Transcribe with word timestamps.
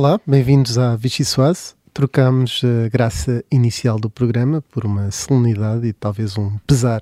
Olá, 0.00 0.20
bem-vindos 0.24 0.78
à 0.78 0.94
Vichy 0.94 1.24
Soase. 1.24 1.74
Trocamos 1.92 2.62
a 2.64 2.88
graça 2.88 3.42
inicial 3.50 3.98
do 3.98 4.08
programa 4.08 4.62
por 4.72 4.84
uma 4.84 5.10
solenidade 5.10 5.88
e 5.88 5.92
talvez 5.92 6.38
um 6.38 6.52
pesar 6.68 7.00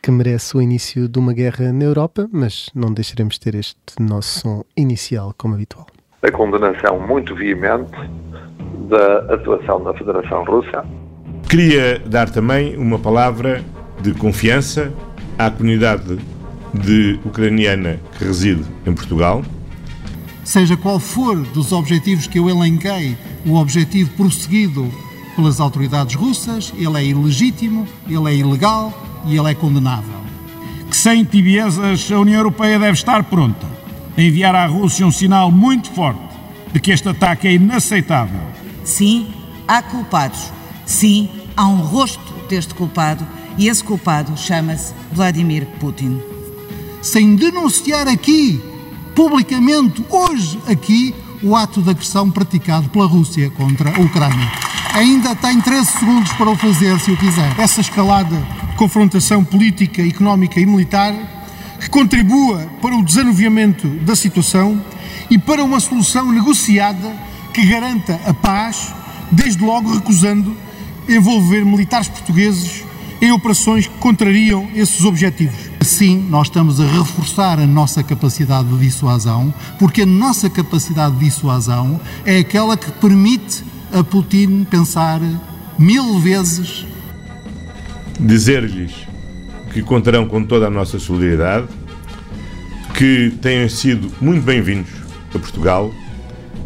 que 0.00 0.08
merece 0.08 0.56
o 0.56 0.62
início 0.62 1.08
de 1.08 1.18
uma 1.18 1.32
guerra 1.32 1.72
na 1.72 1.82
Europa, 1.82 2.28
mas 2.32 2.70
não 2.72 2.94
deixaremos 2.94 3.34
de 3.34 3.40
ter 3.40 3.56
este 3.56 4.00
nosso 4.00 4.38
som 4.38 4.64
inicial 4.76 5.34
como 5.36 5.54
habitual. 5.54 5.88
A 6.22 6.30
condenação 6.30 7.00
muito 7.00 7.34
veemente 7.34 7.90
da 8.88 9.34
atuação 9.34 9.82
da 9.82 9.92
Federação 9.94 10.44
Russa. 10.44 10.84
Queria 11.50 11.98
dar 11.98 12.30
também 12.30 12.76
uma 12.76 13.00
palavra 13.00 13.64
de 14.00 14.14
confiança 14.14 14.92
à 15.36 15.50
comunidade 15.50 16.16
de 16.72 17.18
ucraniana 17.24 17.98
que 18.16 18.24
reside 18.24 18.62
em 18.86 18.94
Portugal 18.94 19.42
seja 20.48 20.78
qual 20.78 20.98
for 20.98 21.36
dos 21.48 21.72
objetivos 21.72 22.26
que 22.26 22.38
eu 22.38 22.48
elenquei, 22.48 23.18
o 23.44 23.56
objetivo 23.56 24.10
prosseguido 24.12 24.90
pelas 25.36 25.60
autoridades 25.60 26.14
russas, 26.14 26.72
ele 26.74 26.98
é 26.98 27.04
ilegítimo, 27.04 27.86
ele 28.08 28.30
é 28.30 28.36
ilegal 28.36 28.90
e 29.26 29.36
ele 29.36 29.50
é 29.50 29.54
condenável. 29.54 30.18
Que 30.88 30.96
sem 30.96 31.22
tibiezas 31.22 32.10
a 32.10 32.18
União 32.18 32.38
Europeia 32.38 32.78
deve 32.78 32.94
estar 32.94 33.24
pronta 33.24 33.66
a 34.16 34.22
enviar 34.22 34.54
à 34.54 34.64
Rússia 34.64 35.06
um 35.06 35.12
sinal 35.12 35.50
muito 35.50 35.90
forte 35.90 36.18
de 36.72 36.80
que 36.80 36.92
este 36.92 37.10
ataque 37.10 37.46
é 37.46 37.52
inaceitável. 37.52 38.40
Sim, 38.84 39.26
há 39.68 39.82
culpados. 39.82 40.50
Sim, 40.86 41.28
há 41.54 41.68
um 41.68 41.82
rosto 41.82 42.32
deste 42.48 42.72
culpado 42.72 43.24
e 43.58 43.68
esse 43.68 43.84
culpado 43.84 44.34
chama-se 44.34 44.94
Vladimir 45.12 45.66
Putin. 45.78 46.18
Sem 47.02 47.36
denunciar 47.36 48.08
aqui 48.08 48.58
publicamente, 49.18 50.04
hoje, 50.08 50.60
aqui, 50.68 51.12
o 51.42 51.56
ato 51.56 51.82
de 51.82 51.90
agressão 51.90 52.30
praticado 52.30 52.88
pela 52.88 53.04
Rússia 53.04 53.50
contra 53.50 53.90
a 53.90 54.00
Ucrânia. 54.00 54.48
Ainda 54.94 55.34
tem 55.34 55.60
13 55.60 55.90
segundos 55.90 56.32
para 56.34 56.48
o 56.48 56.56
fazer, 56.56 56.96
se 57.00 57.10
o 57.10 57.16
quiser. 57.16 57.52
Essa 57.58 57.80
escalada 57.80 58.36
de 58.36 58.76
confrontação 58.76 59.42
política, 59.42 60.06
económica 60.06 60.60
e 60.60 60.66
militar 60.66 61.12
que 61.80 61.90
contribua 61.90 62.70
para 62.80 62.94
o 62.94 63.02
desanuviamento 63.04 63.88
da 63.88 64.14
situação 64.14 64.80
e 65.28 65.36
para 65.36 65.64
uma 65.64 65.80
solução 65.80 66.30
negociada 66.30 67.12
que 67.52 67.66
garanta 67.66 68.20
a 68.24 68.32
paz, 68.32 68.94
desde 69.32 69.64
logo 69.64 69.92
recusando 69.92 70.56
envolver 71.08 71.64
militares 71.64 72.06
portugueses 72.06 72.84
em 73.20 73.32
operações 73.32 73.88
que 73.88 73.98
contrariam 73.98 74.68
esses 74.76 75.04
objetivos. 75.04 75.67
Sim, 75.88 76.26
nós 76.28 76.48
estamos 76.48 76.78
a 76.82 76.84
reforçar 76.84 77.58
a 77.58 77.66
nossa 77.66 78.02
capacidade 78.02 78.68
de 78.68 78.78
dissuasão, 78.78 79.52
porque 79.78 80.02
a 80.02 80.06
nossa 80.06 80.50
capacidade 80.50 81.16
de 81.16 81.24
dissuasão 81.24 81.98
é 82.26 82.40
aquela 82.40 82.76
que 82.76 82.92
permite 82.92 83.64
a 83.90 84.04
Putin 84.04 84.64
pensar 84.64 85.18
mil 85.78 86.20
vezes. 86.20 86.86
Dizer-lhes 88.20 88.92
que 89.72 89.82
contarão 89.82 90.28
com 90.28 90.44
toda 90.44 90.66
a 90.66 90.70
nossa 90.70 90.98
solidariedade, 90.98 91.68
que 92.92 93.32
tenham 93.40 93.68
sido 93.70 94.12
muito 94.20 94.44
bem-vindos 94.44 94.90
a 95.34 95.38
Portugal 95.38 95.90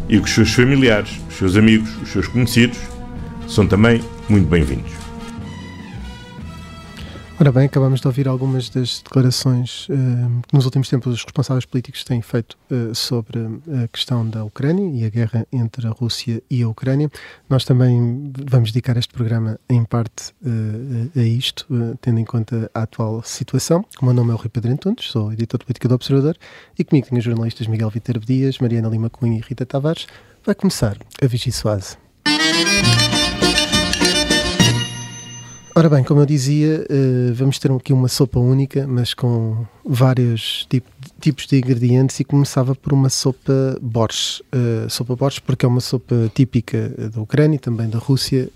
e 0.09 0.19
que 0.19 0.25
os 0.25 0.31
seus 0.31 0.53
familiares, 0.53 1.11
os 1.29 1.37
seus 1.37 1.55
amigos, 1.55 1.89
os 2.03 2.09
seus 2.09 2.27
conhecidos 2.27 2.77
são 3.47 3.65
também 3.65 4.03
muito 4.27 4.49
bem-vindos. 4.49 5.02
Ora 7.39 7.51
bem, 7.51 7.65
acabamos 7.65 7.99
de 7.99 8.07
ouvir 8.07 8.27
algumas 8.27 8.69
das 8.69 9.01
declarações 9.01 9.87
uh, 9.89 10.41
que 10.47 10.53
nos 10.53 10.65
últimos 10.65 10.87
tempos 10.87 11.13
os 11.13 11.23
responsáveis 11.23 11.65
políticos 11.65 12.03
têm 12.03 12.21
feito 12.21 12.55
uh, 12.69 12.93
sobre 12.93 13.39
a 13.83 13.87
questão 13.87 14.27
da 14.27 14.43
Ucrânia 14.43 15.01
e 15.01 15.03
a 15.03 15.09
guerra 15.09 15.45
entre 15.51 15.87
a 15.87 15.89
Rússia 15.89 16.43
e 16.49 16.61
a 16.61 16.69
Ucrânia. 16.69 17.09
Nós 17.49 17.65
também 17.65 18.31
vamos 18.45 18.71
dedicar 18.71 18.97
este 18.97 19.11
programa 19.13 19.59
em 19.67 19.83
parte 19.83 20.31
uh, 20.43 21.19
a 21.19 21.23
isto, 21.23 21.65
tendo 21.99 22.19
em 22.19 22.25
conta 22.25 22.69
a 22.73 22.83
atual 22.83 23.23
situação. 23.23 23.83
O 23.99 24.05
meu 24.05 24.13
nome 24.13 24.31
é 24.31 24.35
o 24.35 24.37
Rui 24.37 24.49
Pedro 24.49 24.71
Antunes, 24.71 25.09
sou 25.09 25.33
editor 25.33 25.59
de 25.59 25.65
política 25.65 25.87
do 25.87 25.95
Observador 25.95 26.37
e 26.77 26.83
comigo 26.83 27.07
tenho 27.07 27.17
os 27.17 27.25
jornalistas 27.25 27.65
Miguel 27.65 27.89
Viterbo 27.89 28.25
Dias, 28.25 28.59
Mariana 28.59 28.87
Lima 28.87 29.09
Cunha 29.09 29.39
e 29.39 29.41
Rita 29.41 29.65
Tavares. 29.65 30.05
Vai 30.45 30.53
começar 30.53 30.97
a 31.21 31.25
Vichy 31.25 31.51
Soase. 31.51 31.97
Ora 35.75 35.89
bem, 35.89 36.03
como 36.03 36.21
eu 36.21 36.25
dizia, 36.25 36.85
uh, 36.87 37.33
vamos 37.33 37.57
ter 37.57 37.71
aqui 37.71 37.91
uma 37.91 38.07
sopa 38.07 38.39
única, 38.39 38.85
mas 38.85 39.15
com 39.15 39.65
vários 39.83 40.67
tipo, 40.69 40.87
tipos 41.19 41.47
de 41.47 41.57
ingredientes 41.57 42.19
e 42.19 42.23
começava 42.23 42.75
por 42.75 42.93
uma 42.93 43.09
sopa 43.09 43.75
borscht. 43.81 44.41
Uh, 44.53 44.87
sopa 44.87 45.15
borscht 45.15 45.41
porque 45.41 45.65
é 45.65 45.67
uma 45.67 45.81
sopa 45.81 46.29
típica 46.35 46.89
da 47.11 47.19
Ucrânia 47.19 47.55
e 47.55 47.59
também 47.59 47.89
da 47.89 47.97
Rússia, 47.97 48.49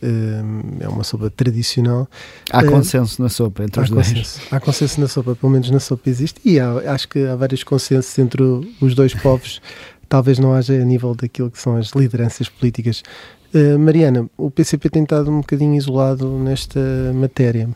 é 0.79 0.87
uma 0.87 1.03
sopa 1.03 1.31
tradicional. 1.31 2.07
Há 2.51 2.63
consenso 2.63 3.19
na 3.19 3.29
sopa 3.29 3.63
entre 3.63 3.81
os 3.81 3.89
dois. 3.89 4.09
Consenso. 4.09 4.41
Há 4.51 4.59
consenso 4.59 5.01
na 5.01 5.07
sopa, 5.07 5.35
pelo 5.35 5.51
menos 5.51 5.71
na 5.71 5.79
sopa 5.79 6.07
existe, 6.11 6.39
e 6.45 6.59
há, 6.59 6.93
acho 6.93 7.09
que 7.09 7.25
há 7.25 7.35
vários 7.35 7.63
consensos 7.63 8.17
entre 8.19 8.43
os 8.79 8.93
dois 8.93 9.15
povos. 9.15 9.59
Talvez 10.09 10.39
não 10.39 10.53
haja 10.53 10.73
a 10.73 10.85
nível 10.85 11.13
daquilo 11.13 11.51
que 11.51 11.59
são 11.59 11.75
as 11.75 11.89
lideranças 11.89 12.47
políticas 12.47 13.03
Uh, 13.53 13.79
Mariana, 13.79 14.29
o 14.37 14.51
PCP 14.51 14.89
tem 14.89 15.03
estado 15.03 15.31
um 15.31 15.37
bocadinho 15.37 15.75
isolado 15.75 16.27
nesta 16.39 16.79
matéria, 17.13 17.69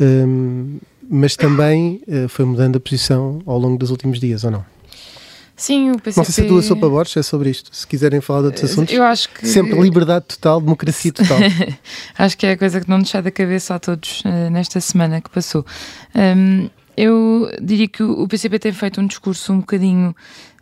uh, 0.00 0.80
mas 1.08 1.36
também 1.36 2.02
uh, 2.08 2.28
foi 2.28 2.44
mudando 2.44 2.76
a 2.76 2.80
posição 2.80 3.40
ao 3.46 3.58
longo 3.58 3.78
dos 3.78 3.90
últimos 3.90 4.18
dias, 4.18 4.44
ou 4.44 4.50
não? 4.50 4.64
Sim, 5.54 5.92
o 5.92 5.98
PCP... 5.98 6.16
Não 6.16 6.24
sei 6.24 6.34
se 6.34 6.40
a 6.40 6.48
tua 6.48 6.62
sopa 6.62 6.88
Borges 6.88 7.16
é 7.16 7.22
sobre 7.22 7.50
isto. 7.50 7.70
Se 7.72 7.86
quiserem 7.86 8.20
falar 8.20 8.40
de 8.40 8.46
outros 8.46 8.64
assuntos, 8.64 8.92
eu 8.92 9.02
acho 9.04 9.28
que... 9.28 9.46
sempre 9.46 9.78
liberdade 9.80 10.24
total, 10.26 10.60
democracia 10.60 11.12
total. 11.12 11.38
acho 12.18 12.36
que 12.36 12.46
é 12.46 12.52
a 12.52 12.56
coisa 12.56 12.80
que 12.80 12.90
não 12.90 12.98
nos 12.98 13.10
sai 13.10 13.22
da 13.22 13.30
cabeça 13.30 13.74
a 13.74 13.78
todos 13.78 14.24
nesta 14.50 14.80
semana 14.80 15.20
que 15.20 15.30
passou. 15.30 15.64
Um, 16.16 16.68
eu 16.96 17.50
diria 17.60 17.88
que 17.88 18.02
o 18.02 18.26
PCP 18.28 18.58
tem 18.58 18.72
feito 18.72 19.00
um 19.00 19.06
discurso 19.06 19.52
um 19.52 19.60
bocadinho 19.60 20.10
uh, 20.10 20.14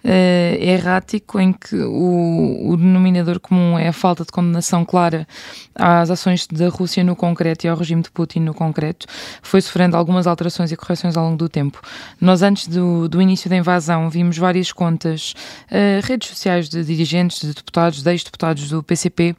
errático, 0.03 1.38
em 1.38 1.53
que 1.53 1.77
o, 1.77 2.71
o, 2.71 2.77
denominador 2.77 3.38
comum 3.38 3.78
é 3.78 3.88
a 3.88 3.93
falta 3.93 4.25
de 4.25 4.33
condenação 4.33 4.84
clara 4.84 5.27
às 5.75 6.11
ações 6.11 6.47
da 6.47 6.69
Rússia 6.69 7.05
no 7.05 7.15
concreto 7.15 7.66
e 7.66 7.69
ao 7.69 7.77
regime 7.77 8.03
de 8.03 8.11
Putin 8.11 8.41
no 8.41 8.55
concreto, 8.55 9.06
foi 9.43 9.61
sofrendo 9.61 9.97
algumas 9.97 10.27
alterações 10.27 10.72
e 10.72 10.77
correções 10.77 11.16
ao 11.16 11.25
longo 11.25 11.37
do 11.37 11.49
tempo. 11.49 11.81
Nós, 12.21 12.43
antes 12.43 12.66
do, 12.66 13.09
do 13.09 13.21
início 13.21 13.49
da 13.50 13.56
invasão, 13.56 14.09
vimos 14.11 14.37
várias 14.38 14.72
contas, 14.72 15.34
uh, 15.71 16.06
redes 16.06 16.28
sociais 16.28 16.69
de 16.69 16.84
dirigentes, 16.84 17.41
de 17.41 17.55
deputados, 17.55 18.03
de 18.03 18.11
ex-deputados 18.11 18.69
do 18.69 18.82
PCP, 18.82 19.34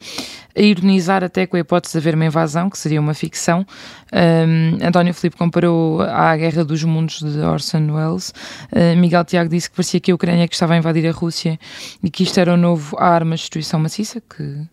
a 0.56 0.60
ironizar 0.60 1.24
até 1.24 1.46
com 1.46 1.56
a 1.56 1.60
hipótese 1.60 1.92
de 1.92 1.98
haver 1.98 2.14
uma 2.14 2.26
invasão, 2.26 2.68
que 2.68 2.78
seria 2.78 3.00
uma 3.00 3.14
ficção. 3.14 3.66
Um, 4.12 4.84
António 4.86 5.14
Filipe 5.14 5.36
comparou 5.36 6.02
à 6.02 6.36
Guerra 6.36 6.64
dos 6.64 6.84
Mundos 6.84 7.22
de 7.22 7.38
Orson 7.40 7.90
Welles. 7.90 8.34
Uh, 8.70 8.96
Miguel 8.96 9.24
Tiago 9.24 9.48
disse 9.48 9.70
que 9.70 9.76
parecia 9.76 10.00
que 10.00 10.10
a 10.10 10.14
Ucrânia 10.14 10.46
que 10.52 10.56
estava 10.56 10.74
a 10.74 10.76
invadir 10.76 11.06
a 11.08 11.12
Rússia 11.12 11.58
e 12.02 12.10
que 12.10 12.24
isto 12.24 12.38
era 12.38 12.52
o 12.52 12.58
novo 12.58 12.94
arma 12.98 13.34
de 13.34 13.40
destruição 13.40 13.80
maciça, 13.80 14.20
que 14.20 14.68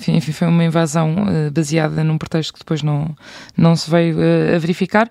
enfim, 0.00 0.16
enfim, 0.16 0.32
foi 0.32 0.48
uma 0.48 0.64
invasão 0.64 1.12
uh, 1.24 1.50
baseada 1.50 2.02
num 2.02 2.16
pretexto 2.16 2.54
que 2.54 2.60
depois 2.60 2.82
não, 2.82 3.14
não 3.54 3.76
se 3.76 3.90
veio 3.90 4.16
uh, 4.16 4.54
a 4.54 4.58
verificar. 4.58 5.10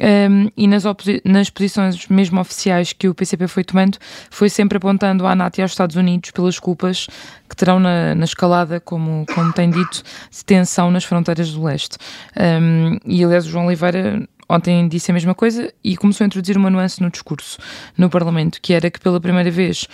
Um, 0.00 0.48
e 0.56 0.66
nas, 0.66 0.84
nas 1.22 1.50
posições 1.50 2.06
mesmo 2.06 2.40
oficiais 2.40 2.94
que 2.94 3.08
o 3.08 3.14
PCP 3.14 3.46
foi 3.46 3.62
tomando, 3.62 3.98
foi 4.30 4.48
sempre 4.48 4.78
apontando 4.78 5.26
à 5.26 5.34
NATO 5.34 5.58
e 5.58 5.62
aos 5.62 5.72
Estados 5.72 5.96
Unidos 5.96 6.30
pelas 6.30 6.58
culpas 6.58 7.08
que 7.46 7.56
terão 7.56 7.78
na, 7.78 8.14
na 8.14 8.24
escalada, 8.24 8.80
como, 8.80 9.26
como 9.34 9.52
tem 9.52 9.68
dito, 9.68 10.02
de 10.30 10.44
tensão 10.46 10.90
nas 10.90 11.04
fronteiras 11.04 11.52
do 11.52 11.64
leste. 11.64 11.98
Um, 12.34 12.96
e 13.04 13.22
aliás, 13.22 13.44
o 13.44 13.50
João 13.50 13.66
Oliveira 13.66 14.26
ontem 14.48 14.88
disse 14.88 15.10
a 15.10 15.14
mesma 15.14 15.34
coisa 15.34 15.72
e 15.82 15.96
começou 15.96 16.24
a 16.24 16.26
introduzir 16.26 16.56
uma 16.56 16.70
nuance 16.70 17.02
no 17.02 17.10
discurso 17.10 17.58
no 17.96 18.08
Parlamento, 18.08 18.60
que 18.60 18.72
era 18.72 18.90
que 18.90 19.00
pela 19.00 19.20
primeira 19.20 19.50
vez 19.50 19.86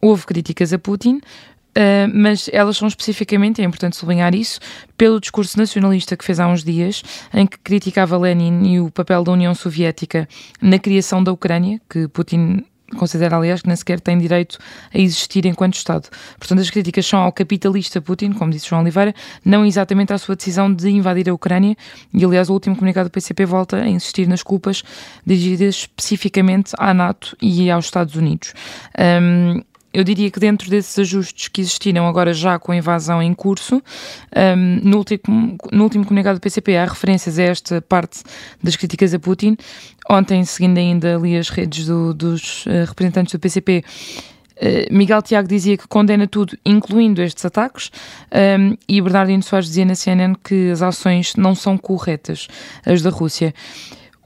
houve 0.00 0.26
críticas 0.26 0.72
a 0.72 0.78
Putin, 0.78 1.20
Uh, 1.72 2.04
mas 2.12 2.50
elas 2.52 2.76
são 2.76 2.86
especificamente, 2.86 3.62
é 3.62 3.64
importante 3.64 3.96
sublinhar 3.96 4.34
isso, 4.34 4.60
pelo 4.94 5.18
discurso 5.18 5.56
nacionalista 5.56 6.14
que 6.18 6.24
fez 6.24 6.38
há 6.38 6.46
uns 6.46 6.62
dias, 6.62 7.02
em 7.32 7.46
que 7.46 7.56
criticava 7.58 8.18
Lenin 8.18 8.74
e 8.74 8.78
o 8.78 8.90
papel 8.90 9.24
da 9.24 9.32
União 9.32 9.54
Soviética 9.54 10.28
na 10.60 10.78
criação 10.78 11.24
da 11.24 11.32
Ucrânia, 11.32 11.80
que 11.88 12.08
Putin 12.08 12.62
considera, 12.96 13.36
aliás, 13.36 13.62
que 13.62 13.68
nem 13.68 13.76
sequer 13.76 14.00
tem 14.00 14.18
direito 14.18 14.58
a 14.92 14.98
existir 14.98 15.46
enquanto 15.46 15.74
Estado. 15.74 16.08
Portanto, 16.38 16.60
as 16.60 16.70
críticas 16.70 17.06
são 17.06 17.20
ao 17.20 17.32
capitalista 17.32 18.00
Putin, 18.00 18.32
como 18.32 18.50
disse 18.50 18.68
João 18.68 18.82
Oliveira, 18.82 19.14
não 19.44 19.64
exatamente 19.64 20.12
à 20.12 20.18
sua 20.18 20.36
decisão 20.36 20.72
de 20.72 20.88
invadir 20.90 21.28
a 21.28 21.34
Ucrânia. 21.34 21.76
E, 22.12 22.24
aliás, 22.24 22.48
o 22.48 22.52
último 22.52 22.76
comunicado 22.76 23.08
do 23.08 23.12
PCP 23.12 23.46
volta 23.46 23.76
a 23.76 23.88
insistir 23.88 24.26
nas 24.28 24.42
culpas 24.42 24.82
dirigidas 25.26 25.76
especificamente 25.76 26.72
à 26.78 26.92
NATO 26.92 27.36
e 27.40 27.70
aos 27.70 27.86
Estados 27.86 28.14
Unidos. 28.14 28.54
Um, 28.98 29.62
eu 29.92 30.02
diria 30.04 30.30
que 30.30 30.40
dentro 30.40 30.70
desses 30.70 30.98
ajustes 30.98 31.48
que 31.48 31.60
existiram 31.60 32.06
agora 32.06 32.32
já 32.32 32.58
com 32.58 32.72
a 32.72 32.76
invasão 32.76 33.22
em 33.22 33.34
curso, 33.34 33.82
um, 34.56 34.80
no, 34.82 34.98
último, 34.98 35.56
no 35.70 35.84
último 35.84 36.04
comunicado 36.04 36.38
do 36.38 36.42
PCP 36.42 36.76
há 36.76 36.84
referências 36.84 37.38
a 37.38 37.42
esta 37.42 37.82
parte 37.82 38.22
das 38.62 38.76
críticas 38.76 39.12
a 39.14 39.18
Putin. 39.18 39.56
Ontem, 40.08 40.44
seguindo 40.44 40.78
ainda 40.78 41.16
ali 41.16 41.36
as 41.36 41.48
redes 41.48 41.86
do, 41.86 42.14
dos 42.14 42.66
uh, 42.66 42.86
representantes 42.86 43.32
do 43.32 43.38
PCP, 43.38 43.84
Miguel 44.90 45.22
Tiago 45.22 45.48
dizia 45.48 45.76
que 45.76 45.88
condena 45.88 46.26
tudo, 46.26 46.56
incluindo 46.64 47.20
estes 47.20 47.44
ataques, 47.44 47.90
um, 48.32 48.76
e 48.88 49.00
Bernardino 49.00 49.42
Soares 49.42 49.66
dizia 49.66 49.84
na 49.84 49.94
CNN 49.94 50.34
que 50.42 50.70
as 50.70 50.82
ações 50.82 51.34
não 51.36 51.54
são 51.54 51.76
corretas, 51.76 52.46
as 52.86 53.02
da 53.02 53.10
Rússia. 53.10 53.52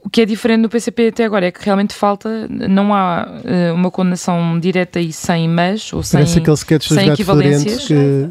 O 0.07 0.09
que 0.09 0.21
é 0.21 0.25
diferente 0.25 0.61
no 0.61 0.69
PCP 0.69 1.09
até 1.09 1.25
agora 1.25 1.47
é 1.47 1.51
que 1.51 1.61
realmente 1.65 1.93
falta, 1.93 2.47
não 2.47 2.93
há 2.93 3.27
uh, 3.27 3.73
uma 3.73 3.91
condenação 3.91 4.57
direta 4.57 5.01
e 5.01 5.11
sem 5.11 5.49
mas, 5.49 5.91
ou 5.91 6.01
Parece 6.01 6.31
sem, 6.31 6.41
aquele 6.41 6.55
sketch 6.55 6.87
sem 6.87 7.09
equivalências. 7.09 7.87
Que... 7.87 8.29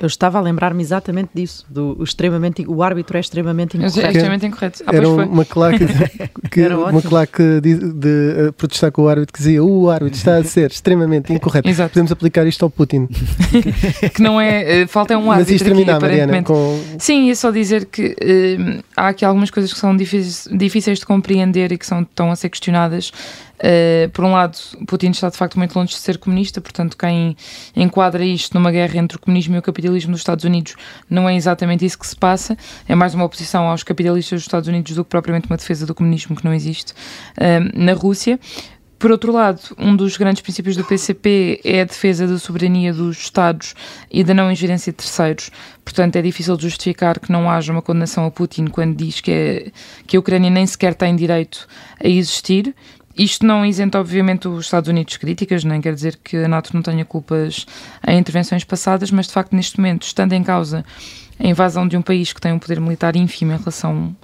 Eu 0.00 0.08
estava 0.08 0.38
a 0.38 0.40
lembrar-me 0.40 0.82
exatamente 0.82 1.30
disso, 1.32 1.64
do 1.68 1.96
o 1.98 2.02
extremamente, 2.02 2.66
o 2.66 2.82
árbitro 2.82 3.16
é 3.16 3.20
extremamente 3.20 3.76
incorreto. 3.76 4.00
É 4.00 4.08
extremamente 4.08 4.46
incorreto. 4.46 4.84
Ah, 4.86 4.96
era 4.96 5.08
uma 5.08 5.44
claque, 5.44 5.84
de, 5.86 6.48
que, 6.50 6.66
uma 6.66 7.00
claque 7.00 7.60
de, 7.60 7.74
de, 7.74 7.92
de, 7.92 8.52
protestar 8.56 8.90
com 8.90 9.02
o 9.02 9.08
árbitro 9.08 9.32
que 9.32 9.38
dizia 9.38 9.62
o 9.62 9.88
árbitro 9.88 10.16
está 10.18 10.36
a 10.36 10.42
ser 10.44 10.70
extremamente 10.70 11.32
incorreto. 11.32 11.68
Exato. 11.68 11.90
Podemos 11.90 12.10
aplicar 12.10 12.44
isto 12.46 12.64
ao 12.64 12.70
Putin. 12.70 13.06
que 14.12 14.20
não 14.20 14.40
é, 14.40 14.82
eh, 14.82 14.86
falta 14.88 15.14
é 15.14 15.16
um 15.16 15.30
árbitro 15.30 15.52
Mas 15.52 15.60
isto 15.60 15.64
terminar, 15.64 16.00
Mariana, 16.00 16.42
com... 16.42 16.80
Sim, 16.98 17.30
é 17.30 17.34
só 17.34 17.52
dizer 17.52 17.86
que 17.86 18.08
uh, 18.08 18.84
há 18.96 19.08
aqui 19.08 19.24
algumas 19.24 19.50
coisas 19.50 19.72
que 19.72 19.78
são 19.78 19.96
difíceis, 19.96 20.48
difíceis 20.52 20.98
de 20.98 21.06
compreender 21.06 21.70
e 21.70 21.78
que 21.78 21.86
são, 21.86 22.02
estão 22.02 22.32
a 22.32 22.36
ser 22.36 22.48
questionadas 22.48 23.12
Uh, 23.54 24.08
por 24.10 24.24
um 24.24 24.32
lado, 24.32 24.58
Putin 24.86 25.10
está 25.10 25.28
de 25.28 25.36
facto 25.36 25.58
muito 25.58 25.78
longe 25.78 25.92
de 25.92 25.98
ser 25.98 26.18
comunista, 26.18 26.60
portanto, 26.60 26.96
quem 26.96 27.36
enquadra 27.76 28.24
isto 28.24 28.54
numa 28.54 28.70
guerra 28.70 28.98
entre 28.98 29.16
o 29.16 29.20
comunismo 29.20 29.54
e 29.54 29.58
o 29.58 29.62
capitalismo 29.62 30.10
dos 30.10 30.20
Estados 30.20 30.44
Unidos 30.44 30.74
não 31.08 31.28
é 31.28 31.36
exatamente 31.36 31.84
isso 31.84 31.98
que 31.98 32.06
se 32.06 32.16
passa, 32.16 32.56
é 32.88 32.94
mais 32.94 33.14
uma 33.14 33.24
oposição 33.24 33.68
aos 33.68 33.82
capitalistas 33.82 34.40
dos 34.40 34.44
Estados 34.44 34.68
Unidos 34.68 34.94
do 34.94 35.04
que 35.04 35.10
propriamente 35.10 35.46
uma 35.46 35.56
defesa 35.56 35.86
do 35.86 35.94
comunismo 35.94 36.34
que 36.34 36.44
não 36.44 36.52
existe 36.52 36.92
uh, 36.92 37.70
na 37.74 37.92
Rússia. 37.92 38.38
Por 38.98 39.10
outro 39.10 39.32
lado, 39.32 39.60
um 39.78 39.94
dos 39.94 40.16
grandes 40.16 40.40
princípios 40.40 40.76
do 40.76 40.84
PCP 40.84 41.60
é 41.62 41.82
a 41.82 41.84
defesa 41.84 42.26
da 42.26 42.38
soberania 42.38 42.92
dos 42.92 43.18
Estados 43.18 43.74
e 44.10 44.24
da 44.24 44.32
não 44.32 44.50
ingerência 44.50 44.92
de 44.92 44.96
terceiros. 44.96 45.50
Portanto, 45.84 46.16
é 46.16 46.22
difícil 46.22 46.58
justificar 46.58 47.20
que 47.20 47.30
não 47.30 47.50
haja 47.50 47.70
uma 47.70 47.82
condenação 47.82 48.24
a 48.24 48.30
Putin 48.30 48.66
quando 48.66 48.96
diz 48.96 49.20
que, 49.20 49.30
é, 49.30 49.70
que 50.06 50.16
a 50.16 50.20
Ucrânia 50.20 50.48
nem 50.48 50.66
sequer 50.66 50.94
tem 50.94 51.14
direito 51.14 51.68
a 52.02 52.08
existir 52.08 52.74
isto 53.16 53.46
não 53.46 53.64
isenta, 53.64 53.98
obviamente, 53.98 54.48
os 54.48 54.66
Estados 54.66 54.88
Unidos 54.88 55.12
de 55.12 55.18
críticas, 55.18 55.64
nem 55.64 55.80
quer 55.80 55.94
dizer 55.94 56.18
que 56.22 56.36
a 56.36 56.48
NATO 56.48 56.70
não 56.74 56.82
tenha 56.82 57.04
culpas 57.04 57.66
em 58.06 58.18
intervenções 58.18 58.64
passadas, 58.64 59.10
mas 59.10 59.26
de 59.26 59.32
facto, 59.32 59.54
neste 59.54 59.78
momento, 59.78 60.02
estando 60.02 60.32
em 60.32 60.42
causa 60.42 60.84
a 61.38 61.46
invasão 61.46 61.86
de 61.86 61.96
um 61.96 62.02
país 62.02 62.32
que 62.32 62.40
tem 62.40 62.52
um 62.52 62.58
poder 62.58 62.80
militar 62.80 63.16
ínfimo 63.16 63.52
em 63.52 63.56
relação 63.56 64.16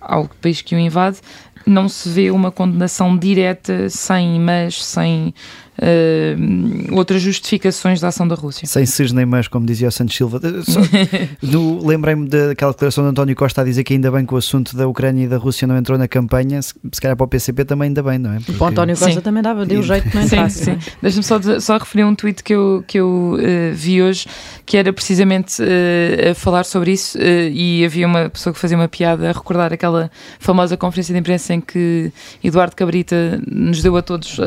ao 0.00 0.28
país 0.28 0.62
que 0.62 0.74
o 0.74 0.78
invade, 0.78 1.18
não 1.66 1.88
se 1.88 2.08
vê 2.08 2.30
uma 2.30 2.52
condenação 2.52 3.16
direta, 3.16 3.90
sem 3.90 4.38
mas, 4.38 4.84
sem 4.84 5.34
uh, 5.78 6.96
outras 6.96 7.22
justificações 7.22 8.00
da 8.00 8.08
ação 8.08 8.26
da 8.26 8.34
Rússia. 8.34 8.66
Sem 8.66 8.86
cis 8.86 9.12
nem 9.12 9.26
mas, 9.26 9.48
como 9.48 9.66
dizia 9.66 9.88
o 9.88 9.92
Santos 9.92 10.16
Silva. 10.16 10.40
Lembrei-me 11.82 12.28
daquela 12.28 12.72
declaração 12.72 13.04
de 13.04 13.10
António 13.10 13.36
Costa 13.36 13.60
a 13.60 13.64
dizer 13.64 13.84
que 13.84 13.94
ainda 13.94 14.10
bem 14.10 14.24
que 14.24 14.34
o 14.34 14.36
assunto 14.36 14.76
da 14.76 14.86
Ucrânia 14.86 15.24
e 15.24 15.28
da 15.28 15.36
Rússia 15.36 15.66
não 15.66 15.76
entrou 15.76 15.98
na 15.98 16.08
campanha, 16.08 16.60
se, 16.62 16.74
se 16.92 17.00
calhar 17.00 17.16
para 17.16 17.24
o 17.24 17.28
PCP 17.28 17.64
também 17.64 17.88
ainda 17.88 18.02
bem, 18.02 18.18
não 18.18 18.32
é? 18.32 18.36
Porque... 18.36 18.52
Para 18.52 18.64
o 18.64 18.68
António 18.68 18.96
Costa 18.96 19.14
sim. 19.14 19.20
também 19.20 19.42
dava, 19.42 19.66
deu 19.66 19.82
jeito 19.82 20.08
que 20.08 20.16
não 20.16 20.22
entrasse. 20.24 20.64
Sim, 20.64 20.80
sim. 20.80 20.90
Deixa-me 21.02 21.22
só, 21.22 21.40
só 21.60 21.78
referir 21.78 22.04
um 22.04 22.14
tweet 22.14 22.42
que 22.42 22.54
eu, 22.54 22.84
que 22.86 22.98
eu 22.98 23.34
uh, 23.34 23.74
vi 23.74 24.02
hoje, 24.02 24.26
que 24.64 24.76
era 24.76 24.92
precisamente 24.92 25.62
uh, 25.62 26.30
a 26.30 26.34
falar 26.34 26.64
sobre 26.64 26.92
isso, 26.92 27.18
uh, 27.18 27.22
e 27.22 27.84
havia 27.84 28.06
uma 28.06 28.28
pessoa 28.28 28.52
que 28.52 28.58
fazia 28.58 28.76
uma 28.76 28.88
piada 28.88 29.30
a 29.30 29.32
recordar 29.32 29.72
aquela 29.72 30.10
famosa 30.38 30.76
conferência 30.76 31.12
de 31.12 31.20
imprensa 31.20 31.54
em 31.54 31.60
que 31.60 32.12
Eduardo 32.42 32.74
Cabrita 32.74 33.40
nos 33.46 33.82
deu 33.82 33.96
a 33.96 34.02
todos 34.02 34.38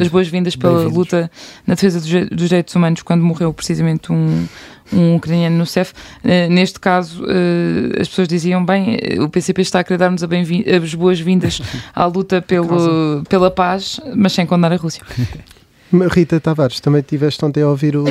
as 0.00 0.08
boas-vindas 0.08 0.56
pela 0.60 0.84
luta 0.84 1.30
na 1.66 1.74
defesa 1.74 2.00
dos, 2.00 2.48
direitos 2.48 2.74
humanos 2.74 3.02
quando 3.02 3.22
morreu 3.22 3.52
precisamente 3.52 4.12
um, 4.12 4.46
um 4.92 5.16
ucraniano 5.16 5.56
no 5.56 5.66
CEF. 5.66 5.92
Uh, 6.24 6.50
neste 6.50 6.78
caso, 6.78 7.24
uh, 7.24 8.00
as 8.00 8.08
pessoas 8.08 8.28
diziam, 8.28 8.64
bem, 8.64 8.98
o 9.20 9.28
PCP 9.28 9.62
está 9.62 9.80
a 9.80 9.84
querer 9.84 9.98
dar-nos 9.98 10.22
as 10.22 10.94
boas-vindas 10.94 11.60
à 11.94 12.04
luta 12.06 12.42
pelo, 12.42 13.22
pela 13.28 13.50
paz, 13.50 14.00
mas 14.14 14.32
sem 14.32 14.46
condenar 14.46 14.72
a 14.72 14.76
Rússia. 14.76 15.02
Rita 15.92 16.38
Tavares, 16.38 16.78
também 16.78 17.02
tiveste 17.02 17.44
ontem 17.44 17.62
a 17.62 17.68
ouvir 17.68 17.96
o 17.96 18.04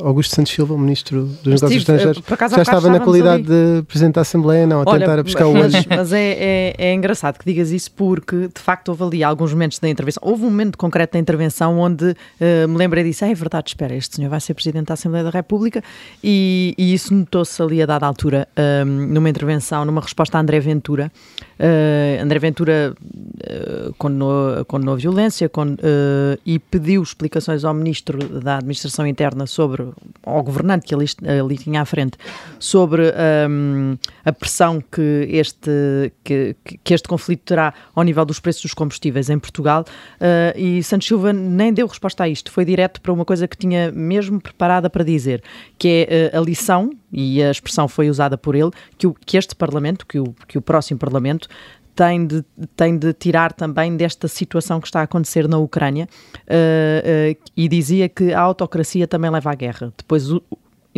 Augusto 0.00 0.34
Santos 0.36 0.52
Silva, 0.52 0.74
o 0.74 0.78
Ministro 0.78 1.24
dos 1.42 1.60
Negócios 1.60 1.72
eh, 1.72 1.76
Estrangeiros. 1.76 2.22
Já 2.50 2.62
estava 2.62 2.88
na 2.88 3.00
qualidade 3.00 3.50
ali. 3.50 3.80
de 3.80 3.82
Presidente 3.82 4.14
da 4.14 4.20
Assembleia, 4.20 4.66
não, 4.66 4.82
a 4.82 4.84
Olha, 4.86 5.00
tentar 5.00 5.18
a 5.18 5.22
buscar 5.22 5.46
mas, 5.46 5.74
hoje. 5.74 5.86
Mas 5.88 6.12
é, 6.12 6.20
é, 6.20 6.74
é, 6.78 6.94
engraçado 6.94 7.38
que 7.38 7.44
digas 7.44 7.70
isso 7.70 7.90
porque, 7.92 8.48
de 8.48 8.60
facto, 8.60 8.90
houve 8.90 9.02
ali 9.02 9.24
alguns 9.24 9.52
momentos 9.52 9.78
da 9.80 9.88
intervenção. 9.88 10.22
Houve 10.24 10.44
um 10.44 10.50
momento 10.50 10.78
concreto 10.78 11.14
da 11.14 11.18
intervenção 11.18 11.78
onde 11.80 12.04
uh, 12.04 12.68
me 12.68 12.76
lembrei 12.76 13.02
disso. 13.02 13.24
Ah, 13.24 13.28
é 13.28 13.34
verdade, 13.34 13.70
espera, 13.70 13.94
este 13.94 14.16
senhor 14.16 14.28
vai 14.28 14.40
ser 14.40 14.54
Presidente 14.54 14.86
da 14.86 14.94
Assembleia 14.94 15.24
da 15.24 15.30
República 15.30 15.82
e, 16.22 16.74
e 16.78 16.94
isso 16.94 17.12
notou-se 17.12 17.60
ali 17.60 17.82
a 17.82 17.86
dada 17.86 18.06
altura, 18.06 18.46
um, 18.56 18.62
ehm, 18.62 19.12
numa 19.12 19.28
intervenção, 19.28 19.84
numa 19.84 20.00
resposta 20.00 20.38
a 20.38 20.40
André 20.40 20.60
Ventura. 20.60 21.10
Uh, 21.58 22.22
André 22.22 22.38
Ventura 22.38 22.94
uh, 22.94 23.94
condenou, 23.94 24.64
condenou 24.66 24.94
a 24.94 24.98
violência 24.98 25.46
uh, 25.46 26.40
e 26.44 26.58
pediu 26.58 27.02
explicações 27.02 27.64
ao 27.64 27.72
Ministro 27.72 28.18
da 28.40 28.56
Administração 28.56 29.06
Interna 29.06 29.46
sobre, 29.46 29.88
ao 30.22 30.42
governante 30.42 30.86
que 30.86 30.94
ali, 30.94 31.06
ali 31.40 31.56
tinha 31.56 31.80
à 31.80 31.84
frente, 31.86 32.18
sobre 32.58 33.02
um, 33.48 33.96
a 34.24 34.32
pressão 34.32 34.80
que 34.80 35.28
este, 35.30 36.12
que, 36.22 36.54
que, 36.84 36.94
este 36.94 37.08
conflito 37.08 37.40
terá 37.44 37.72
ao 37.94 38.02
nível 38.04 38.26
dos 38.26 38.38
preços 38.38 38.62
dos 38.62 38.74
combustíveis 38.74 39.30
em 39.30 39.38
Portugal. 39.38 39.84
Uh, 40.20 40.58
e 40.58 40.82
Santos 40.82 41.08
Silva 41.08 41.32
nem 41.32 41.72
deu 41.72 41.86
resposta 41.86 42.24
a 42.24 42.28
isto, 42.28 42.50
foi 42.50 42.66
direto 42.66 43.00
para 43.00 43.12
uma 43.12 43.24
coisa 43.24 43.48
que 43.48 43.56
tinha 43.56 43.90
mesmo 43.92 44.40
preparada 44.40 44.90
para 44.90 45.04
dizer, 45.04 45.42
que 45.78 46.06
é 46.08 46.36
a 46.36 46.40
lição, 46.40 46.90
e 47.16 47.42
a 47.42 47.50
expressão 47.50 47.88
foi 47.88 48.10
usada 48.10 48.36
por 48.36 48.54
ele, 48.54 48.70
que, 48.98 49.06
o, 49.06 49.14
que 49.14 49.38
este 49.38 49.56
Parlamento, 49.56 50.06
que 50.06 50.20
o, 50.20 50.34
que 50.46 50.58
o 50.58 50.62
próximo 50.62 51.00
Parlamento, 51.00 51.48
tem 51.94 52.26
de, 52.26 52.44
tem 52.76 52.98
de 52.98 53.14
tirar 53.14 53.54
também 53.54 53.96
desta 53.96 54.28
situação 54.28 54.78
que 54.78 54.86
está 54.86 55.00
a 55.00 55.04
acontecer 55.04 55.48
na 55.48 55.56
Ucrânia 55.56 56.06
uh, 56.42 57.32
uh, 57.32 57.50
e 57.56 57.68
dizia 57.68 58.06
que 58.06 58.34
a 58.34 58.40
autocracia 58.40 59.08
também 59.08 59.30
leva 59.30 59.50
à 59.50 59.54
guerra. 59.54 59.90
Depois 59.96 60.30
o, 60.30 60.42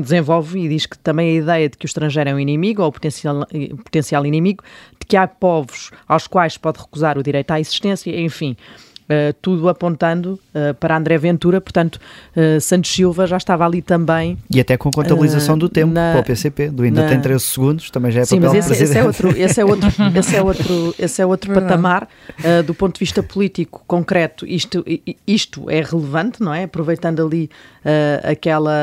desenvolve 0.00 0.59
e 0.59 0.69
diz 0.69 0.87
que 0.87 0.99
também 0.99 1.39
a 1.39 1.41
ideia 1.41 1.69
de 1.69 1.77
que 1.77 1.84
o 1.84 1.89
estrangeiro 1.89 2.31
é 2.31 2.34
um 2.34 2.39
inimigo 2.39 2.82
ou 2.82 2.91
potencial, 2.91 3.46
potencial 3.84 4.27
inimigo, 4.27 4.63
de 4.98 5.06
que 5.06 5.17
há 5.17 5.27
povos 5.27 5.91
aos 6.06 6.27
quais 6.27 6.56
pode 6.56 6.81
recusar 6.81 7.19
o 7.19 7.22
direito 7.22 7.51
à 7.51 7.60
existência, 7.60 8.10
enfim. 8.20 8.56
Uh, 9.08 9.32
tudo 9.41 9.70
apontando 9.70 10.38
uh, 10.55 10.74
para 10.74 10.94
André 10.94 11.17
Ventura, 11.17 11.62
portanto, 11.62 11.98
uh, 12.36 12.60
Santos 12.60 12.94
Silva 12.94 13.27
já 13.27 13.38
estava 13.38 13.65
ali 13.65 13.81
também. 13.81 14.36
E 14.50 14.60
até 14.60 14.77
com 14.77 14.91
contabilização 14.91 15.56
do 15.56 15.67
tempo 15.67 15.94
na, 15.94 16.12
para 16.12 16.20
o 16.20 16.24
PCP, 16.24 16.69
do 16.69 16.82
ainda 16.82 17.05
na... 17.05 17.08
tem 17.08 17.19
13 17.19 17.43
segundos, 17.43 17.91
também 17.91 18.12
já 18.12 18.20
é 18.20 18.24
Sim, 18.27 18.36
papel 18.36 18.60
mas 18.60 18.70
esse, 18.70 18.82
esse, 18.84 18.98
é 18.98 19.05
outro, 19.05 19.31
esse 19.31 19.60
é 19.60 19.65
outro, 19.65 19.88
esse 20.15 20.36
é 20.36 20.43
outro, 20.43 20.94
esse 20.98 21.22
é 21.22 21.27
outro 21.27 21.55
patamar, 21.55 22.06
do 22.67 22.74
ponto 22.74 22.96
de 22.96 23.00
vista 23.00 23.22
político 23.22 23.82
concreto, 23.86 24.46
isto, 24.46 24.84
isto 25.27 25.70
é 25.70 25.81
relevante, 25.81 26.43
não 26.43 26.53
é? 26.53 26.65
Aproveitando 26.65 27.24
ali 27.24 27.48
aquela 28.22 28.77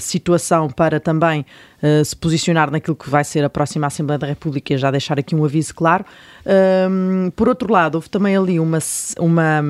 situação 0.00 0.68
para 0.68 0.98
também 0.98 1.46
uh, 1.82 2.04
se 2.04 2.14
posicionar 2.14 2.70
naquilo 2.70 2.96
que 2.96 3.10
vai 3.10 3.24
ser 3.24 3.44
a 3.44 3.50
próxima 3.50 3.86
Assembleia 3.86 4.18
da 4.18 4.26
República 4.26 4.72
e 4.72 4.78
já 4.78 4.90
deixar 4.90 5.18
aqui 5.18 5.34
um 5.34 5.44
aviso 5.44 5.74
claro. 5.74 6.04
Um, 6.44 7.30
por 7.30 7.48
outro 7.48 7.72
lado, 7.72 7.96
houve 7.96 8.10
também 8.10 8.36
ali 8.36 8.58
uma, 8.58 8.78
uma 9.18 9.62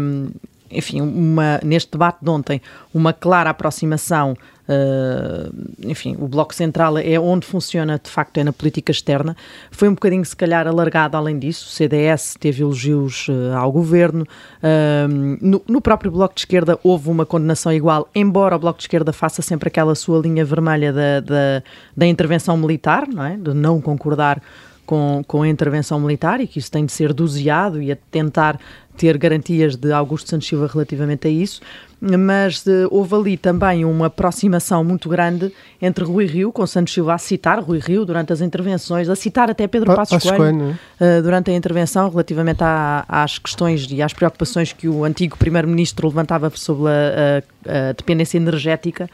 enfim, 0.71 1.01
uma, 1.01 1.61
neste 1.63 1.91
debate 1.93 2.19
de 2.23 2.31
ontem, 2.31 2.61
uma 2.95 3.13
clara 3.13 3.51
aproximação 3.51 4.37
Uh, 4.63 5.89
enfim, 5.89 6.17
o 6.19 6.29
Bloco 6.29 6.55
Central 6.55 6.97
é 6.97 7.19
onde 7.19 7.47
funciona 7.47 8.01
de 8.03 8.09
facto 8.09 8.39
é 8.39 8.45
na 8.45 8.53
política 8.53 8.93
externa. 8.93 9.37
Foi 9.71 9.89
um 9.89 9.95
bocadinho, 9.95 10.25
se 10.25 10.37
calhar, 10.37 10.67
alargado 10.67 11.17
além 11.17 11.39
disso. 11.39 11.67
O 11.67 11.71
CDS 11.71 12.37
teve 12.39 12.63
elogios 12.63 13.27
uh, 13.29 13.57
ao 13.57 13.73
governo. 13.73 14.23
Uh, 14.63 15.39
no, 15.41 15.63
no, 15.67 15.81
próprio 15.81 16.11
Bloco 16.11 16.35
de 16.35 16.43
Esquerda 16.43 16.79
houve 16.83 17.11
uma 17.11 17.27
condenação 17.27 17.73
igual, 17.73 18.09
embora 18.15 18.55
o 18.55 18.59
Bloco 18.59 18.79
de 18.79 18.85
Esquerda 18.85 19.13
faça 19.13 19.43
sempre 19.43 19.69
aquela 19.69 19.95
sua 19.95 20.21
linha 20.21 20.45
vermelha 20.45 20.93
da, 20.93 21.21
da, 21.21 21.63
da 21.97 22.07
intervenção 22.07 22.57
militar, 22.57 23.07
não 23.09 23.25
é? 23.25 23.37
de 23.37 23.53
não 23.53 23.81
concordar 23.81 24.41
com, 24.85 25.23
com 25.27 25.43
a 25.43 25.49
intervenção 25.49 26.01
militar 26.01 26.41
e 26.41 26.47
que 26.47 26.59
isso 26.59 26.71
tem 26.71 26.85
de 26.85 26.93
ser 26.93 27.13
doseado 27.13 27.81
e 27.81 27.93
a 27.93 27.97
tentar 28.11 28.59
ter 28.97 29.17
garantias 29.17 29.75
de 29.75 29.91
Augusto 29.93 30.29
Santos 30.29 30.47
Silva 30.47 30.69
relativamente 30.71 31.27
a 31.27 31.31
isso, 31.31 31.63
mas 32.01 32.67
uh, 32.67 32.89
houve 32.91 33.15
ali 33.15 33.37
também 33.37 33.85
uma 33.85 34.07
aproximação 34.07 34.85
muito 34.85 35.09
grande 35.09 35.53
entre 35.81 36.05
Rui 36.05 36.27
Rio, 36.27 36.53
com 36.53 36.67
Santos 36.67 36.93
Silva 36.93 37.15
a 37.15 37.19
citar 37.19 37.59
Rui 37.61 37.79
Rio 37.79 38.05
durante 38.05 38.33
as 38.33 38.41
intervenções, 38.41 39.09
a 39.09 39.17
citar 39.17 39.51
até 39.51 39.67
Pedro 39.67 39.95
Passos 39.95 40.23
Coelho 40.23 40.71
uh, 41.01 41.23
durante 41.23 41.51
a 41.51 41.55
intervenção 41.55 42.11
relativamente 42.11 42.63
à, 42.63 43.05
às 43.09 43.39
questões 43.39 43.87
e 43.91 44.03
às 44.03 44.13
preocupações 44.13 44.73
que 44.73 44.89
o 44.89 45.05
antigo 45.05 45.39
Primeiro-Ministro 45.39 46.09
levantava 46.09 46.51
sobre 46.55 46.91
a, 46.91 47.43
a, 47.67 47.89
a 47.89 47.93
dependência 47.93 48.37
energética 48.37 49.09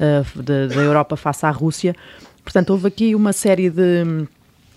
uh, 0.00 0.42
da 0.42 0.80
Europa 0.80 1.16
face 1.16 1.44
à 1.44 1.50
Rússia. 1.50 1.94
Portanto, 2.42 2.70
houve 2.70 2.88
aqui 2.88 3.14
uma 3.14 3.32
série 3.32 3.68
de 3.68 4.26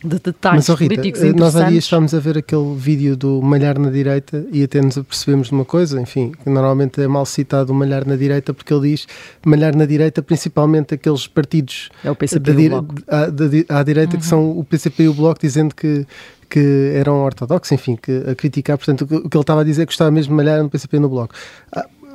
de 0.03 0.19
detalhes 0.19 0.67
Mas, 0.67 0.69
oh, 0.69 0.73
Rita, 0.75 0.95
políticos 0.95 1.23
eh, 1.23 1.33
nós 1.33 1.55
há 1.55 1.69
dias 1.69 1.83
estávamos 1.83 2.13
a 2.13 2.19
ver 2.19 2.37
aquele 2.37 2.75
vídeo 2.75 3.15
do 3.15 3.41
Malhar 3.41 3.79
na 3.79 3.89
direita 3.89 4.45
e 4.51 4.63
até 4.63 4.81
nos 4.81 4.97
apercebemos 4.97 5.47
de 5.47 5.53
uma 5.53 5.65
coisa, 5.65 5.99
enfim, 6.01 6.31
que 6.31 6.49
normalmente 6.49 7.01
é 7.01 7.07
mal 7.07 7.25
citado 7.25 7.71
o 7.71 7.75
Malhar 7.75 8.07
na 8.07 8.15
direita 8.15 8.53
porque 8.53 8.73
ele 8.73 8.89
diz 8.89 9.07
Malhar 9.45 9.75
na 9.75 9.85
direita, 9.85 10.21
principalmente 10.21 10.95
aqueles 10.95 11.27
partidos 11.27 11.89
É 12.03 12.09
o 12.09 12.13
da 12.13 12.15
PCP 12.15 12.51
e 12.51 12.69
o 12.69 12.87
à, 13.07 13.25
da 13.27 13.79
à 13.79 13.83
direita 13.83 14.17
que 14.17 14.25
são 14.25 14.57
o 14.57 14.63
PCP 14.63 15.03
e 15.03 15.07
o 15.07 15.13
Bloco 15.13 15.39
dizendo 15.39 15.75
que 15.75 16.05
que 16.49 16.91
eram 16.95 17.23
ortodoxos, 17.23 17.71
enfim, 17.71 17.95
que 17.95 18.11
a 18.29 18.35
criticar, 18.35 18.77
portanto, 18.77 19.03
o 19.03 19.07
que 19.07 19.15
o 19.15 19.29
que 19.29 19.37
ele 19.37 19.41
estava 19.41 19.61
a 19.61 19.63
dizer 19.63 19.83
é 19.83 19.85
que 19.85 19.91
gostava 19.91 20.11
mesmo 20.11 20.31
de 20.31 20.35
malhar 20.35 20.61
no 20.61 20.69
PCP 20.69 20.99
no 20.99 21.07
Bloco. 21.07 21.33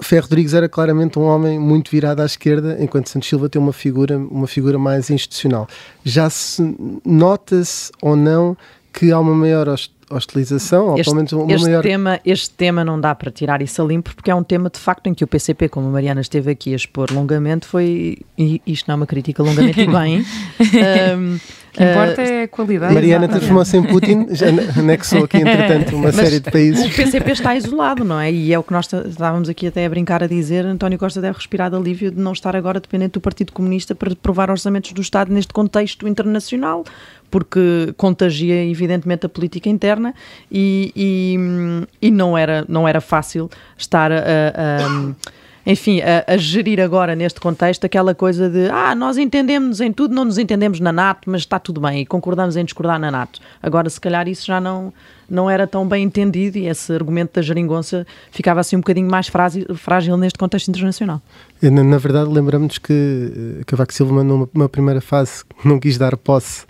Ferro 0.03 0.23
Rodrigues 0.25 0.55
era 0.55 0.69
claramente 0.69 1.19
um 1.19 1.23
homem 1.23 1.59
muito 1.59 1.91
virado 1.91 2.21
à 2.23 2.25
esquerda, 2.27 2.77
enquanto 2.81 3.09
Santos 3.09 3.29
Silva 3.29 3.49
tem 3.49 3.61
uma 3.61 3.73
figura, 3.73 4.19
uma 4.19 4.47
figura 4.47 4.79
mais 4.79 5.11
institucional. 5.11 5.69
Já 6.05 6.29
se 6.31 6.63
nota-se 7.05 7.91
ou 8.03 8.17
não 8.17 8.57
que 8.93 9.11
há 9.13 9.19
uma 9.21 9.35
maior 9.35 9.69
hos- 9.69 9.91
hostilização, 10.11 10.87
ou 10.91 10.95
Este, 10.95 11.05
pelo 11.05 11.17
menos 11.17 11.33
uma 11.33 11.53
este 11.53 11.67
maior. 11.67 11.83
tema, 11.83 12.21
este 12.25 12.51
tema 12.51 12.85
não 12.85 12.99
dá 13.01 13.15
para 13.15 13.31
tirar 13.31 13.61
isso 13.61 13.83
a 13.83 13.85
limpo 13.85 14.15
porque 14.15 14.31
é 14.31 14.35
um 14.35 14.43
tema 14.43 14.71
de 14.71 14.79
facto 14.79 15.07
em 15.09 15.13
que 15.15 15.23
o 15.25 15.27
PCP, 15.27 15.69
como 15.69 15.89
a 15.89 15.91
Mariana 15.91 16.21
esteve 16.21 16.51
aqui 16.51 16.73
a 16.73 16.77
expor 16.77 17.13
longamente, 17.13 17.67
foi, 17.67 18.19
e 18.39 18.63
isto 18.67 18.87
não 18.89 18.95
é 18.95 18.97
uma 18.97 19.07
crítica 19.07 19.43
longamente 19.43 19.81
e 19.81 19.87
bem, 19.91 20.25
um, 21.19 21.39
que 21.77 21.85
importa 21.85 22.23
uh, 22.23 22.25
é 22.25 22.43
a 22.43 22.49
qualidade. 22.49 22.95
Mariana 22.95 23.29
transformou-se 23.29 23.77
em 23.77 23.83
Putin, 23.83 24.27
já 24.35 24.49
ane- 24.49 24.69
anexou 24.79 25.25
aqui, 25.25 25.37
entretanto, 25.39 25.95
uma 25.95 26.07
Mas 26.07 26.17
série 26.17 26.41
de 26.41 26.51
países. 26.51 26.85
O 26.87 26.97
PCP 26.97 27.33
está 27.33 27.55
isolado, 27.55 28.05
não 28.05 28.19
é? 28.19 28.33
E 28.33 28.53
é 28.53 28.59
o 28.59 28.63
que 28.63 28.73
nós 28.73 28.89
estávamos 28.93 29.49
aqui 29.49 29.67
até 29.67 29.85
a 29.85 29.89
brincar 29.89 30.23
a 30.23 30.27
dizer. 30.27 30.65
António 30.65 30.99
Costa 30.99 31.21
deve 31.21 31.37
respirar 31.37 31.71
de 31.71 31.77
alívio 31.77 32.11
de 32.11 32.19
não 32.19 32.33
estar 32.33 32.57
agora 32.57 32.81
dependente 32.81 33.13
do 33.13 33.21
Partido 33.21 33.53
Comunista 33.53 33.95
para 33.95 34.13
aprovar 34.13 34.51
orçamentos 34.51 34.93
do 34.93 35.01
Estado 35.01 35.33
neste 35.33 35.53
contexto 35.53 36.09
internacional, 36.09 36.85
porque 37.31 37.93
contagia 37.97 38.65
evidentemente 38.65 39.27
a 39.27 39.29
política 39.29 39.69
interna 39.69 40.15
e, 40.51 40.93
e, 40.97 42.09
e 42.09 42.11
não, 42.11 42.37
era, 42.37 42.65
não 42.69 42.89
era 42.89 43.01
fácil 43.01 43.51
estar 43.77 44.11
a. 44.11 44.19
a 44.19 45.37
enfim, 45.67 46.01
a, 46.01 46.25
a 46.35 46.37
gerir 46.37 46.81
agora 46.81 47.17
neste 47.17 47.41
contexto 47.41 47.85
aquela 47.85 48.15
coisa 48.15 48.49
de 48.49 48.71
ah, 48.71 48.95
nós 48.95 49.19
entendemos 49.19 49.81
em 49.81 49.93
tudo, 49.93 50.15
não 50.15 50.25
nos 50.25 50.39
entendemos 50.39 50.79
na 50.79 50.93
NATO, 50.93 51.29
mas 51.29 51.43
está 51.43 51.59
tudo 51.59 51.81
bem 51.81 52.03
e 52.03 52.07
concordamos 52.07 52.57
em 52.57 52.65
discordar 52.65 53.01
na 53.01 53.11
NATO. 53.11 53.41
Agora, 53.61 53.91
se 53.91 54.01
calhar, 54.01 54.29
isso 54.29 54.47
já 54.47 54.61
não, 54.61 54.93
não 55.29 55.51
era 55.51 55.67
tão 55.67 55.87
bem 55.87 56.05
entendido 56.05 56.57
e 56.57 56.69
esse 56.69 56.93
argumento 56.93 57.35
da 57.35 57.43
geringonça 57.43 58.07
ficava 58.31 58.61
assim 58.61 58.77
um 58.77 58.81
bocadinho 58.81 59.11
mais 59.11 59.27
frágil, 59.27 59.75
frágil 59.75 60.17
neste 60.17 60.39
contexto 60.39 60.69
internacional. 60.69 61.21
Na, 61.61 61.83
na 61.83 61.99
verdade, 61.99 62.31
lembramos 62.31 62.79
que 62.79 63.59
eh, 63.61 63.65
Cavaco 63.67 63.93
Silva 63.93 64.15
mandou 64.15 64.37
uma, 64.37 64.49
uma 64.55 64.69
primeira 64.69 65.01
fase 65.01 65.45
não 65.65 65.81
quis 65.81 65.99
dar 65.99 66.17
posse. 66.17 66.65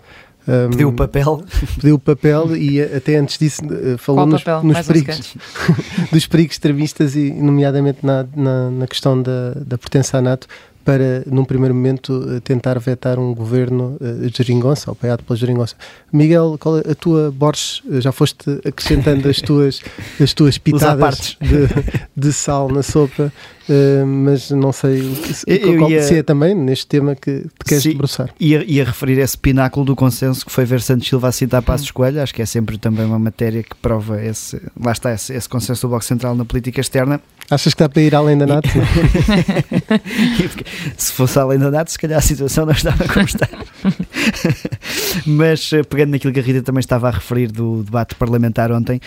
Um, 0.47 0.69
Pediu 0.69 0.89
o 0.89 0.93
papel. 0.93 1.43
pediu 1.75 1.95
o 1.95 1.99
papel 1.99 2.55
e 2.55 2.81
até 2.81 3.17
antes 3.17 3.37
disso 3.37 3.61
eh, 3.65 3.97
falou 3.97 4.21
Qual 4.21 4.27
nos, 4.27 4.43
papel? 4.43 4.63
nos 4.63 4.73
Mais 4.73 4.87
perigos, 4.87 5.35
dos 6.11 6.27
perigos 6.27 6.55
extremistas 6.55 7.15
e 7.15 7.31
nomeadamente 7.31 7.99
na, 8.05 8.25
na, 8.35 8.71
na 8.71 8.87
questão 8.87 9.21
da, 9.21 9.51
da 9.55 9.77
pertença 9.77 10.17
à 10.17 10.21
NATO 10.21 10.47
para, 10.85 11.21
num 11.25 11.43
primeiro 11.43 11.75
momento, 11.75 12.25
eh, 12.29 12.39
tentar 12.39 12.79
vetar 12.79 13.19
um 13.19 13.33
governo 13.35 13.97
de 13.99 14.31
geringonça, 14.37 14.89
apoiado 14.89 15.21
pela 15.21 15.35
geringonça. 15.35 15.75
Miguel, 16.13 16.55
qual 16.57 16.77
é 16.77 16.91
a 16.91 16.95
tua 16.95 17.29
Borges? 17.29 17.81
Já 17.99 18.13
foste 18.13 18.61
acrescentando 18.65 19.27
as 19.27 19.41
tuas, 19.41 19.81
as 20.21 20.33
tuas 20.33 20.57
pitadas 20.57 21.35
de, 21.41 21.67
de 22.15 22.31
sal 22.31 22.71
na 22.71 22.81
sopa, 22.83 23.33
eh, 23.69 24.03
mas 24.05 24.49
não 24.51 24.71
sei 24.71 25.01
se, 25.33 25.43
Eu 25.47 25.77
qual, 25.77 25.91
ia- 25.91 26.01
se 26.03 26.15
é 26.17 26.23
também 26.23 26.55
neste 26.55 26.87
tema 26.87 27.15
que 27.15 27.41
te 27.41 27.65
queres 27.65 27.83
Sim. 27.83 27.89
debruçar. 27.91 28.29
Ia, 28.39 28.63
ia 28.65 28.85
referir 28.85 29.19
esse 29.19 29.37
pináculo 29.37 29.85
do 29.85 29.95
consenso 29.95 30.45
que 30.45 30.51
foi 30.51 30.65
ver 30.65 30.81
Santos 30.81 31.07
Silva 31.07 31.27
a 31.27 31.31
citar 31.31 31.61
Hum. 31.61 31.65
Passos 31.65 31.91
Coelho, 31.91 32.21
acho 32.21 32.33
que 32.33 32.41
é 32.41 32.45
sempre 32.45 32.77
também 32.77 33.05
uma 33.05 33.19
matéria 33.19 33.63
que 33.63 33.75
prova 33.75 34.23
esse, 34.23 34.61
lá 34.79 34.91
está, 34.91 35.13
esse, 35.13 35.33
esse 35.33 35.49
consenso 35.49 35.81
do 35.81 35.89
Bloco 35.89 36.05
Central 36.05 36.35
na 36.35 36.45
política 36.45 36.79
externa. 36.81 37.19
Achas 37.49 37.73
que 37.73 37.79
dá 37.81 37.87
para 37.87 38.01
ir 38.01 38.13
além 38.13 38.37
da 38.37 38.45
NATO? 38.45 38.67
E 38.67 38.71
se 41.01 41.13
fosse 41.13 41.39
além 41.39 41.57
da 41.59 41.71
NATO, 41.71 41.91
se 41.91 41.97
calhar 41.99 42.17
a 42.19 42.21
situação 42.21 42.65
não 42.65 42.73
estava 42.73 43.07
como 43.07 43.25
está. 43.25 43.47
Mas 45.25 45.71
eh, 45.73 45.83
pegando 45.83 46.11
naquilo 46.11 46.33
que 46.33 46.39
a 46.39 46.43
Rita 46.43 46.61
também 46.61 46.79
estava 46.79 47.07
a 47.07 47.11
referir 47.11 47.51
do 47.51 47.83
debate 47.83 48.15
parlamentar 48.15 48.71
ontem, 48.71 48.99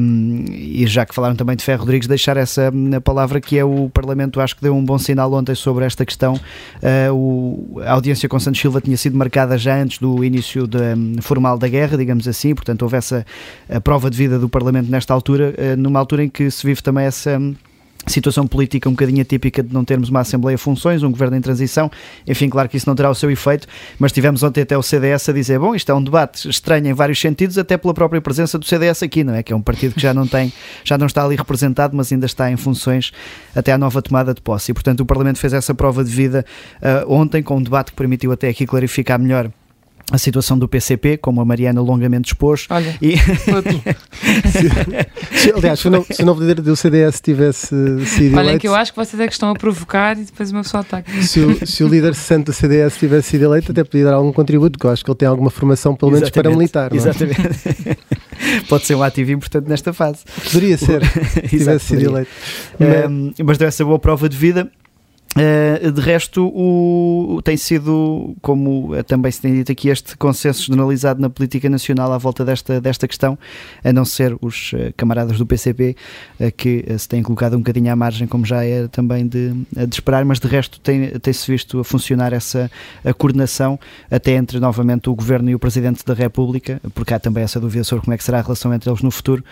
um, 0.00 0.44
e 0.48 0.86
já 0.86 1.04
que 1.06 1.14
falaram 1.14 1.34
também 1.36 1.56
de 1.56 1.64
Ferro 1.64 1.80
Rodrigues, 1.80 2.06
deixar 2.08 2.36
essa 2.36 2.70
hum, 2.72 2.90
palavra 3.02 3.40
que 3.40 3.58
é 3.58 3.64
o 3.64 3.88
Parlamento, 3.90 4.40
acho 4.40 4.56
que 4.56 4.62
deu 4.62 4.74
um 4.74 4.84
bom 4.84 4.98
sinal 4.98 5.32
ontem 5.32 5.54
sobre 5.54 5.84
esta 5.84 6.04
questão. 6.04 6.34
Uh, 6.82 7.14
o- 7.14 7.80
a 7.84 7.92
audiência 7.92 8.28
com 8.28 8.38
Santos 8.38 8.60
Silva 8.60 8.80
tinha 8.80 8.96
sido 8.96 9.16
marcada 9.16 9.56
já 9.58 9.76
antes 9.80 9.98
do 9.98 10.24
início 10.24 10.66
da, 10.66 10.94
hum, 10.96 11.16
formal 11.20 11.58
da 11.58 11.68
guerra, 11.68 11.96
digamos 11.96 12.26
assim, 12.28 12.54
portanto 12.54 12.82
houve 12.82 12.96
essa 12.96 13.24
prova 13.84 14.10
de 14.10 14.16
vida 14.16 14.38
do 14.38 14.48
Parlamento 14.48 14.90
nesta 14.90 15.12
altura, 15.14 15.54
uh, 15.56 15.76
numa 15.76 15.98
altura 15.98 16.24
em 16.24 16.28
que 16.28 16.50
se 16.50 16.66
vive 16.66 16.82
também 16.82 17.04
essa. 17.06 17.38
hum, 17.38 17.54
situação 18.06 18.46
política 18.46 18.88
um 18.88 18.92
bocadinho 18.92 19.22
atípica 19.22 19.62
de 19.62 19.72
não 19.72 19.84
termos 19.84 20.08
uma 20.08 20.20
Assembleia 20.20 20.56
de 20.56 20.62
Funções, 20.62 21.02
um 21.02 21.10
governo 21.10 21.36
em 21.36 21.40
transição. 21.40 21.90
Enfim, 22.26 22.48
claro 22.48 22.68
que 22.68 22.76
isso 22.76 22.88
não 22.88 22.94
terá 22.94 23.10
o 23.10 23.14
seu 23.14 23.30
efeito, 23.30 23.66
mas 23.98 24.12
tivemos 24.12 24.42
ontem 24.42 24.62
até 24.62 24.76
o 24.76 24.82
CDS 24.82 25.28
a 25.28 25.32
dizer: 25.32 25.58
bom, 25.58 25.74
isto 25.74 25.90
é 25.90 25.94
um 25.94 26.02
debate 26.02 26.48
estranho 26.48 26.86
em 26.86 26.92
vários 26.92 27.20
sentidos, 27.20 27.58
até 27.58 27.76
pela 27.76 27.94
própria 27.94 28.20
presença 28.20 28.58
do 28.58 28.64
CDS 28.64 29.02
aqui, 29.02 29.22
não 29.24 29.34
é? 29.34 29.42
Que 29.42 29.52
é 29.52 29.56
um 29.56 29.62
partido 29.62 29.94
que 29.94 30.00
já 30.00 30.14
não 30.14 30.26
tem, 30.26 30.52
já 30.84 30.96
não 30.96 31.06
está 31.06 31.24
ali 31.24 31.36
representado, 31.36 31.96
mas 31.96 32.12
ainda 32.12 32.26
está 32.26 32.50
em 32.50 32.56
funções 32.56 33.12
até 33.54 33.72
à 33.72 33.78
nova 33.78 34.00
tomada 34.00 34.32
de 34.32 34.40
posse. 34.40 34.70
E, 34.70 34.74
portanto, 34.74 35.00
o 35.00 35.06
Parlamento 35.06 35.38
fez 35.38 35.52
essa 35.52 35.74
prova 35.74 36.02
de 36.02 36.10
vida 36.10 36.44
ah, 36.82 37.04
ontem, 37.06 37.42
com 37.42 37.56
um 37.56 37.62
debate 37.62 37.90
que 37.90 37.96
permitiu 37.96 38.32
até 38.32 38.48
aqui 38.48 38.66
clarificar 38.66 39.18
melhor. 39.18 39.50
A 40.10 40.18
situação 40.18 40.58
do 40.58 40.66
PCP, 40.68 41.16
como 41.18 41.40
a 41.40 41.44
Mariana 41.44 41.80
longamente 41.80 42.32
expôs, 42.32 42.66
Olha, 42.70 42.96
e. 43.00 43.14
Se- 45.32 45.52
aliás, 45.52 45.78
se 45.80 45.88
o 45.88 45.90
novo, 45.90 46.06
se 46.12 46.22
o 46.22 46.26
novo 46.26 46.40
líder 46.40 46.60
do 46.60 46.74
CDS 46.76 47.20
tivesse 47.20 47.68
sido 48.06 48.38
eleito, 48.38 48.58
que 48.60 48.68
eu 48.68 48.74
acho 48.74 48.92
que 48.92 48.98
vocês 48.98 49.18
é 49.20 49.26
que 49.26 49.32
estão 49.32 49.50
a 49.50 49.54
provocar 49.54 50.18
e 50.18 50.24
depois 50.24 50.50
uma 50.50 50.62
pessoa 50.62 50.80
ataca. 50.82 51.10
se 51.22 51.40
o, 51.40 51.66
se 51.66 51.84
o 51.84 51.88
líder 51.88 52.14
santo 52.14 52.46
do 52.46 52.52
CDS 52.52 52.96
tivesse 52.98 53.28
sido 53.30 53.44
eleito, 53.44 53.70
até 53.72 53.84
podia 53.84 54.04
dar 54.06 54.14
algum 54.14 54.32
contributo, 54.32 54.72
porque 54.78 54.86
eu 54.86 54.90
acho 54.90 55.04
que 55.04 55.10
ele 55.10 55.16
tem 55.18 55.28
alguma 55.28 55.50
formação, 55.50 55.94
pelo 55.94 56.12
menos 56.12 56.28
Exatamente, 56.28 56.70
paramilitar. 56.72 56.90
Não 56.92 56.96
é? 56.96 57.00
Exatamente. 57.08 57.98
Pode 58.68 58.86
ser 58.86 58.94
um 58.94 59.02
ativo 59.02 59.30
importante 59.32 59.68
nesta 59.68 59.92
fase. 59.92 60.18
Poderia 60.44 60.76
ser, 60.76 61.02
se 61.30 61.42
tivesse 61.48 61.86
sido 61.86 62.02
eleito. 62.10 62.30
Mas- 62.78 62.90
Um, 63.10 63.32
mas 63.44 63.58
deu 63.58 63.68
essa 63.68 63.84
boa 63.84 63.98
prova 63.98 64.28
de 64.28 64.36
vida. 64.36 64.70
Uh, 65.40 65.90
de 65.92 66.00
resto, 66.00 66.46
o, 66.46 67.40
tem 67.42 67.56
sido, 67.56 68.36
como 68.42 68.94
uh, 68.94 69.02
também 69.04 69.32
se 69.32 69.40
tem 69.40 69.54
dito 69.54 69.72
aqui, 69.72 69.88
este 69.88 70.16
consenso 70.16 70.64
generalizado 70.64 71.20
na 71.20 71.30
política 71.30 71.70
nacional 71.70 72.12
à 72.12 72.18
volta 72.18 72.44
desta, 72.44 72.80
desta 72.80 73.08
questão, 73.08 73.38
a 73.82 73.92
não 73.92 74.04
ser 74.04 74.36
os 74.42 74.72
uh, 74.72 74.92
camaradas 74.96 75.38
do 75.38 75.46
PCP, 75.46 75.96
que 76.56 76.84
se 76.98 77.08
têm 77.08 77.22
colocado 77.22 77.54
um 77.54 77.58
bocadinho 77.58 77.92
à 77.92 77.96
margem, 77.96 78.26
como 78.26 78.44
já 78.44 78.64
era 78.64 78.88
também 78.88 79.26
de, 79.26 79.52
de 79.72 79.94
esperar, 79.94 80.24
mas 80.24 80.38
de 80.40 80.48
resto 80.48 80.80
tem- 80.80 81.10
tem-se 81.18 81.50
visto 81.50 81.80
a 81.80 81.84
funcionar 81.84 82.32
essa 82.32 82.70
a 83.04 83.12
coordenação 83.12 83.78
até 84.10 84.32
entre 84.32 84.58
novamente 84.58 85.08
o 85.08 85.14
Governo 85.14 85.50
e 85.50 85.54
o 85.54 85.58
Presidente 85.58 86.04
da 86.04 86.14
República, 86.14 86.80
porque 86.94 87.14
há 87.14 87.18
também 87.18 87.44
essa 87.44 87.60
dúvida 87.60 87.84
sobre 87.84 88.04
como 88.04 88.14
é 88.14 88.18
que 88.18 88.24
será 88.24 88.38
a 88.38 88.42
relação 88.42 88.72
entre 88.74 88.90
eles 88.90 89.02
no 89.02 89.10
futuro, 89.10 89.44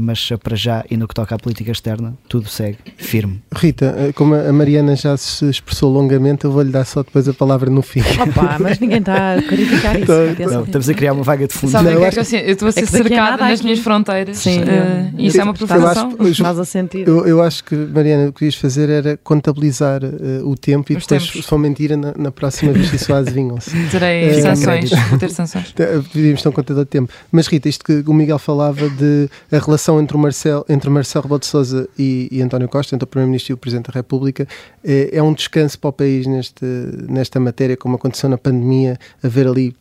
mas 0.00 0.30
para 0.42 0.56
já 0.56 0.84
e 0.90 0.96
no 0.96 1.06
que 1.06 1.14
toca 1.14 1.34
à 1.34 1.38
política 1.38 1.70
externa, 1.70 2.14
tudo 2.28 2.48
segue 2.48 2.78
firme. 2.96 3.42
Rita, 3.54 3.94
eh, 3.98 4.12
como 4.12 4.34
a 4.34 4.52
Mariana 4.52 4.96
já 4.96 5.16
se 5.16 5.35
expressou 5.44 5.92
longamente, 5.92 6.44
eu 6.44 6.50
vou-lhe 6.52 6.70
dar 6.70 6.84
só 6.84 7.02
depois 7.02 7.28
a 7.28 7.34
palavra 7.34 7.68
no 7.70 7.82
fim. 7.82 8.00
Opa, 8.00 8.56
mas 8.58 8.78
ninguém 8.78 8.98
está 8.98 9.34
a 9.34 9.42
criticar 9.42 10.00
isso. 10.00 10.12
Então. 10.12 10.52
Não, 10.52 10.64
estamos 10.64 10.88
a 10.88 10.94
criar 10.94 11.12
uma 11.12 11.22
vaga 11.22 11.46
de 11.46 11.52
fundo. 11.54 11.70
Sabem 11.70 11.94
Não, 11.94 12.04
é 12.04 12.10
que 12.10 12.18
eu 12.18 12.22
estou 12.22 12.68
a 12.68 12.72
ser 12.72 12.80
É 12.80 12.82
daqui 12.82 12.96
a 12.96 13.02
cercada 13.02 13.36
nas 13.44 13.52
aqui- 13.54 13.64
minhas 13.64 13.78
fronteiras. 13.80 14.38
Sim, 14.38 14.60
eu- 14.60 15.18
isso 15.26 15.40
é 15.40 15.44
uma 15.44 15.52
acho- 15.52 16.22
Estás 16.28 16.58
a 16.58 16.64
sentir. 16.64 17.06
Eu, 17.06 17.26
eu 17.26 17.42
acho 17.42 17.64
que, 17.64 17.74
Mariana, 17.74 18.28
o 18.28 18.32
que 18.32 18.44
ias 18.44 18.54
fazer 18.54 18.88
era 18.88 19.16
contabilizar 19.22 20.02
eh, 20.04 20.40
o 20.44 20.56
tempo 20.56 20.92
e 20.92 20.96
Os 20.96 21.06
depois, 21.06 21.24
tempos. 21.24 21.44
se 21.44 21.48
for 21.48 21.58
mentira, 21.58 21.96
na, 21.96 22.12
na 22.16 22.30
próxima 22.30 22.72
vez 22.72 22.92
isso 22.92 23.12
adivinham-se. 23.12 23.70
Terei 23.90 24.30
a 24.40 24.42
sanções. 24.54 24.90
Vou 25.10 25.18
ter 25.18 25.30
sanções. 25.30 25.74
Devíamos 26.14 26.42
ter 26.42 26.48
um 26.48 26.52
contador 26.52 26.84
de 26.84 26.90
tempo. 26.90 27.12
Mas 27.30 27.46
Rita, 27.46 27.68
isto 27.68 27.84
que 27.84 28.02
o 28.06 28.14
Miguel 28.14 28.38
falava 28.38 28.88
de 28.88 29.28
a 29.50 29.58
relação 29.58 30.00
entre 30.00 30.16
o 30.16 30.20
Marcelo, 30.20 30.64
entre 30.68 30.88
Marcelo 30.90 31.22
Rebelo 31.24 31.40
de 31.40 31.46
Sousa 31.46 31.88
e, 31.98 32.28
e 32.30 32.42
António 32.42 32.68
Costa, 32.68 32.94
entre 32.94 33.04
o 33.04 33.06
Primeiro-Ministro 33.06 33.52
e 33.52 33.54
o 33.54 33.56
Presidente 33.56 33.86
da 33.86 33.92
República, 33.94 34.46
é, 34.84 35.10
é 35.16 35.22
um 35.22 35.32
descanso 35.32 35.78
para 35.78 35.88
o 35.90 35.92
país 35.92 36.26
neste, 36.26 36.64
nesta 37.08 37.38
matéria, 37.40 37.76
como 37.76 37.96
aconteceu 37.96 38.28
na 38.28 38.38
pandemia, 38.38 38.98
haver 39.22 39.46
ali, 39.46 39.74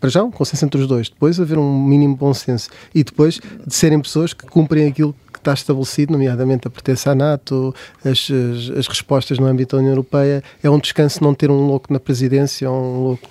para 0.00 0.08
já, 0.10 0.22
um 0.22 0.30
consenso 0.30 0.64
entre 0.64 0.80
os 0.80 0.86
dois, 0.86 1.08
depois 1.08 1.38
haver 1.40 1.58
um 1.58 1.82
mínimo 1.82 2.16
bom 2.16 2.32
senso 2.34 2.70
e 2.94 3.04
depois 3.04 3.40
de 3.66 3.74
serem 3.74 4.00
pessoas 4.00 4.32
que 4.32 4.46
cumprem 4.46 4.86
aquilo 4.88 5.14
que 5.32 5.38
está 5.40 5.52
estabelecido, 5.52 6.12
nomeadamente 6.12 6.66
a 6.66 6.70
pertença 6.70 7.12
à 7.12 7.14
NATO, 7.14 7.72
as, 8.04 8.28
as, 8.28 8.76
as 8.78 8.88
respostas 8.88 9.38
no 9.38 9.46
âmbito 9.46 9.76
da 9.76 9.80
União 9.80 9.92
Europeia. 9.92 10.42
É 10.60 10.68
um 10.68 10.80
descanso 10.80 11.22
não 11.22 11.32
ter 11.32 11.48
um 11.48 11.66
louco 11.68 11.92
na 11.92 12.00
presidência 12.00 12.68
ou 12.68 12.76
um 12.82 13.02
louco 13.04 13.28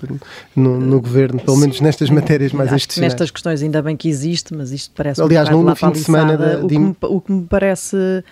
no, 0.55 0.79
no 0.79 1.01
governo, 1.01 1.37
pelo 1.41 1.57
menos 1.57 1.81
nestas 1.81 2.09
matérias 2.09 2.53
mais 2.53 2.67
Acho 2.69 2.75
institucionais. 2.77 3.11
nestas 3.13 3.29
questões 3.31 3.61
ainda 3.61 3.81
bem 3.81 3.97
que 3.97 4.07
existe, 4.07 4.55
mas 4.55 4.71
isto 4.71 4.93
parece 4.95 5.21
Aliás, 5.21 5.49
um 5.49 5.63
no- 5.63 5.63
no 5.63 5.75
fim 5.75 5.91
de 5.91 5.99
semana 5.99 6.37
da- 6.37 6.59
o, 6.63 6.67
de- 6.67 6.75
que 6.75 6.79
me, 6.79 6.95
o 7.01 7.19
que 7.21 7.31
me 7.33 7.43
parece 7.45 8.23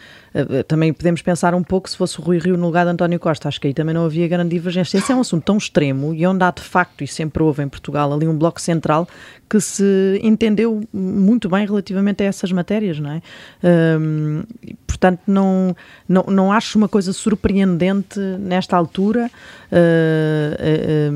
também 0.68 0.92
podemos 0.92 1.22
pensar 1.22 1.56
um 1.56 1.63
pouco 1.63 1.89
se 1.89 1.96
fosse 1.96 2.20
o 2.20 2.24
Rui 2.24 2.38
Rio 2.38 2.58
no 2.58 2.65
lugar 2.65 2.86
de 2.86 2.92
António 2.92 3.20
Costa, 3.20 3.48
acho 3.48 3.60
que 3.60 3.68
aí 3.68 3.74
também 3.74 3.96
não 3.96 4.06
havia 4.06 4.27
grande 4.27 4.50
divergência. 4.50 4.98
Esse 4.98 5.12
é 5.12 5.15
um 5.15 5.22
assunto 5.22 5.44
tão 5.44 5.58
extremo 5.58 6.13
e 6.13 6.25
onde 6.27 6.44
há 6.44 6.51
de 6.51 6.62
facto, 6.62 7.04
e 7.04 7.08
sempre 7.08 7.42
houve 7.42 7.63
em 7.63 7.70
Portugal 7.70 8.12
ali 8.13 8.27
um 8.27 8.38
bloco 8.38 8.60
central 8.60 9.08
que 9.50 9.60
se 9.60 10.20
entendeu 10.24 10.84
muito 10.92 11.48
bem 11.48 11.65
relativamente 11.65 12.24
a 12.24 12.25
essas 12.25 12.51
matérias, 12.51 13.00
não 13.00 13.12
é? 13.12 13.22
Um, 14.00 14.44
portanto, 14.88 15.22
não, 15.27 15.75
não, 16.08 16.24
não 16.27 16.51
acho 16.51 16.77
uma 16.77 16.88
coisa 16.88 17.13
surpreendente 17.13 18.20
nesta 18.20 18.75
altura, 18.75 19.30
uh, 19.72 21.12
uh, 21.12 21.13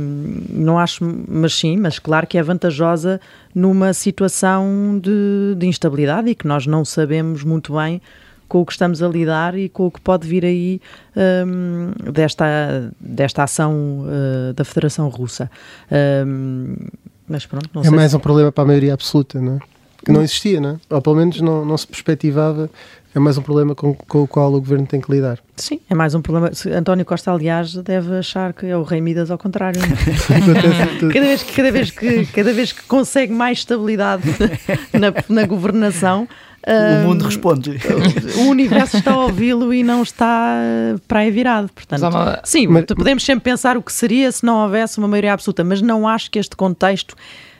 não 0.50 0.78
acho, 0.78 1.04
mas 1.28 1.56
sim, 1.56 1.76
mas 1.78 1.98
claro 1.98 2.28
que 2.28 2.38
é 2.38 2.44
vantajosa 2.44 3.20
numa 3.54 3.94
situação 3.94 5.00
de, 5.02 5.56
de 5.58 5.66
instabilidade 5.66 6.30
e 6.30 6.36
que 6.36 6.48
nós 6.48 6.68
não 6.68 6.86
sabemos 6.86 7.44
muito 7.44 7.74
bem 7.74 8.00
com 8.50 8.62
o 8.62 8.66
que 8.66 8.72
estamos 8.74 9.02
a 9.02 9.08
lidar 9.08 9.56
e 9.56 9.70
com 9.70 9.86
o 9.86 9.92
que 9.92 10.02
pode 10.02 10.28
vir 10.28 10.44
aí 10.44 10.82
um, 11.16 12.12
desta, 12.12 12.92
desta 13.00 13.44
ação 13.44 14.02
uh, 14.02 14.54
da 14.54 14.66
Federação 14.66 15.08
Russa. 15.08 15.50
Um, 16.26 16.76
mas 17.28 17.46
pronto, 17.46 17.70
não 17.74 17.84
é 17.84 17.90
mais 17.92 18.12
se... 18.12 18.18
um 18.18 18.20
problema 18.20 18.52
para 18.52 18.64
a 18.64 18.68
maioria 18.68 18.94
absoluta, 18.94 19.40
não 19.40 19.58
é? 19.58 19.60
Que 20.04 20.12
não 20.12 20.24
existia, 20.24 20.60
não 20.60 20.70
é? 20.72 20.78
Ou 20.90 21.02
pelo 21.02 21.16
menos 21.16 21.40
não, 21.42 21.64
não 21.64 21.78
se 21.78 21.86
perspectivava. 21.86 22.70
É 23.14 23.20
mais 23.20 23.38
um 23.38 23.42
problema 23.42 23.74
com, 23.74 23.94
com 23.94 24.24
o 24.24 24.28
qual 24.28 24.54
o 24.54 24.60
governo 24.60 24.86
tem 24.86 25.02
que 25.02 25.12
lidar. 25.12 25.40
Sim, 25.56 25.80
é 25.90 25.96
mais 25.96 26.14
um 26.14 26.22
problema. 26.22 26.52
António 26.76 27.04
Costa, 27.04 27.32
aliás, 27.32 27.74
deve 27.74 28.16
achar 28.16 28.54
que 28.54 28.68
é 28.68 28.78
o 28.78 28.84
Rei 28.84 29.02
Midas 29.02 29.30
ao 29.30 29.38
contrário. 29.38 29.82
cada, 31.12 31.26
vez, 31.26 31.44
cada, 31.44 31.72
vez 31.72 31.92
que, 31.92 32.26
cada 32.28 32.54
vez 32.54 32.72
que 32.72 32.84
consegue 32.84 33.34
mais 33.34 33.60
estabilidade 33.60 34.24
na, 34.94 35.14
na 35.28 35.46
governação, 35.48 36.28
o 36.68 37.08
mundo 37.08 37.26
responde. 37.26 37.80
O 38.38 38.50
universo 38.50 38.98
está 38.98 39.14
a 39.14 39.20
ouvi-lo 39.20 39.74
e 39.74 39.84
não 39.84 40.04
está 40.04 40.58
para 41.08 41.20
aí 41.20 41.32
virado. 41.32 41.70
Portanto, 41.74 42.02
uma... 42.02 42.40
sim, 42.44 42.68
mas... 42.68 42.86
podemos 42.86 43.24
sempre 43.24 43.44
pensar 43.44 43.78
o 43.78 43.82
que 43.82 43.94
seria 43.94 44.32
se 44.32 44.46
não 44.46 44.64
houvesse 44.64 44.98
uma 44.98 45.08
maioria 45.08 45.34
absoluta, 45.34 45.64
mas 45.64 45.82
não 45.82 46.08
acho 46.08 46.30
que 46.30 46.40
este 46.40 46.56
contexto 46.56 47.16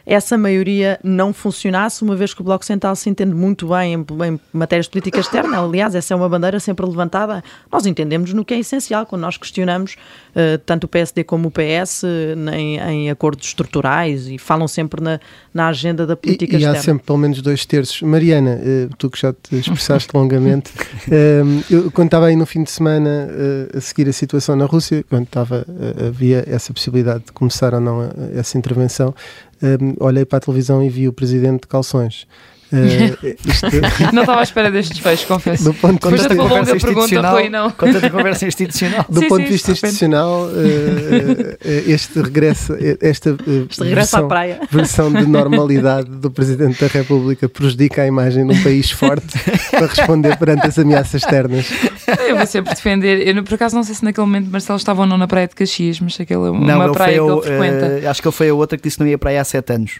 essa 0.06 0.38
maioria 0.38 1.00
não 1.04 1.34
funcionasse, 1.34 2.04
uma 2.04 2.16
vez 2.16 2.34
que 2.34 2.42
o 2.42 2.44
Bloco 2.44 2.66
Central 2.66 2.96
se 2.96 3.10
entende 3.10 3.34
muito 3.34 3.68
bem 3.68 3.94
em, 3.94 4.06
em 4.28 4.40
matérias 4.52 4.86
de 4.86 4.92
política 4.92 5.20
externa. 5.20 5.60
Aliás, 5.60 5.96
essa 5.96 6.14
é 6.14 6.18
uma 6.18 6.28
bandeira 6.28 6.60
sempre 6.60 6.86
levantada. 6.86 7.44
Nós 7.72 7.86
entendemos 7.86 8.34
no 8.34 8.44
que 8.44 8.54
é 8.54 8.60
essencial, 8.60 9.06
quando 9.06 9.22
nós 9.22 9.38
questionamos 9.38 9.96
uh, 10.32 10.58
tanto 10.66 10.86
o 10.86 10.88
PSD 10.88 11.24
como 11.24 11.50
o 11.50 11.52
PS 11.52 12.04
em, 12.54 12.78
em, 12.78 13.10
acordos 13.10 13.48
estruturais 13.48 14.28
e 14.28 14.38
falam 14.38 14.68
sempre 14.68 15.02
na, 15.02 15.20
na 15.54 15.68
agenda 15.68 16.08
da 16.08 16.16
política 16.16 16.54
e, 16.54 16.56
externa. 16.58 16.78
E 16.78 16.80
há 16.80 16.82
sempre 16.82 17.04
pelo 17.06 17.18
menos 17.18 17.42
dois 17.42 17.66
terços. 17.66 18.02
Mariana, 18.02 18.60
uh, 18.60 18.96
tu 18.98 19.10
que 19.10 19.20
já 19.20 19.34
te 19.34 19.58
expressaste 19.58 20.10
longamente, 20.14 20.72
uh, 20.72 21.64
eu, 21.70 21.92
quando 21.92 22.08
estava 22.08 22.28
aí 22.28 22.36
no 22.36 22.46
fim 22.46 22.64
de 22.64 22.72
semana 22.72 23.30
a 23.76 23.82
seguir 23.82 24.08
a 24.10 24.14
situação 24.14 24.56
na 24.56 24.66
Rússia, 24.66 25.04
quando 25.10 25.24
estava, 25.24 25.66
havia 26.08 26.44
essa 26.48 26.74
possibilidade 26.74 27.26
de 27.26 27.32
começar 27.32 27.74
ou 27.74 27.82
não 27.82 28.10
essa 28.36 28.58
intervenção, 28.58 29.14
um, 29.62 29.96
olhei 30.04 30.26
para 30.26 30.38
a 30.38 30.42
televisão 30.42 30.84
e 30.84 30.90
vi 30.90 31.08
o 31.08 31.14
presidente 31.14 31.62
de 31.62 31.68
calções. 31.68 32.28
Uh, 32.72 33.36
isto... 33.46 33.68
não 34.14 34.22
estava 34.22 34.40
à 34.42 34.44
espera 34.44 34.72
deste 34.72 34.94
desfecho, 34.94 35.28
confesso. 35.28 35.64
Do 35.64 35.74
ponto 35.74 36.08
de 36.08 36.14
vista 36.14 36.30
da 36.30 36.36
conversa 36.42 36.76
institucional, 36.76 37.34
foi, 37.34 37.50
não. 37.50 37.72
Conta 37.72 38.00
da 38.00 38.10
conversa 38.10 38.46
institucional. 38.46 39.06
Do 39.10 39.20
sim, 39.20 39.28
ponto 39.28 39.40
sim, 39.40 39.46
de 39.46 39.52
vista 39.52 39.72
institucional, 39.72 40.46
uh, 40.46 41.58
este 41.88 42.22
regresso, 42.22 42.74
esta 43.02 43.30
este 43.32 43.84
regresso 43.84 43.96
versão, 43.96 44.26
à 44.26 44.28
praia. 44.28 44.60
versão 44.72 45.12
de 45.12 45.26
normalidade 45.26 46.10
do 46.10 46.30
Presidente 46.30 46.80
da 46.80 46.88
República 46.88 47.50
prejudica 47.50 48.04
a 48.04 48.08
imagem 48.08 48.46
de 48.46 48.54
um 48.54 48.64
país 48.64 48.92
forte 48.92 49.28
para 49.72 49.88
responder 49.88 50.38
perante 50.38 50.68
as 50.68 50.78
ameaças 50.78 51.24
externas. 51.24 51.66
Eu 52.28 52.38
vou 52.38 52.46
sempre 52.46 52.74
defender. 52.74 53.28
Eu, 53.28 53.44
por 53.44 53.56
acaso, 53.56 53.76
não 53.76 53.84
sei 53.84 53.96
se 53.96 54.04
naquele 54.04 54.26
momento 54.26 54.50
Marcelo 54.50 54.78
estava 54.78 55.02
ou 55.02 55.08
não 55.08 55.18
na 55.18 55.28
praia 55.28 55.48
de 55.48 55.56
Caxias, 55.56 56.00
mas 56.00 56.20
aquela 56.20 56.52
uma 56.52 56.88
não, 56.88 56.92
praia 56.92 57.20
que 57.20 57.20
ele 57.20 57.42
frequenta. 57.42 58.02
Uh, 58.06 58.10
acho 58.10 58.22
que 58.22 58.28
ele 58.28 58.36
foi 58.36 58.50
a 58.50 58.54
outra 58.54 58.78
que 58.78 58.84
disse 58.84 58.98
que 58.98 59.04
não 59.04 59.10
ia 59.10 59.18
para 59.18 59.32
aí 59.32 59.38
há 59.38 59.44
sete 59.44 59.74
anos. 59.74 60.00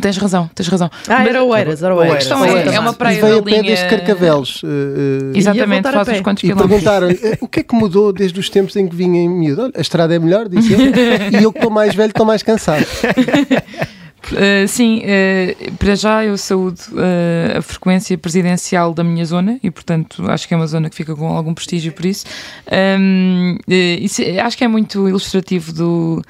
Tens 0.00 0.16
razão, 0.16 0.50
tens 0.54 0.68
razão. 0.68 0.90
Ah, 1.06 1.22
era 1.24 1.44
Oeiras, 1.44 1.82
era 1.82 1.94
Oeiras. 1.94 2.14
A 2.14 2.18
questão 2.18 2.44
é, 2.44 2.74
é 2.74 2.80
uma 2.80 2.94
praia 2.94 3.18
e 3.18 3.20
veio 3.20 3.38
a 3.38 3.42
pé 3.42 3.62
desde 3.62 3.88
Carcavelos. 3.88 4.62
Uh, 4.62 5.32
Exatamente, 5.34 5.90
faz 5.90 6.08
uns 6.08 6.20
quantos 6.22 6.44
e 6.44 6.46
quilómetros. 6.46 6.82
E 6.82 6.84
perguntaram 6.84 7.38
o 7.40 7.48
que 7.48 7.60
é 7.60 7.62
que 7.62 7.74
mudou 7.74 8.12
desde 8.12 8.40
os 8.40 8.48
tempos 8.48 8.74
em 8.74 8.88
que 8.88 8.96
vinha 8.96 9.20
em 9.20 9.28
miúdo? 9.28 9.62
Olha, 9.62 9.72
a 9.76 9.80
estrada 9.80 10.14
é 10.14 10.18
melhor, 10.18 10.48
disse 10.48 10.72
ele, 10.72 10.92
e 11.38 11.42
eu 11.42 11.52
que 11.52 11.58
estou 11.58 11.70
mais 11.70 11.94
velho 11.94 12.08
estou 12.08 12.24
mais 12.24 12.42
cansado. 12.42 12.86
Uh, 14.32 14.66
sim, 14.66 15.02
uh, 15.02 15.72
para 15.74 15.94
já 15.94 16.24
eu 16.24 16.38
saúdo 16.38 16.80
uh, 16.92 17.58
a 17.58 17.62
frequência 17.62 18.16
presidencial 18.16 18.94
da 18.94 19.04
minha 19.04 19.24
zona 19.26 19.60
e, 19.62 19.70
portanto, 19.70 20.24
acho 20.30 20.48
que 20.48 20.54
é 20.54 20.56
uma 20.56 20.66
zona 20.66 20.88
que 20.88 20.96
fica 20.96 21.14
com 21.14 21.28
algum 21.28 21.52
prestígio 21.52 21.92
por 21.92 22.06
isso. 22.06 22.24
Um, 22.98 23.58
isso 23.68 24.22
acho 24.42 24.56
que 24.56 24.64
é 24.64 24.68
muito 24.68 25.06
ilustrativo 25.06 25.70
do 25.70 26.22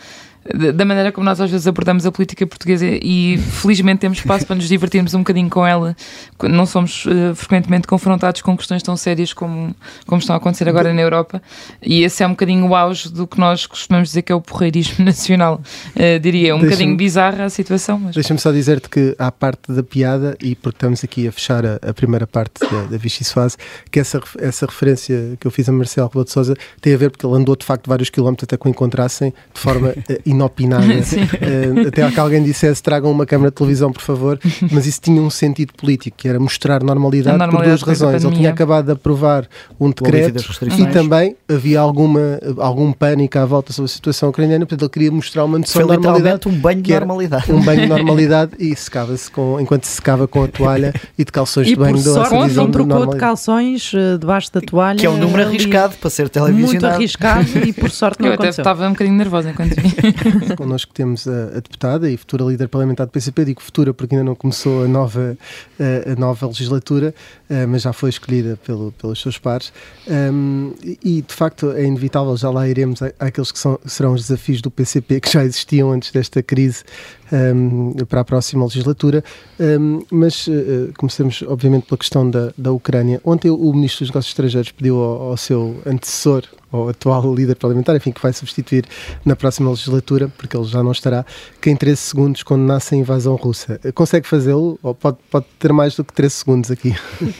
da 0.74 0.84
maneira 0.84 1.12
como 1.12 1.24
nós 1.24 1.40
às 1.40 1.50
vezes 1.50 1.66
abordamos 1.66 2.04
a 2.04 2.10
política 2.10 2.46
portuguesa 2.46 2.84
e 2.86 3.38
felizmente 3.38 4.00
temos 4.00 4.18
espaço 4.18 4.46
para 4.46 4.56
nos 4.56 4.68
divertirmos 4.68 5.14
um 5.14 5.18
bocadinho 5.18 5.48
com 5.48 5.64
ela, 5.64 5.96
não 6.42 6.66
somos 6.66 7.06
uh, 7.06 7.34
frequentemente 7.34 7.86
confrontados 7.86 8.42
com 8.42 8.56
questões 8.56 8.82
tão 8.82 8.96
sérias 8.96 9.32
como, 9.32 9.74
como 10.06 10.20
estão 10.20 10.34
a 10.34 10.38
acontecer 10.38 10.68
agora 10.68 10.92
na 10.92 11.00
Europa 11.00 11.40
e 11.80 12.02
esse 12.02 12.22
é 12.22 12.26
um 12.26 12.30
bocadinho 12.30 12.66
o 12.66 12.74
auge 12.74 13.08
do 13.08 13.26
que 13.26 13.38
nós 13.38 13.66
costumamos 13.66 14.08
dizer 14.08 14.22
que 14.22 14.32
é 14.32 14.34
o 14.34 14.40
porreirismo 14.40 15.04
nacional, 15.06 15.60
uh, 15.94 16.20
diria, 16.20 16.56
um 16.56 16.60
bocadinho 16.60 16.96
bizarra 16.96 17.44
a 17.44 17.50
situação. 17.50 17.98
Mas... 17.98 18.14
Deixa-me 18.14 18.40
só 18.40 18.50
dizer-te 18.50 18.88
que 18.88 19.14
há 19.18 19.30
parte 19.30 19.72
da 19.72 19.82
piada 19.82 20.36
e 20.40 20.54
porque 20.54 20.76
estamos 20.76 21.04
aqui 21.04 21.28
a 21.28 21.32
fechar 21.32 21.64
a, 21.64 21.76
a 21.76 21.94
primeira 21.94 22.26
parte 22.26 22.60
da, 22.60 22.84
da 22.84 22.96
Vichy 22.96 23.24
Soase, 23.24 23.56
que 23.90 24.00
essa, 24.00 24.20
essa 24.38 24.66
referência 24.66 25.36
que 25.38 25.46
eu 25.46 25.50
fiz 25.50 25.68
a 25.68 25.72
Marcelo 25.72 26.08
Rebelo 26.08 26.24
de 26.24 26.32
Sousa 26.32 26.56
tem 26.80 26.94
a 26.94 26.96
ver 26.96 27.10
porque 27.10 27.24
ele 27.24 27.36
andou 27.36 27.54
de 27.54 27.64
facto 27.64 27.88
vários 27.88 28.10
quilómetros 28.10 28.44
até 28.44 28.56
que 28.56 28.66
o 28.66 28.70
encontrassem 28.70 29.32
de 29.54 29.60
forma 29.60 29.90
uh, 29.90 29.94
inopinada. 30.32 30.84
uh, 30.92 31.88
até 31.88 32.10
que 32.10 32.20
alguém 32.20 32.42
dissesse 32.42 32.82
tragam 32.82 33.10
uma 33.10 33.26
câmara 33.26 33.50
de 33.50 33.56
televisão, 33.56 33.92
por 33.92 34.02
favor, 34.02 34.38
mas 34.70 34.86
isso 34.86 35.00
tinha 35.00 35.20
um 35.20 35.30
sentido 35.30 35.72
político, 35.74 36.16
que 36.16 36.28
era 36.28 36.38
mostrar 36.38 36.82
normalidade, 36.82 37.38
normalidade 37.38 37.78
por 37.80 37.86
duas 37.86 38.00
razões. 38.00 38.24
Ele 38.24 38.36
tinha 38.36 38.50
acabado 38.50 38.86
de 38.86 38.92
aprovar 38.92 39.46
um 39.78 39.90
decreto 39.90 40.44
e 40.78 40.86
também 40.86 41.36
havia 41.48 41.80
alguma, 41.80 42.38
algum 42.58 42.92
pânico 42.92 43.38
à 43.38 43.44
volta 43.44 43.72
sobre 43.72 43.90
a 43.90 43.94
situação 43.94 44.28
ucraniana, 44.28 44.66
portanto 44.66 44.82
ele 44.82 44.90
queria 44.90 45.12
mostrar 45.12 45.44
uma 45.44 45.58
noção 45.58 45.86
Foi 45.86 45.96
de 45.96 46.02
normalidade. 46.02 46.48
um 46.48 46.52
banho 46.52 46.82
de 46.82 46.92
normalidade. 46.92 47.52
Um 47.52 47.62
banho 47.62 47.80
de 47.82 47.86
normalidade 47.88 48.52
e 48.58 48.74
secava-se 48.74 49.30
com, 49.30 49.60
enquanto 49.60 49.84
se 49.84 49.96
secava 49.96 50.26
com 50.26 50.42
a 50.42 50.48
toalha 50.48 50.92
e 51.18 51.24
de 51.24 51.32
calções 51.32 51.68
e 51.68 51.70
de 51.70 51.76
banho. 51.76 51.96
E 51.96 52.02
por 52.02 52.12
sorte 52.12 52.54
não 52.54 52.70
trocou 52.70 53.06
de 53.06 53.16
calções 53.16 53.92
uh, 53.92 54.18
debaixo 54.18 54.52
da 54.52 54.60
toalha. 54.60 54.98
Que 54.98 55.06
é 55.06 55.10
um 55.10 55.16
número 55.16 55.42
arriscado 55.42 55.94
para 55.96 56.10
ser 56.10 56.28
televisionado. 56.28 56.72
Muito 56.72 56.86
arriscado 56.86 57.48
e 57.66 57.72
por 57.72 57.90
sorte 57.92 58.20
não 58.20 58.28
Eu 58.28 58.34
aconteceu. 58.34 58.62
até 58.62 58.70
estava 58.70 58.86
um 58.86 58.92
bocadinho 58.92 59.16
nervosa 59.16 59.50
enquanto 59.50 59.74
vi. 59.74 59.88
Connosco 60.56 60.92
temos 60.92 61.26
a, 61.26 61.44
a, 61.44 61.60
deputada 61.60 62.10
e 62.10 62.16
futura 62.16 62.44
líder 62.44 62.68
parlamentar 62.68 63.06
do 63.06 63.10
PCP, 63.10 63.44
digo 63.44 63.62
futura 63.62 63.92
porque 63.94 64.14
ainda 64.14 64.24
não 64.24 64.34
começou 64.34 64.84
a 64.84 64.88
nova, 64.88 65.36
a, 65.78 66.12
a 66.12 66.14
nova 66.16 66.46
legislatura, 66.46 67.14
uh, 67.50 67.68
mas 67.68 67.82
já 67.82 67.92
foi 67.92 68.10
escolhida 68.10 68.58
pelo, 68.64 68.92
pelos 68.92 69.20
seus 69.20 69.38
pares. 69.38 69.72
Um, 70.08 70.74
e, 70.82 71.22
de 71.22 71.34
facto 71.34 71.70
é 71.72 71.84
inevitável, 71.84 72.36
já 72.36 72.50
lá 72.50 72.68
iremos 72.68 73.00
àqueles 73.18 73.52
que 73.52 73.58
são, 73.58 73.78
serão 73.86 74.12
os 74.12 74.22
desafios 74.22 74.60
do 74.60 74.70
PCP 74.70 75.20
que 75.20 75.30
já 75.30 75.44
existiam 75.44 75.92
antes 75.92 76.10
desta 76.10 76.42
crise 76.42 76.84
um, 77.32 77.94
para 78.08 78.20
a 78.20 78.24
próxima 78.24 78.64
legislatura. 78.64 79.24
Um, 79.58 80.04
mas 80.10 80.46
uh, 80.46 80.92
comecemos, 80.96 81.42
obviamente, 81.48 81.86
pela 81.86 81.98
questão 81.98 82.28
da, 82.28 82.52
da 82.56 82.72
Ucrânia. 82.72 83.20
Ontem 83.24 83.50
o 83.50 83.72
Ministro 83.72 84.04
dos 84.04 84.10
Negócios 84.10 84.30
Estrangeiros 84.30 84.70
pediu 84.70 85.00
ao, 85.00 85.30
ao 85.30 85.36
seu 85.36 85.80
antecessor, 85.86 86.44
ou 86.72 86.88
atual 86.88 87.34
líder 87.34 87.54
parlamentar, 87.56 87.94
enfim, 87.94 88.10
que 88.10 88.20
vai 88.20 88.32
substituir 88.32 88.86
na 89.24 89.36
próxima 89.36 89.70
legislatura, 89.70 90.28
porque 90.36 90.56
ele 90.56 90.64
já 90.64 90.82
não 90.82 90.90
estará, 90.90 91.24
que 91.60 91.68
em 91.68 91.76
13 91.76 92.00
segundos 92.00 92.42
condenasse 92.42 92.94
a 92.94 92.98
invasão 92.98 93.36
russa. 93.36 93.78
Consegue 93.94 94.26
fazê-lo 94.26 94.78
ou 94.82 94.94
pode, 94.94 95.18
pode 95.30 95.44
ter 95.58 95.72
mais 95.72 95.94
do 95.94 96.02
que 96.02 96.14
13 96.14 96.34
segundos 96.34 96.70
aqui? 96.70 96.94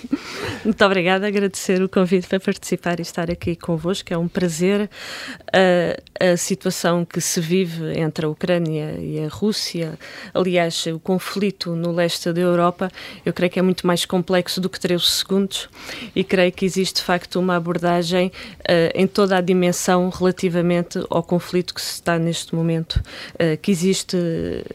Muito 0.62 0.84
obrigada, 0.84 1.26
agradecer 1.26 1.82
o 1.82 1.88
convite 1.88 2.28
para 2.28 2.38
participar 2.38 2.98
e 2.98 3.02
estar 3.02 3.30
aqui 3.30 3.56
convosco, 3.56 4.12
é 4.12 4.18
um 4.18 4.28
prazer. 4.28 4.90
A, 5.52 6.32
a 6.32 6.36
situação 6.36 7.04
que 7.04 7.20
se 7.20 7.40
vive 7.40 7.98
entre 7.98 8.26
a 8.26 8.28
Ucrânia 8.28 8.98
e 9.00 9.24
a 9.24 9.28
Rússia, 9.28 9.81
aliás, 10.34 10.86
o 10.86 10.98
conflito 10.98 11.74
no 11.74 11.92
leste 11.92 12.32
da 12.32 12.40
Europa, 12.40 12.90
eu 13.24 13.32
creio 13.32 13.50
que 13.50 13.58
é 13.58 13.62
muito 13.62 13.86
mais 13.86 14.04
complexo 14.04 14.60
do 14.60 14.68
que 14.68 14.78
13 14.78 15.04
segundos 15.04 15.68
e 16.14 16.24
creio 16.24 16.52
que 16.52 16.64
existe 16.64 16.96
de 16.96 17.02
facto 17.02 17.38
uma 17.38 17.56
abordagem 17.56 18.28
uh, 18.60 18.92
em 18.94 19.06
toda 19.06 19.36
a 19.36 19.40
dimensão 19.40 20.08
relativamente 20.10 21.00
ao 21.10 21.22
conflito 21.22 21.74
que 21.74 21.80
se 21.80 21.94
está 21.94 22.18
neste 22.18 22.54
momento, 22.54 22.96
uh, 23.34 23.56
que 23.60 23.70
existe 23.70 24.16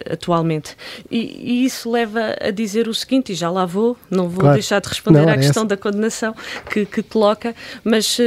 atualmente. 0.10 0.76
E, 1.10 1.18
e, 1.18 1.66
isso 1.66 1.90
leva 1.92 2.36
a 2.40 2.52
dizer 2.52 2.88
o 2.88 2.94
seguinte, 2.94 3.32
e 3.32 3.36
já 3.36 3.50
lá 3.50 3.66
vou, 3.66 3.98
não 4.10 4.30
vou 4.30 4.42
claro. 4.42 4.54
deixar 4.56 4.80
de 4.80 4.88
responder 4.88 5.22
não, 5.22 5.30
à 5.30 5.34
é 5.34 5.38
questão 5.38 5.64
essa. 5.64 5.70
da 5.70 5.78
condenação 5.78 6.36
que, 6.70 6.86
que 6.86 7.04
coloca, 7.04 7.56
mas 7.84 8.18
uh, 8.20 8.24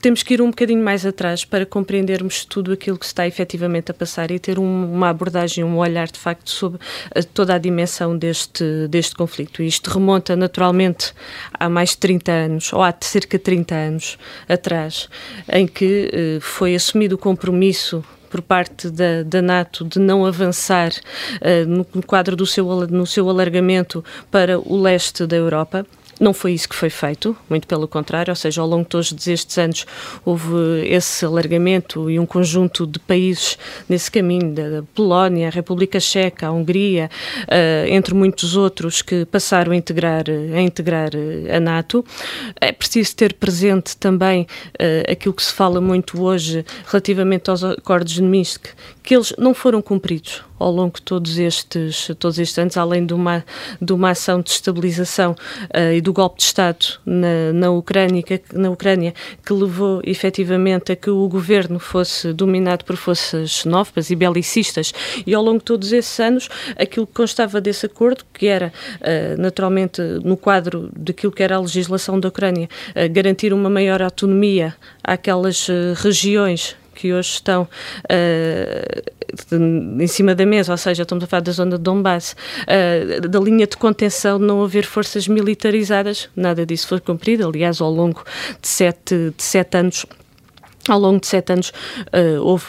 temos 0.00 0.22
que 0.22 0.34
ir 0.34 0.42
um 0.42 0.50
bocadinho 0.50 0.82
mais 0.82 1.04
atrás 1.04 1.44
para 1.44 1.64
compreendermos 1.64 2.44
tudo 2.44 2.72
aquilo 2.72 2.98
que 2.98 3.04
está 3.04 3.26
efetivamente 3.26 3.90
a 3.90 3.94
passar 3.94 4.30
e 4.30 4.38
ter 4.38 4.58
um, 4.58 4.92
uma 4.92 5.08
abordagem, 5.08 5.64
um 5.64 5.78
olhar 5.78 6.08
de 6.08 6.18
facto 6.18 6.50
sobre 6.50 6.80
a, 7.14 7.22
toda 7.22 7.54
a 7.54 7.58
dimensão 7.58 8.16
deste, 8.16 8.88
deste 8.88 9.14
conflito. 9.14 9.62
Isto 9.62 9.90
remonta 9.90 10.36
naturalmente 10.36 11.12
há 11.52 11.68
mais 11.68 11.90
de 11.90 11.98
30 11.98 12.32
anos, 12.32 12.72
ou 12.72 12.82
há 12.82 12.94
cerca 13.00 13.38
de 13.38 13.44
30 13.44 13.74
anos 13.74 14.18
atrás, 14.48 15.08
em 15.52 15.66
que 15.66 16.10
eh, 16.12 16.38
foi 16.40 16.74
assumido 16.74 17.14
o 17.14 17.18
compromisso 17.18 18.04
por 18.28 18.42
parte 18.42 18.90
da, 18.90 19.22
da 19.24 19.42
NATO 19.42 19.84
de 19.84 19.98
não 19.98 20.24
avançar 20.24 20.90
uh, 20.90 21.66
no, 21.66 21.84
quadro 22.02 22.36
do 22.36 22.46
seu, 22.46 22.66
no 22.86 23.06
seu 23.06 23.28
alargamento 23.28 24.04
para 24.30 24.58
o 24.58 24.80
leste 24.80 25.26
da 25.26 25.36
Europa. 25.36 25.86
Não 26.20 26.34
foi 26.34 26.52
isso 26.52 26.68
que 26.68 26.74
foi 26.74 26.90
feito, 26.90 27.36
muito 27.48 27.66
pelo 27.66 27.86
contrário, 27.86 28.32
ou 28.32 28.36
seja, 28.36 28.60
ao 28.60 28.66
longo 28.66 28.82
de 28.82 28.88
todos 28.88 29.26
estes 29.26 29.56
anos 29.56 29.86
houve 30.24 30.84
esse 30.86 31.24
alargamento 31.24 32.10
e 32.10 32.18
um 32.18 32.26
conjunto 32.26 32.86
de 32.86 32.98
países 32.98 33.56
nesse 33.88 34.10
caminho, 34.10 34.52
da 34.52 34.82
Polónia, 34.94 35.46
a 35.46 35.50
República 35.50 36.00
Checa, 36.00 36.48
a 36.48 36.50
Hungria, 36.50 37.08
uh, 37.44 37.88
entre 37.88 38.14
muitos 38.14 38.56
outros, 38.56 39.00
que 39.00 39.24
passaram 39.26 39.72
a 39.72 39.76
integrar, 39.76 40.24
a 40.28 40.60
integrar 40.60 41.10
eh, 41.14 41.56
a 41.56 41.60
NATO. 41.60 42.04
É 42.60 42.72
preciso 42.72 43.14
ter 43.14 43.34
presente 43.34 43.96
também 43.96 44.42
uh, 44.42 45.10
aquilo 45.12 45.34
que 45.34 45.42
se 45.42 45.52
fala 45.52 45.80
muito 45.80 46.22
hoje 46.22 46.64
relativamente 46.86 47.48
aos 47.48 47.62
acordos 47.62 48.14
de 48.14 48.22
Minsk, 48.22 48.66
que 49.08 49.16
eles 49.16 49.32
não 49.38 49.54
foram 49.54 49.80
cumpridos 49.80 50.42
ao 50.58 50.70
longo 50.70 50.96
de 50.96 51.00
todos 51.00 51.38
estes, 51.38 52.10
todos 52.18 52.38
estes 52.38 52.58
anos, 52.58 52.76
além 52.76 53.06
de 53.06 53.14
uma, 53.14 53.42
de 53.80 53.94
uma 53.94 54.10
ação 54.10 54.42
de 54.42 54.50
estabilização 54.50 55.32
uh, 55.32 55.94
e 55.94 56.00
do 56.02 56.12
golpe 56.12 56.36
de 56.36 56.42
Estado 56.42 56.84
na, 57.06 57.54
na, 57.54 57.70
Ucrânia, 57.70 58.22
que, 58.22 58.38
na 58.52 58.68
Ucrânia, 58.68 59.14
que 59.46 59.50
levou 59.54 60.02
efetivamente 60.04 60.92
a 60.92 60.96
que 60.96 61.08
o 61.08 61.26
governo 61.26 61.78
fosse 61.78 62.34
dominado 62.34 62.84
por 62.84 62.96
forças 62.96 63.48
xenófobas 63.48 64.10
e 64.10 64.14
belicistas, 64.14 64.92
e 65.26 65.34
ao 65.34 65.42
longo 65.42 65.60
de 65.60 65.64
todos 65.64 65.90
esses 65.90 66.20
anos, 66.20 66.50
aquilo 66.76 67.06
que 67.06 67.14
constava 67.14 67.62
desse 67.62 67.86
acordo, 67.86 68.26
que 68.34 68.46
era 68.46 68.70
uh, 69.00 69.40
naturalmente 69.40 70.02
no 70.22 70.36
quadro 70.36 70.90
daquilo 70.94 71.32
que 71.32 71.42
era 71.42 71.56
a 71.56 71.60
legislação 71.60 72.20
da 72.20 72.28
Ucrânia, 72.28 72.68
uh, 72.90 73.10
garantir 73.10 73.54
uma 73.54 73.70
maior 73.70 74.02
autonomia 74.02 74.76
àquelas 75.02 75.66
regiões 75.96 76.76
que 76.98 77.12
hoje 77.12 77.30
estão 77.30 77.62
uh, 77.62 79.02
em 80.02 80.06
cima 80.08 80.34
da 80.34 80.44
mesa, 80.44 80.72
ou 80.72 80.76
seja, 80.76 81.02
estamos 81.02 81.22
a 81.22 81.26
falar 81.28 81.42
da 81.42 81.52
zona 81.52 81.76
de 81.76 81.82
Donbass, 81.82 82.34
uh, 82.64 83.28
da 83.28 83.38
linha 83.38 83.68
de 83.68 83.76
contenção, 83.76 84.36
não 84.36 84.64
haver 84.64 84.84
forças 84.84 85.28
militarizadas, 85.28 86.28
nada 86.34 86.66
disso 86.66 86.88
foi 86.88 86.98
cumprido, 86.98 87.46
aliás, 87.46 87.80
ao 87.80 87.90
longo 87.90 88.24
de 88.60 88.66
sete, 88.66 89.32
de 89.36 89.42
sete 89.42 89.76
anos 89.76 90.04
ao 90.88 90.98
longo 90.98 91.20
de 91.20 91.26
sete 91.26 91.52
anos 91.52 91.68
uh, 91.68 92.42
houve 92.42 92.66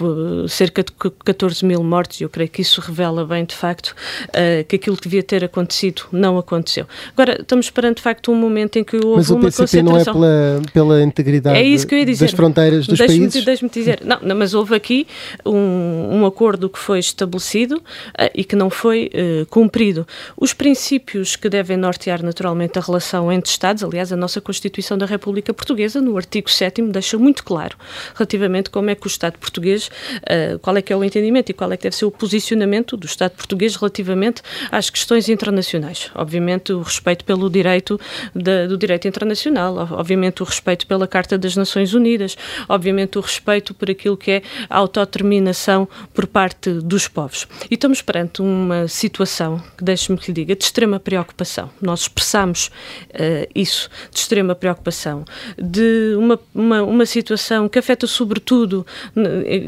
cerca 0.48 0.84
de 0.84 0.92
14 1.26 1.66
mil 1.66 1.84
mortes 1.84 2.22
e 2.22 2.24
eu 2.24 2.30
creio 2.30 2.50
que 2.50 2.62
isso 2.62 2.82
revela 2.82 3.26
bem, 3.26 3.46
de 3.46 3.56
facto, 3.56 3.96
uh, 4.30 4.64
que 4.68 4.76
aquilo 4.76 4.96
que 4.96 5.04
devia 5.04 5.24
ter 5.24 5.44
acontecido 5.44 6.04
não 6.12 6.38
aconteceu. 6.38 6.86
Agora, 7.14 7.38
estamos 7.42 7.70
perante, 7.70 7.98
de 7.98 8.04
facto, 8.04 8.32
um 8.32 8.36
momento 8.36 8.78
em 8.78 8.84
que 8.84 8.98
houve 8.98 9.18
Mas 9.18 9.30
uma 9.30 9.42
PCP 9.46 9.82
não 9.84 9.98
é 9.98 10.04
pela, 10.04 10.62
pela 10.74 11.02
integridade 11.02 11.58
é 11.58 11.64
isso 11.64 11.88
que 11.88 11.96
eu 11.96 12.00
ia 12.00 12.06
dizer. 12.06 12.26
das 12.26 12.34
fronteiras 12.34 12.88
dos 12.88 12.98
deixe 12.98 13.18
países? 13.18 13.46
Deixe-me 13.46 13.70
dizer. 13.70 14.02
Não, 14.04 14.20
não, 14.22 14.36
mas 14.36 14.54
houve 14.54 14.76
aqui 14.76 15.08
um, 15.46 16.20
um 16.20 16.26
acordo 16.26 16.70
que 16.70 16.80
foi 16.80 17.00
estabelecido 17.00 17.78
uh, 17.78 18.30
e 18.34 18.44
que 18.44 18.56
não 18.56 18.70
foi 18.70 19.12
cumprido. 19.50 20.08
Os 20.38 20.54
princípios 20.54 21.36
que 21.36 21.50
devem 21.50 21.78
nortear, 21.78 22.24
naturalmente, 22.24 22.78
a 22.78 22.82
relação 22.82 23.32
entre 23.32 23.50
Estados, 23.50 23.84
aliás, 23.84 24.12
a 24.12 24.16
nossa 24.16 24.40
Constituição 24.42 24.98
da 24.98 25.06
República 25.06 25.54
Portuguesa, 25.54 26.02
no 26.02 26.16
artigo 26.18 26.50
7 26.50 26.82
deixa 26.84 27.18
muito 27.18 27.44
claro 27.44 27.76
relativamente 28.16 28.70
como 28.70 28.90
é 28.90 28.96
que 28.96 29.06
o 29.06 29.10
Estado 29.10 29.38
português, 29.38 29.88
uh, 29.88 30.60
qual 30.60 30.78
é 30.78 30.82
que 30.82 30.92
é 30.94 30.96
o 30.96 31.04
entendimento 31.04 31.50
e 31.50 31.54
qual 31.54 31.72
é 31.72 31.78
que 31.78 31.84
deve 31.84 31.96
ser 31.96 32.06
o 32.06 32.12
posicionamento 32.12 32.96
do 32.98 33.06
Estado 33.06 33.32
português 33.32 33.76
relativamente 33.76 34.42
às 34.72 34.90
questões 34.90 35.30
internacionais. 35.30 36.12
Obviamente 36.16 36.74
o 36.74 36.82
respeito 36.82 37.26
pelo 37.26 37.50
direito 37.50 38.00
da, 38.36 38.68
do 38.68 38.78
direito 38.78 39.08
internacional, 39.08 39.76
obviamente 39.92 40.42
o 40.42 40.46
respeito 40.46 40.86
pela 40.88 41.08
Carta 41.08 41.38
das 41.38 41.56
Nações 41.56 41.94
Unidas, 41.94 42.38
obviamente 42.68 43.18
o 43.18 43.22
respeito 43.22 43.74
por 43.74 43.90
aquilo 43.90 44.18
que 44.18 44.32
é 44.32 44.42
a 44.70 44.78
autodeterminação 44.78 45.88
por 46.14 46.28
parte 46.28 46.72
dos 46.72 47.08
povos. 47.08 47.48
E 47.70 47.76
estamos 47.76 48.02
perante 48.02 48.42
uma 48.42 48.88
situação 48.88 49.62
deixe-me 49.82 50.18
que 50.18 50.28
lhe 50.28 50.34
diga, 50.34 50.56
de 50.56 50.64
extrema 50.64 51.00
preocupação. 51.00 51.70
Nós 51.82 52.02
expressamos 52.02 52.68
uh, 52.68 53.50
isso, 53.56 53.90
de 54.12 54.20
extrema 54.20 54.56
preocupação, 54.56 55.26
de 55.58 56.16
uma, 56.18 56.40
uma, 56.54 56.84
uma 56.84 57.06
situação 57.06 57.68
que 57.68 57.80
afeta 57.80 57.99
afeta 58.00 58.08
sobretudo 58.08 58.86
eh, 59.16 59.64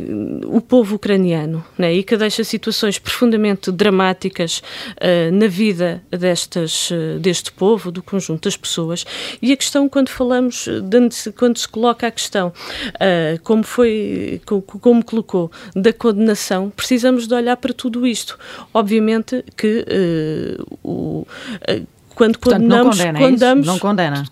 o 0.46 0.62
povo 0.62 0.96
ucraniano 0.96 1.64
né, 1.78 1.94
e 1.94 2.04
que 2.04 2.16
deixa 2.16 2.44
situações 2.44 2.98
profundamente 2.98 3.72
dramáticas 3.72 4.62
uh, 4.98 5.32
na 5.34 5.48
vida 5.48 6.02
destas, 6.10 6.90
uh, 6.92 7.20
deste 7.20 7.52
povo, 7.52 7.92
do 7.92 8.02
conjunto 8.02 8.44
das 8.44 8.56
pessoas. 8.56 9.06
E 9.42 9.52
a 9.52 9.58
questão, 9.58 9.90
quando 9.90 10.10
falamos, 10.10 10.68
quando 11.38 11.58
se 11.58 11.68
coloca 11.68 12.08
a 12.08 12.12
questão, 12.12 12.50
uh, 12.50 13.42
como 13.44 13.64
foi, 13.64 14.42
como, 14.46 15.04
colocou, 15.04 15.52
da 15.76 15.92
condenação, 15.92 16.70
precisamos 16.70 17.28
de 17.28 17.34
olhar 17.34 17.58
para 17.58 17.74
tudo 17.74 18.06
isto. 18.08 18.38
Obviamente 18.74 19.44
que 19.58 19.86
o 20.84 21.26
quando 22.16 22.38
Portanto, 22.38 22.62
condenamos, 22.62 22.98
não 22.98 23.06
condena, 23.06 23.20
é 23.20 23.22
condenamos, 23.22 23.68
não 23.68 23.80
condena. 23.80 24.24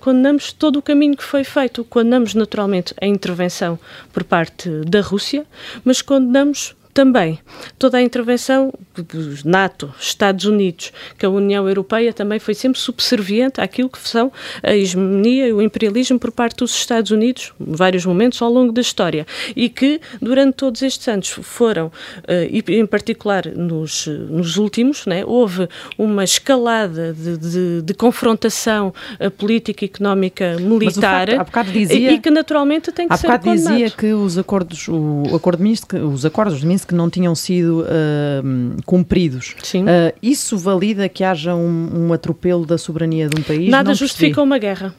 condenamos 0.00 0.52
todo 0.52 0.78
o 0.78 0.82
caminho 0.82 1.16
que 1.16 1.24
foi 1.24 1.44
feito, 1.44 1.84
condenamos 1.84 2.34
naturalmente 2.34 2.94
a 3.00 3.06
intervenção 3.06 3.78
por 4.12 4.24
parte 4.24 4.68
da 4.86 5.00
Rússia, 5.00 5.46
mas 5.84 6.02
condenamos 6.02 6.74
também 6.96 7.38
toda 7.78 7.98
a 7.98 8.02
intervenção 8.02 8.72
dos 8.94 9.44
NATO, 9.44 9.92
Estados 10.00 10.46
Unidos, 10.46 10.94
que 11.18 11.26
a 11.26 11.28
União 11.28 11.68
Europeia 11.68 12.10
também 12.10 12.38
foi 12.38 12.54
sempre 12.54 12.80
subserviente 12.80 13.60
àquilo 13.60 13.90
que 13.90 13.98
são 13.98 14.32
a 14.62 14.74
hegemonia 14.74 15.46
e 15.46 15.52
o 15.52 15.60
imperialismo 15.60 16.18
por 16.18 16.32
parte 16.32 16.56
dos 16.56 16.74
Estados 16.74 17.10
Unidos, 17.10 17.52
em 17.60 17.74
vários 17.74 18.06
momentos 18.06 18.40
ao 18.40 18.50
longo 18.50 18.72
da 18.72 18.80
história, 18.80 19.26
e 19.54 19.68
que 19.68 20.00
durante 20.22 20.54
todos 20.54 20.80
estes 20.80 21.06
anos 21.06 21.28
foram, 21.28 21.92
eh, 22.26 22.48
e 22.50 22.64
em 22.72 22.86
particular 22.86 23.44
nos, 23.44 24.06
nos 24.06 24.56
últimos, 24.56 25.04
né, 25.04 25.22
houve 25.26 25.68
uma 25.98 26.24
escalada 26.24 27.12
de, 27.12 27.36
de, 27.36 27.82
de 27.82 27.92
confrontação 27.92 28.94
eh, 29.20 29.28
política, 29.28 29.84
económica, 29.84 30.56
militar, 30.58 31.28
facto, 31.44 31.70
dizia, 31.70 32.12
e 32.12 32.18
que 32.18 32.30
naturalmente 32.30 32.90
tem 32.90 33.06
que 33.06 33.12
há 33.12 33.18
ser 33.18 33.26
condenado. 33.26 33.68
dizia 33.68 33.90
que 33.90 34.14
os 34.14 34.38
acordos, 34.38 34.88
o 34.88 35.36
acordo 35.36 35.62
Minsk, 35.62 35.92
os 35.92 36.24
acordos 36.24 36.60
de 36.60 36.66
Minsk 36.66 36.85
que 36.86 36.94
não 36.94 37.10
tinham 37.10 37.34
sido 37.34 37.82
uh, 37.82 38.82
cumpridos. 38.84 39.54
Sim. 39.62 39.84
Uh, 39.84 40.14
isso 40.22 40.56
valida 40.56 41.08
que 41.08 41.24
haja 41.24 41.54
um, 41.54 42.06
um, 42.08 42.12
atropelo 42.12 42.64
da 42.64 42.78
soberania 42.78 43.28
de 43.28 43.40
um 43.40 43.42
país? 43.42 43.68
Nada 43.68 43.92
justifica 43.94 44.40
uma 44.42 44.58
guerra. 44.58 44.94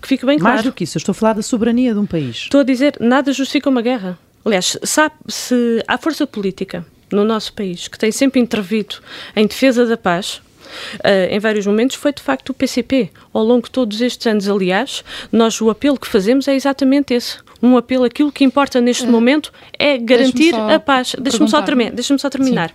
Que 0.00 0.08
fique 0.08 0.24
bem 0.24 0.38
claro. 0.38 0.54
Mais 0.54 0.64
do 0.64 0.72
que 0.72 0.84
isso, 0.84 0.96
eu 0.96 1.00
estou 1.00 1.12
a 1.12 1.14
falar 1.14 1.32
da 1.32 1.42
soberania 1.42 1.92
de 1.92 1.98
um 1.98 2.06
país. 2.06 2.36
Estou 2.36 2.60
a 2.60 2.64
dizer, 2.64 2.96
nada 3.00 3.32
justifica 3.32 3.68
uma 3.68 3.82
guerra. 3.82 4.18
Aliás, 4.44 4.78
sabe, 4.84 5.14
se 5.26 5.82
há 5.86 5.98
força 5.98 6.26
política 6.26 6.86
no 7.10 7.24
nosso 7.24 7.52
país 7.52 7.88
que 7.88 7.98
tem 7.98 8.12
sempre 8.12 8.40
intervido 8.40 8.96
em 9.34 9.46
defesa 9.46 9.86
da 9.86 9.96
paz, 9.96 10.40
Uh, 10.96 11.30
em 11.30 11.38
vários 11.38 11.66
momentos, 11.66 11.96
foi 11.96 12.12
de 12.12 12.22
facto 12.22 12.50
o 12.50 12.54
PCP. 12.54 13.10
Ao 13.32 13.42
longo 13.42 13.64
de 13.64 13.70
todos 13.70 14.00
estes 14.00 14.26
anos, 14.26 14.48
aliás, 14.48 15.02
nós 15.32 15.60
o 15.60 15.70
apelo 15.70 15.98
que 15.98 16.06
fazemos 16.06 16.46
é 16.46 16.54
exatamente 16.54 17.14
esse 17.14 17.38
um 17.62 17.76
apelo. 17.76 18.04
Aquilo 18.04 18.30
que 18.32 18.44
importa 18.44 18.80
neste 18.80 19.04
é. 19.04 19.08
momento 19.08 19.52
é 19.78 19.98
garantir 19.98 20.54
a 20.54 20.78
paz. 20.78 21.14
Deixa-me 21.18 21.48
só, 21.48 21.62
termi 21.62 21.90
deixa 21.90 22.16
só 22.18 22.30
terminar. 22.30 22.70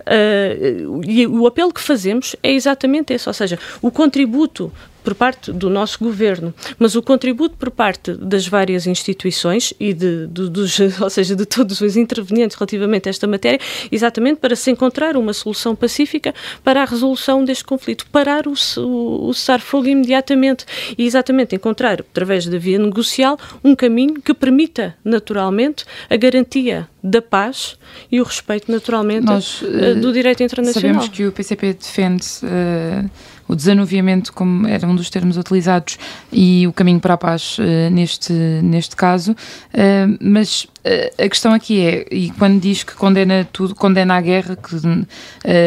Uh, 0.00 1.00
e 1.04 1.26
o 1.26 1.46
apelo 1.46 1.72
que 1.72 1.80
fazemos 1.80 2.36
é 2.42 2.52
exatamente 2.52 3.12
esse, 3.12 3.28
ou 3.28 3.34
seja, 3.34 3.58
o 3.80 3.90
contributo 3.90 4.72
por 5.02 5.14
parte 5.14 5.52
do 5.52 5.68
nosso 5.68 5.98
governo, 5.98 6.54
mas 6.78 6.94
o 6.94 7.02
contributo 7.02 7.56
por 7.56 7.70
parte 7.70 8.12
das 8.14 8.46
várias 8.46 8.86
instituições 8.86 9.74
e 9.78 9.92
de, 9.92 10.26
de, 10.26 10.48
dos, 10.48 10.78
ou 11.00 11.10
seja, 11.10 11.34
de 11.34 11.44
todos 11.44 11.80
os 11.80 11.96
intervenientes 11.96 12.56
relativamente 12.56 13.08
a 13.08 13.10
esta 13.10 13.26
matéria, 13.26 13.60
exatamente 13.90 14.38
para 14.38 14.56
se 14.56 14.70
encontrar 14.70 15.16
uma 15.16 15.32
solução 15.32 15.74
pacífica 15.74 16.34
para 16.62 16.82
a 16.82 16.84
resolução 16.84 17.44
deste 17.44 17.64
conflito, 17.64 18.06
parar 18.10 18.46
o, 18.46 18.54
o, 18.78 19.28
o 19.28 19.34
cessar-fogo 19.34 19.88
imediatamente 19.88 20.64
e 20.96 21.06
exatamente 21.06 21.54
encontrar, 21.54 22.00
através 22.00 22.46
da 22.46 22.58
via 22.58 22.78
negocial, 22.78 23.38
um 23.62 23.74
caminho 23.74 24.20
que 24.20 24.34
permita 24.34 24.94
naturalmente 25.04 25.84
a 26.08 26.16
garantia 26.16 26.88
da 27.02 27.20
paz 27.20 27.76
e 28.10 28.20
o 28.20 28.24
respeito 28.24 28.70
naturalmente 28.70 29.24
Nós, 29.24 29.60
uh, 29.62 30.00
do 30.00 30.12
direito 30.12 30.42
internacional. 30.42 30.94
Sabemos 30.94 31.08
que 31.08 31.26
o 31.26 31.32
PCP 31.32 31.74
defende 31.74 32.26
uh, 32.44 33.10
o 33.48 33.54
desanuviamento, 33.54 34.32
como 34.32 34.66
era 34.66 34.86
um 34.86 34.94
dos 34.94 35.10
termos 35.10 35.36
utilizados, 35.36 35.98
e 36.32 36.66
o 36.66 36.72
caminho 36.72 37.00
para 37.00 37.14
a 37.14 37.18
paz 37.18 37.58
uh, 37.58 37.90
neste, 37.90 38.32
neste 38.32 38.96
caso. 38.96 39.32
Uh, 39.32 40.16
mas 40.20 40.64
uh, 40.64 41.24
a 41.24 41.28
questão 41.28 41.52
aqui 41.52 41.80
é, 41.80 42.06
e 42.10 42.30
quando 42.30 42.60
diz 42.60 42.82
que 42.82 42.94
condena 42.94 43.46
tudo, 43.52 43.74
condena 43.74 44.16
a 44.16 44.20
guerra, 44.20 44.56
que 44.56 44.76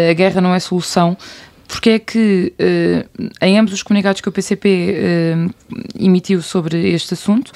a 0.09 0.13
guerra 0.13 0.41
não 0.41 0.53
é 0.53 0.59
solução, 0.59 1.17
porque 1.67 1.89
é 1.89 1.99
que 1.99 2.53
em 3.41 3.57
ambos 3.57 3.73
os 3.73 3.81
comunicados 3.81 4.21
que 4.21 4.29
o 4.29 4.31
PCP 4.31 5.49
emitiu 5.99 6.41
sobre 6.41 6.91
este 6.91 7.15
assunto, 7.15 7.51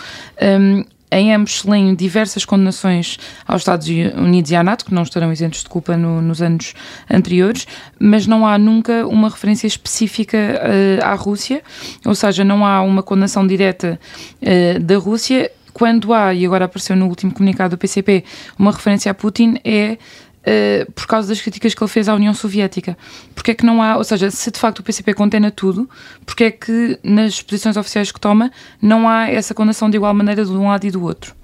em 1.11 1.33
ambos 1.33 1.59
se 1.59 1.69
leem 1.69 1.95
diversas 1.95 2.45
condenações 2.45 3.17
aos 3.47 3.61
Estados 3.61 3.87
Unidos 3.87 4.51
e 4.51 4.55
à 4.55 4.63
NATO, 4.63 4.85
que 4.85 4.93
não 4.93 5.03
estarão 5.03 5.31
isentos 5.31 5.63
de 5.63 5.69
culpa 5.69 5.97
no, 5.97 6.21
nos 6.21 6.41
anos 6.41 6.73
anteriores, 7.09 7.65
mas 7.99 8.27
não 8.27 8.45
há 8.45 8.57
nunca 8.57 9.07
uma 9.07 9.29
referência 9.29 9.67
específica 9.67 10.37
uh, 10.37 11.05
à 11.05 11.13
Rússia, 11.15 11.63
ou 12.05 12.13
seja, 12.13 12.43
não 12.43 12.65
há 12.65 12.81
uma 12.81 13.01
condenação 13.01 13.45
direta 13.45 13.99
uh, 14.41 14.79
da 14.79 14.97
Rússia. 14.97 15.51
Quando 15.71 16.13
há, 16.13 16.33
e 16.33 16.45
agora 16.45 16.65
apareceu 16.65 16.95
no 16.95 17.07
último 17.07 17.31
comunicado 17.31 17.75
do 17.75 17.79
PCP, 17.79 18.25
uma 18.57 18.71
referência 18.71 19.09
a 19.11 19.13
Putin, 19.13 19.57
é 19.63 19.97
Uh, 20.39 20.89
por 20.93 21.05
causa 21.05 21.27
das 21.27 21.41
críticas 21.41 21.73
que 21.73 21.83
ele 21.83 21.91
fez 21.91 22.07
à 22.07 22.15
União 22.15 22.33
Soviética. 22.33 22.97
Porque 23.35 23.51
é 23.51 23.53
que 23.53 23.65
não 23.65 23.83
há, 23.83 23.97
ou 23.97 24.03
seja, 24.05 24.31
se 24.31 24.49
de 24.49 24.57
facto 24.57 24.79
o 24.79 24.83
PCP 24.83 25.13
condena 25.13 25.51
tudo, 25.51 25.87
porque 26.25 26.45
é 26.45 26.51
que 26.51 26.97
nas 27.03 27.41
posições 27.41 27.75
oficiais 27.75 28.09
que 28.11 28.19
toma 28.19 28.49
não 28.81 29.07
há 29.07 29.29
essa 29.29 29.53
condenação 29.53 29.89
de 29.89 29.97
igual 29.97 30.13
maneira 30.13 30.45
de 30.45 30.51
um 30.51 30.69
lado 30.69 30.87
e 30.87 30.91
do 30.91 31.03
outro? 31.03 31.35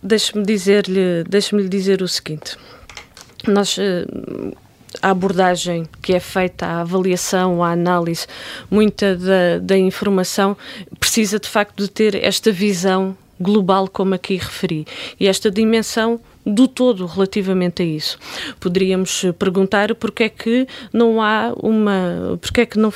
Deixe-me 0.00 0.44
dizer-lhe, 0.44 1.24
deixe-me 1.28 1.68
dizer 1.68 2.00
o 2.00 2.06
seguinte. 2.06 2.56
Nós 3.48 3.76
uh, 3.76 4.54
a 5.02 5.10
abordagem 5.10 5.86
que 6.02 6.14
é 6.14 6.20
feita, 6.20 6.66
a 6.66 6.80
avaliação, 6.80 7.62
a 7.62 7.70
análise, 7.72 8.26
muita 8.70 9.16
da, 9.16 9.58
da 9.60 9.76
informação 9.76 10.56
precisa 10.98 11.38
de 11.38 11.48
facto 11.48 11.82
de 11.82 11.90
ter 11.90 12.14
esta 12.14 12.50
visão 12.52 13.16
global, 13.40 13.88
como 13.88 14.14
aqui 14.14 14.36
referi, 14.36 14.86
e 15.18 15.26
esta 15.26 15.50
dimensão 15.50 16.20
do 16.44 16.68
todo 16.68 17.06
relativamente 17.06 17.82
a 17.82 17.84
isso. 17.84 18.18
Poderíamos 18.60 19.24
perguntar 19.38 19.94
porque 19.94 20.24
é 20.24 20.28
que 20.28 20.66
não 20.92 21.22
há 21.22 21.52
uma, 21.56 22.38
porque 22.40 22.62
é 22.62 22.66
que 22.66 22.78
não 22.78 22.92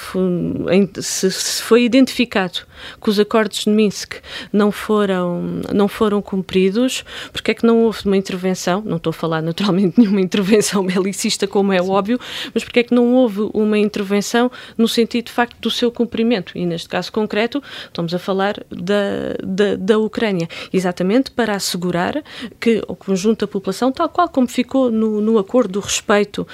se, 1.01 1.31
se 1.31 1.63
foi 1.63 1.85
identificado 1.85 2.61
que 3.03 3.11
os 3.11 3.19
acordos 3.19 3.65
de 3.65 3.71
Minsk 3.71 4.15
não 4.53 4.71
foram 4.71 5.43
não 5.73 5.89
foram 5.89 6.21
cumpridos, 6.21 7.05
porque 7.33 7.51
é 7.51 7.55
que 7.55 7.67
não 7.67 7.85
houve 7.85 8.01
uma 8.05 8.17
intervenção, 8.17 8.83
não 8.85 8.97
estou 8.97 9.11
a 9.11 9.15
falar 9.15 9.43
naturalmente 9.43 9.95
de 9.97 10.03
nenhuma 10.03 10.21
intervenção 10.21 10.85
belicista 10.85 11.47
como 11.47 11.73
é 11.73 11.83
Sim. 11.83 11.91
óbvio, 11.91 12.21
mas 12.53 12.65
porque 12.65 12.81
é 12.81 12.83
que 12.83 12.95
não 12.95 13.15
houve 13.15 13.49
uma 13.55 13.79
intervenção 13.79 14.51
no 14.77 14.87
sentido 14.87 15.27
de 15.27 15.33
facto 15.33 15.57
do 15.61 15.71
seu 15.71 15.91
cumprimento 15.91 16.53
e 16.57 16.67
neste 16.67 16.89
caso 16.89 17.11
concreto 17.13 17.63
estamos 17.87 18.15
a 18.15 18.19
falar 18.19 18.63
da, 18.71 19.35
da, 19.43 19.77
da 19.77 19.99
Ucrânia, 19.99 20.49
exatamente 20.73 21.31
para 21.31 21.55
assegurar 21.55 22.23
que 22.61 22.83
o 22.87 22.95
conjunto 22.95 23.38
da 23.41 23.47
população, 23.47 23.91
tal 23.93 24.09
qual 24.09 24.29
como 24.29 24.47
ficou 24.49 24.91
no, 24.91 25.21
no 25.21 25.39
acordo 25.39 25.73
do 25.73 25.81
respeito, 25.81 26.47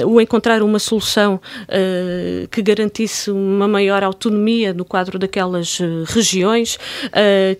uh, 0.00 0.06
o 0.06 0.20
encontrar 0.20 0.62
uma 0.62 0.78
solução 0.78 1.40
uh, 1.62 2.48
que 2.48 2.62
garantisse 2.62 3.30
uma 3.30 3.68
maior 3.68 4.02
autonomia 4.02 4.72
no 4.72 4.84
quadro 4.84 5.18
daquelas 5.18 5.80
uh, 5.80 6.04
regiões, 6.06 6.78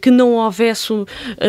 que 0.00 0.10
não 0.10 0.34
houvesse 0.34 0.92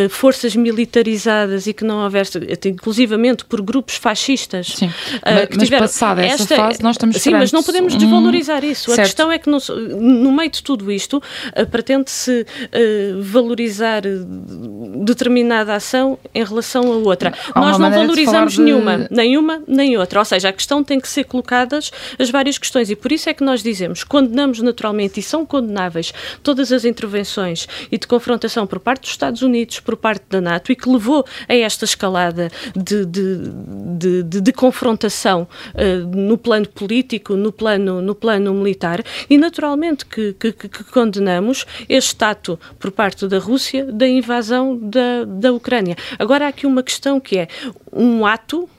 forças 0.10 0.56
militarizadas 0.56 1.68
e 1.68 1.74
que 1.74 1.84
não 1.84 2.04
houvesse, 2.04 2.40
inclusivamente 2.66 3.46
por 3.46 3.62
grupos 3.62 3.96
fascistas. 3.96 4.68
Sim, 4.68 4.92
mas, 5.24 5.70
mas 5.70 5.70
passada 5.70 6.26
essa 6.26 6.44
esta, 6.44 6.56
fase 6.56 6.82
nós 6.82 6.96
estamos 6.96 7.18
Sim, 7.18 7.32
mas 7.32 7.52
não 7.52 7.64
podemos 7.64 7.96
desvalorizar 7.96 8.64
isso. 8.64 8.86
Certo. 8.86 9.00
A 9.00 9.04
questão 9.04 9.32
é 9.32 9.40
que 9.40 9.50
no, 9.50 9.60
no 10.00 10.32
meio 10.32 10.50
de 10.50 10.64
tudo 10.64 10.92
isto 10.92 11.22
pretende-se 11.72 12.46
valorizar 13.22 14.04
determinada 15.04 15.76
ação 15.76 16.18
em 16.34 16.44
relação 16.44 16.77
a 16.84 16.98
outra. 16.98 17.34
Há 17.54 17.60
Nós 17.60 17.78
não 17.78 17.90
valorizamos 17.90 18.54
de 18.54 18.62
nenhuma, 18.62 18.98
de... 19.00 19.08
nem 19.12 19.38
uma 19.38 19.62
nem 19.68 19.98
outra. 19.98 20.20
Ou 20.20 20.26
seja, 20.26 20.50
a 20.50 20.54
questão 20.54 20.84
tem 20.84 21.00
que 21.00 21.08
ser 21.08 21.24
colocadas 21.24 21.92
as 22.20 22.30
várias 22.30 22.58
questões 22.58 22.90
e 22.90 22.96
por 22.96 23.12
isso 23.12 23.30
é 23.30 23.34
que 23.34 23.44
nós 23.44 23.64
dizemos, 23.64 24.04
condenamos 24.04 24.62
naturalmente 24.62 25.20
e 25.20 25.24
são 25.24 25.46
condenáveis 25.46 26.14
todas 26.44 26.72
as 26.72 26.86
intervenções 26.86 27.68
e 27.92 27.98
de 27.98 28.08
confrontação 28.08 28.68
por 28.68 28.80
parte 28.80 29.02
dos 29.02 29.12
Estados 29.12 29.42
Unidos, 29.42 29.80
por 29.80 29.98
parte 29.98 30.24
da 30.30 30.42
NATO 30.42 30.72
e 30.72 30.76
que 30.76 30.90
levou 30.90 31.26
a 31.48 31.56
esta 31.56 31.86
escalada 31.86 32.50
de, 32.76 33.06
de, 33.06 33.38
de, 33.98 34.24
de, 34.24 34.42
de 34.42 34.54
confrontação 34.54 35.48
uh, 35.74 36.16
no 36.16 36.38
plano 36.38 36.68
político, 36.68 37.36
no 37.36 37.52
plano, 37.52 38.02
no 38.02 38.14
plano 38.14 38.54
militar 38.54 39.04
e 39.30 39.38
naturalmente 39.38 40.06
que, 40.06 40.34
que, 40.34 40.52
que 40.52 40.84
condenamos 40.86 41.66
este 41.88 42.24
ato 42.24 42.60
por 42.80 42.92
parte 42.92 43.28
da 43.28 43.40
Rússia 43.40 43.86
da 43.86 44.08
invasão 44.08 44.78
da, 44.78 45.26
da 45.26 45.52
Ucrânia. 45.52 45.96
Agora 46.20 46.46
há 46.46 46.50
aqui 46.50 46.67
uma 46.68 46.84
questão 46.84 47.20
que 47.20 47.38
é 47.38 47.48
um 47.92 48.26
ato 48.26 48.70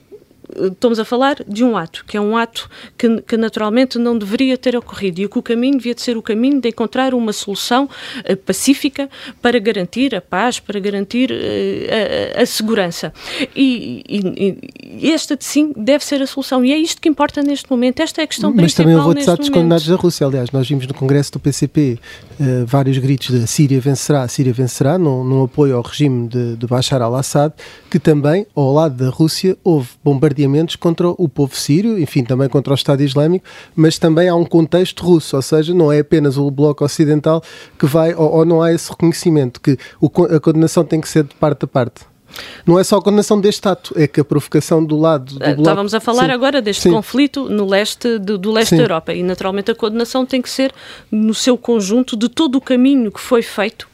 estamos 0.57 0.99
a 0.99 1.05
falar 1.05 1.37
de 1.47 1.63
um 1.63 1.77
ato, 1.77 2.05
que 2.07 2.17
é 2.17 2.21
um 2.21 2.37
ato 2.37 2.69
que, 2.97 3.21
que, 3.23 3.37
naturalmente 3.37 3.99
não 3.99 4.17
deveria 4.17 4.57
ter 4.57 4.77
ocorrido 4.77 5.21
e 5.21 5.29
que 5.29 5.39
o 5.39 5.43
caminho 5.43 5.77
devia 5.77 5.95
de 5.95 6.03
ser 6.03 6.17
o 6.17 6.23
caminho 6.23 6.61
de 6.61 6.69
encontrar 6.69 7.15
uma 7.15 7.33
solução 7.33 7.85
uh, 7.85 8.37
pacífica 8.39 9.09
para 9.43 9.59
garantir 9.59 10.15
a 10.15 10.21
paz, 10.21 10.59
para 10.59 10.81
garantir 10.81 11.31
uh, 11.31 12.39
a, 12.39 12.43
a, 12.43 12.47
segurança. 12.47 13.13
E, 13.55 14.03
e, 14.09 14.59
e, 15.03 15.13
esta, 15.13 15.37
sim, 15.39 15.73
deve 15.77 16.05
ser 16.05 16.23
a 16.23 16.27
solução. 16.27 16.65
E 16.65 16.73
é 16.73 16.79
isto 16.79 17.01
que 17.01 17.09
importa 17.09 17.43
neste 17.43 17.71
momento. 17.71 18.01
Esta 18.01 18.23
é 18.23 18.25
a 18.25 18.27
questão 18.27 18.51
Mas 18.51 18.75
principal 18.75 18.85
também 18.85 18.97
houve 18.97 19.09
outros 19.09 19.29
atos 19.29 19.49
condenados 19.49 19.87
da 19.87 19.97
Rússia. 19.97 20.27
Aliás, 20.27 20.51
nós 20.51 20.69
vimos 20.69 20.87
no 20.87 20.95
Congresso 20.95 21.33
do 21.33 21.41
PCP 21.41 21.99
eh, 22.41 22.65
vários 22.67 22.99
gritos 22.99 23.29
de 23.29 23.47
Síria 23.47 23.81
vencerá, 23.81 24.27
Síria 24.29 24.53
vencerá, 24.53 24.97
no, 24.97 25.25
no 25.25 25.45
apoio 25.45 25.77
ao 25.77 25.83
regime 25.83 26.29
de, 26.29 26.57
de 26.57 26.67
Bashar 26.67 27.03
al-Assad, 27.03 27.53
que 27.91 27.99
também, 27.99 28.47
ao 28.55 28.73
lado 28.73 28.95
da 28.95 29.11
Rússia, 29.11 29.57
houve 29.65 29.89
bombardeamentos 30.05 30.77
contra 30.77 31.09
o 31.09 31.29
povo 31.29 31.57
sírio, 31.57 31.99
enfim, 31.99 32.23
também 32.23 32.49
contra 32.49 32.73
o 32.73 32.77
Estado 32.77 33.03
Islâmico, 33.03 33.45
mas 33.75 33.99
também 33.99 34.29
há 34.29 34.35
um 34.35 34.45
contexto 34.45 35.05
russo, 35.05 35.37
ou 35.37 35.43
seja, 35.43 35.75
não 35.75 35.91
é 35.91 35.99
apenas 35.99 36.37
o 36.37 36.51
bloco 36.51 36.85
ocidental 36.85 37.43
que 37.79 37.87
vai, 37.87 38.15
ou, 38.15 38.31
ou 38.31 38.45
não 38.45 38.63
há 38.63 38.73
esse 38.73 38.89
reconhecimento, 38.91 39.61
que 39.61 39.77
o, 40.01 40.07
a 40.25 40.39
condenação 40.39 40.85
tem 40.85 41.01
que 41.01 41.09
ser 41.09 41.25
de 41.25 41.35
parte 41.35 41.65
a 41.65 41.69
parte. 41.69 42.18
Não 42.67 42.79
é 42.79 42.85
só 42.85 42.97
a 42.99 43.03
condenação 43.03 43.41
deste 43.41 43.67
ato, 43.69 43.93
é 43.97 44.07
que 44.07 44.21
a 44.21 44.25
provocação 44.25 44.85
do 44.85 44.97
lado 44.97 45.35
do 45.35 45.39
bloco... 45.39 45.61
Estávamos 45.61 45.95
a 45.95 46.01
falar 46.01 46.27
sim, 46.27 46.33
agora 46.33 46.63
deste 46.63 46.83
sim. 46.83 46.91
conflito 46.91 47.49
no 47.49 47.67
leste 47.67 48.19
do, 48.19 48.39
do 48.39 48.51
leste 48.51 48.71
sim. 48.71 48.77
da 48.77 48.83
Europa 48.83 49.15
e 49.15 49.23
naturalmente 49.23 49.71
a 49.71 49.75
condenação 49.75 50.25
tem 50.25 50.43
que 50.43 50.51
ser 50.51 50.73
no 51.11 51.35
seu 51.35 51.57
conjunto 51.57 52.17
de 52.17 52.29
todo 52.29 52.57
o 52.57 52.61
caminho 52.61 53.11
que 53.11 53.21
foi 53.21 53.43
feito 53.43 53.89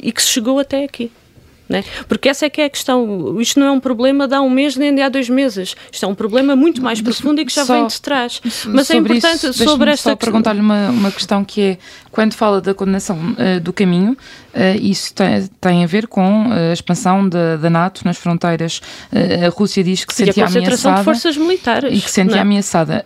e 0.00 0.12
que 0.12 0.22
se 0.22 0.28
chegou 0.28 0.58
até 0.58 0.84
aqui. 0.84 1.10
Né? 1.68 1.84
Porque 2.08 2.28
essa 2.28 2.46
é 2.46 2.50
que 2.50 2.60
é 2.60 2.64
a 2.64 2.70
questão. 2.70 3.38
Isto 3.40 3.60
não 3.60 3.66
é 3.66 3.70
um 3.70 3.80
problema 3.80 4.26
de 4.26 4.34
há 4.34 4.40
um 4.40 4.48
mês 4.48 4.76
nem 4.76 4.94
de 4.94 5.02
há 5.02 5.08
dois 5.08 5.28
meses. 5.28 5.76
Isto 5.92 6.06
é 6.06 6.08
um 6.08 6.14
problema 6.14 6.56
muito 6.56 6.82
mais 6.82 7.00
profundo 7.00 7.40
e 7.40 7.44
que 7.44 7.54
já 7.54 7.64
só, 7.64 7.74
vem 7.74 7.86
de 7.86 8.00
trás. 8.00 8.40
Mas 8.66 8.90
é 8.90 8.96
importante 8.96 9.48
isso, 9.48 9.64
sobre 9.64 9.90
esta 9.90 10.10
só 10.10 10.16
perguntar-lhe 10.16 10.60
uma, 10.60 10.90
uma 10.90 11.10
questão 11.10 11.44
que 11.44 11.60
é 11.60 11.78
quando 12.10 12.32
fala 12.32 12.60
da 12.60 12.72
condenação 12.72 13.18
uh, 13.18 13.60
do 13.60 13.72
caminho, 13.72 14.12
uh, 14.12 14.80
isso 14.80 15.12
tem, 15.14 15.46
tem, 15.60 15.84
a 15.84 15.86
ver 15.86 16.06
com 16.06 16.48
uh, 16.48 16.70
a 16.70 16.72
expansão 16.72 17.28
da, 17.28 17.56
da 17.56 17.68
NATO 17.68 18.02
nas 18.04 18.16
fronteiras. 18.16 18.80
a 19.12 19.48
Rússia 19.50 19.84
diz 19.84 20.04
que 20.04 20.14
sentia 20.14 20.46
ameaçada. 20.46 20.98
de 20.98 21.04
forças 21.04 21.36
militares. 21.36 21.96
E 21.96 22.00
que 22.00 22.10
sentia 22.10 22.38
é? 22.38 22.40
ameaçada 22.40 23.04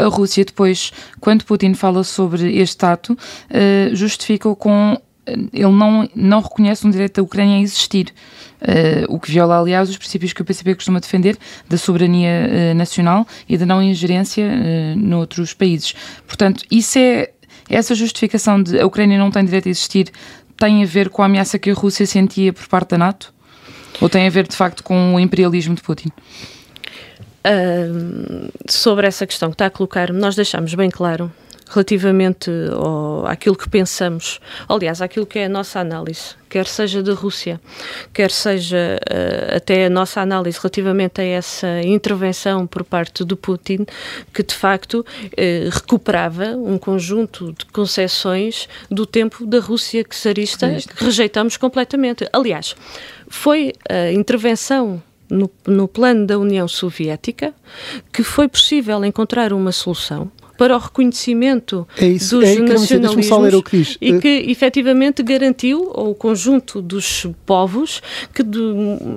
a 0.00 0.08
Rússia 0.08 0.44
depois, 0.44 0.92
quando 1.20 1.44
Putin 1.44 1.74
fala 1.74 2.02
sobre 2.02 2.58
este 2.58 2.84
ato, 2.84 3.12
uh, 3.12 3.94
justifica-o 3.94 4.56
com 4.56 5.00
ele 5.26 5.72
não, 5.72 6.08
não 6.14 6.40
reconhece 6.40 6.86
um 6.86 6.90
direito 6.90 7.16
da 7.16 7.22
Ucrânia 7.22 7.58
a 7.58 7.60
existir. 7.60 8.12
Uh, 8.60 9.06
o 9.08 9.18
que 9.18 9.30
viola, 9.30 9.58
aliás, 9.58 9.88
os 9.88 9.96
princípios 9.96 10.34
que 10.34 10.42
o 10.42 10.44
PCP 10.44 10.74
costuma 10.74 11.00
defender 11.00 11.38
da 11.66 11.78
soberania 11.78 12.30
uh, 12.46 12.74
nacional 12.74 13.26
e 13.48 13.56
da 13.56 13.64
não 13.64 13.82
ingerência 13.82 14.44
uh, 14.44 14.98
noutros 14.98 15.54
países. 15.54 15.94
Portanto, 16.26 16.64
isso 16.70 16.98
é 16.98 17.30
essa 17.70 17.94
justificação 17.94 18.62
de 18.62 18.78
a 18.78 18.86
Ucrânia 18.86 19.18
não 19.18 19.30
tem 19.30 19.44
direito 19.44 19.68
a 19.68 19.70
existir 19.70 20.12
tem 20.60 20.82
a 20.82 20.86
ver 20.86 21.08
com 21.08 21.22
a 21.22 21.24
ameaça 21.24 21.58
que 21.58 21.70
a 21.70 21.74
Rússia 21.74 22.06
sentia 22.06 22.52
por 22.52 22.68
parte 22.68 22.90
da 22.90 22.98
NATO? 22.98 23.32
Ou 23.98 24.10
tem 24.10 24.26
a 24.26 24.30
ver, 24.30 24.46
de 24.46 24.54
facto, 24.54 24.84
com 24.84 25.14
o 25.14 25.18
imperialismo 25.18 25.74
de 25.74 25.80
Putin? 25.80 26.10
Uh, 27.46 28.52
sobre 28.68 29.06
essa 29.06 29.26
questão 29.26 29.48
que 29.48 29.54
está 29.54 29.66
a 29.66 29.70
colocar, 29.70 30.12
nós 30.12 30.36
deixamos 30.36 30.74
bem 30.74 30.90
claro 30.90 31.32
relativamente 31.70 32.50
ao, 32.72 33.26
àquilo 33.26 33.56
que 33.56 33.68
pensamos, 33.68 34.40
aliás, 34.68 35.00
àquilo 35.00 35.24
que 35.24 35.38
é 35.38 35.46
a 35.46 35.48
nossa 35.48 35.78
análise, 35.80 36.34
quer 36.48 36.66
seja 36.66 37.02
da 37.02 37.14
Rússia, 37.14 37.60
quer 38.12 38.30
seja 38.30 39.00
uh, 39.08 39.56
até 39.56 39.86
a 39.86 39.90
nossa 39.90 40.20
análise 40.20 40.58
relativamente 40.58 41.20
a 41.20 41.24
essa 41.24 41.80
intervenção 41.82 42.66
por 42.66 42.82
parte 42.82 43.24
do 43.24 43.36
Putin, 43.36 43.86
que 44.34 44.42
de 44.42 44.54
facto 44.54 45.00
uh, 45.00 45.70
recuperava 45.70 46.48
um 46.56 46.76
conjunto 46.76 47.52
de 47.52 47.64
concessões 47.66 48.68
do 48.90 49.06
tempo 49.06 49.46
da 49.46 49.60
Rússia 49.60 50.04
czarista 50.04 50.68
que 50.68 51.04
rejeitamos 51.04 51.56
completamente. 51.56 52.28
Aliás, 52.32 52.74
foi 53.28 53.72
a 53.88 54.10
intervenção 54.10 55.00
no, 55.28 55.48
no, 55.64 55.86
plano 55.86 56.26
da 56.26 56.36
União 56.36 56.66
Soviética 56.66 57.54
que 58.12 58.24
foi 58.24 58.48
possível 58.48 59.04
encontrar 59.04 59.52
uma 59.52 59.70
solução 59.70 60.30
para 60.60 60.76
o 60.76 60.78
reconhecimento 60.78 61.88
é 61.96 62.06
isso, 62.06 62.38
dos 62.38 62.46
é 62.46 62.58
nacionalismos 62.60 63.54
o 63.54 63.62
que 63.62 63.78
diz. 63.78 63.96
e 63.98 64.18
que 64.18 64.28
efetivamente 64.46 65.22
garantiu 65.22 65.90
ao 65.94 66.14
conjunto 66.14 66.82
dos 66.82 67.26
povos 67.46 68.02
que 68.34 68.42
de, 68.42 68.60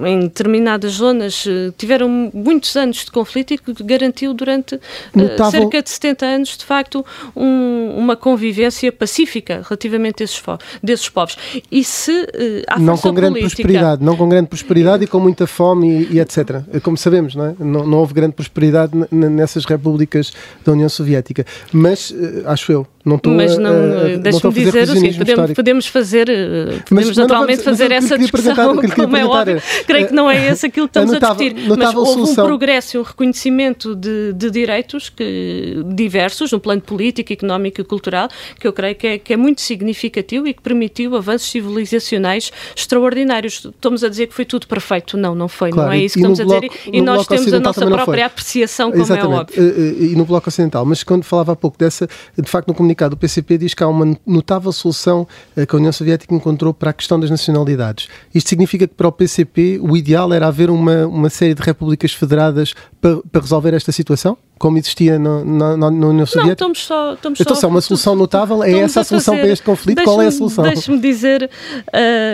em 0.05 0.21
determinadas 0.21 0.93
zonas 0.93 1.43
eh, 1.45 1.73
tiveram 1.77 2.07
muitos 2.33 2.77
anos 2.77 3.03
de 3.03 3.11
conflito 3.11 3.53
e 3.53 3.57
que 3.57 3.73
garantiu 3.83 4.33
durante 4.33 4.75
uh, 4.75 5.51
cerca 5.51 5.81
de 5.81 5.89
70 5.89 6.25
anos 6.25 6.57
de 6.57 6.63
facto 6.63 7.05
um, 7.35 7.93
uma 7.97 8.15
convivência 8.15 8.89
pacífica 8.89 9.65
relativamente 9.67 10.23
a 10.23 10.25
esses, 10.25 10.41
desses 10.81 11.09
povos. 11.09 11.35
E 11.69 11.83
se 11.83 12.25
há 12.69 12.79
não 12.79 12.97
com 12.97 13.13
grande 13.13 13.39
política, 13.39 13.63
prosperidade, 13.63 14.01
não 14.01 14.15
com 14.15 14.29
grande 14.29 14.47
prosperidade 14.47 15.03
e 15.03 15.07
com 15.07 15.19
muita 15.19 15.45
fome 15.45 16.05
e, 16.05 16.13
e 16.13 16.19
etc. 16.21 16.61
Como 16.81 16.95
sabemos, 16.95 17.35
não, 17.35 17.45
é? 17.47 17.55
não, 17.59 17.85
não 17.85 17.97
houve 17.97 18.13
grande 18.13 18.33
prosperidade 18.33 18.93
nessas 19.11 19.65
repúblicas 19.65 20.31
da 20.63 20.71
União 20.71 20.87
Soviética. 20.87 21.32
Mas, 21.71 22.11
uh, 22.11 22.43
acho 22.47 22.71
eu, 22.71 22.87
Não 23.05 23.17
estou 23.17 23.33
mas 23.33 23.57
não, 23.57 23.73
deixe-me 24.21 24.53
dizer 24.53 24.83
o 24.83 24.93
seguinte, 24.93 25.17
podemos, 25.17 25.51
podemos 25.51 25.87
fazer, 25.87 26.29
eh, 26.29 26.79
podemos 26.87 27.09
mas, 27.09 27.17
naturalmente 27.17 27.57
mas, 27.57 27.65
fazer 27.65 27.91
essa 27.91 28.17
discussão, 28.17 28.77
como 28.95 29.17
é 29.17 29.25
óbvio. 29.25 29.61
Creio 29.85 30.07
que 30.07 30.13
não 30.13 30.31
é 30.31 30.47
esse 30.47 30.67
aquilo 30.67 30.87
que 30.87 30.91
estamos 30.91 31.11
notável, 31.11 31.47
a 31.47 31.49
discutir, 31.49 31.77
mas 31.77 31.93
houve 31.93 32.13
solução. 32.13 32.45
um 32.45 32.47
progresso 32.47 32.95
e 32.95 32.99
um 33.01 33.03
reconhecimento 33.03 33.93
de, 33.93 34.31
de, 34.31 34.49
direitos 34.49 35.09
que, 35.09 35.83
diversos, 35.93 36.53
no 36.53 36.61
plano 36.61 36.81
político, 36.81 37.33
económico 37.33 37.81
e 37.81 37.83
cultural, 37.83 38.29
que 38.57 38.65
eu 38.65 38.71
creio 38.71 38.95
que 38.95 39.07
é, 39.07 39.17
que 39.17 39.33
é 39.33 39.37
muito 39.37 39.59
significativo 39.59 40.47
e 40.47 40.53
que 40.53 40.61
permitiu 40.61 41.13
avanços 41.17 41.51
civilizacionais 41.51 42.53
extraordinários. 42.73 43.65
Estamos 43.65 44.05
a 44.05 44.07
dizer 44.07 44.27
que 44.27 44.33
foi 44.33 44.45
tudo 44.45 44.65
perfeito. 44.65 45.17
Não, 45.17 45.35
não 45.35 45.49
foi, 45.49 45.71
claro, 45.71 45.89
não 45.89 45.93
é 45.93 45.99
isso 45.99 46.13
que 46.13 46.19
estamos 46.21 46.39
bloco, 46.39 46.65
a 46.65 46.69
dizer. 46.69 46.89
E 46.93 47.01
nós 47.01 47.27
temos 47.27 47.53
a 47.53 47.59
nossa 47.59 47.85
própria 47.85 48.27
apreciação, 48.27 48.91
como 48.91 49.01
é 49.01 49.05
Exatamente. 49.05 49.59
é 49.59 49.61
óbvio. 49.61 50.03
E 50.03 50.15
no 50.15 50.23
Bloco 50.23 50.47
Ocidental. 50.47 50.85
Mas 50.85 51.03
quando 51.03 51.25
falava 51.25 51.51
há 51.51 51.55
pouco 51.55 51.77
dessa, 51.77 52.07
de 52.37 52.49
facto, 52.49 52.69
no 52.69 52.73
comunicado 52.73 52.92
do 53.09 53.17
PCP 53.17 53.57
diz 53.57 53.73
que 53.73 53.83
há 53.83 53.87
uma 53.87 54.17
notável 54.25 54.71
solução 54.71 55.27
eh, 55.55 55.65
que 55.65 55.75
a 55.75 55.77
União 55.77 55.91
Soviética 55.91 56.33
encontrou 56.33 56.73
para 56.73 56.91
a 56.91 56.93
questão 56.93 57.19
das 57.19 57.29
nacionalidades. 57.29 58.07
Isto 58.33 58.49
significa 58.49 58.87
que 58.87 58.93
para 58.93 59.07
o 59.07 59.11
PCP 59.11 59.79
o 59.81 59.95
ideal 59.97 60.31
era 60.33 60.47
haver 60.47 60.69
uma, 60.69 61.07
uma 61.07 61.29
série 61.29 61.53
de 61.53 61.61
repúblicas 61.61 62.13
federadas 62.13 62.73
para, 63.01 63.17
para 63.31 63.41
resolver 63.41 63.73
esta 63.73 63.91
situação? 63.91 64.37
Como 64.57 64.77
existia 64.77 65.19
na, 65.19 65.43
na, 65.43 65.77
na 65.77 65.87
União 66.07 66.25
Soviética? 66.25 66.63
Não, 66.63 66.71
estamos 66.71 66.85
só. 66.85 67.13
Estamos 67.13 67.39
então, 67.39 67.55
só, 67.55 67.67
é 67.67 67.69
uma 67.69 67.81
solução 67.81 68.15
notável? 68.15 68.63
É 68.63 68.71
essa 68.71 69.01
a 69.01 69.03
solução 69.03 69.35
para 69.35 69.47
este 69.47 69.63
conflito? 69.63 70.03
Qual 70.03 70.21
é 70.21 70.27
a 70.27 70.31
solução? 70.31 70.63
Deixe-me 70.63 70.99
dizer, 70.99 71.49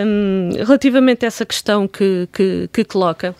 um, 0.06 0.50
relativamente 0.64 1.24
a 1.24 1.28
essa 1.28 1.44
questão 1.44 1.88
que, 1.88 2.28
que, 2.32 2.68
que 2.72 2.84
coloca 2.84 3.34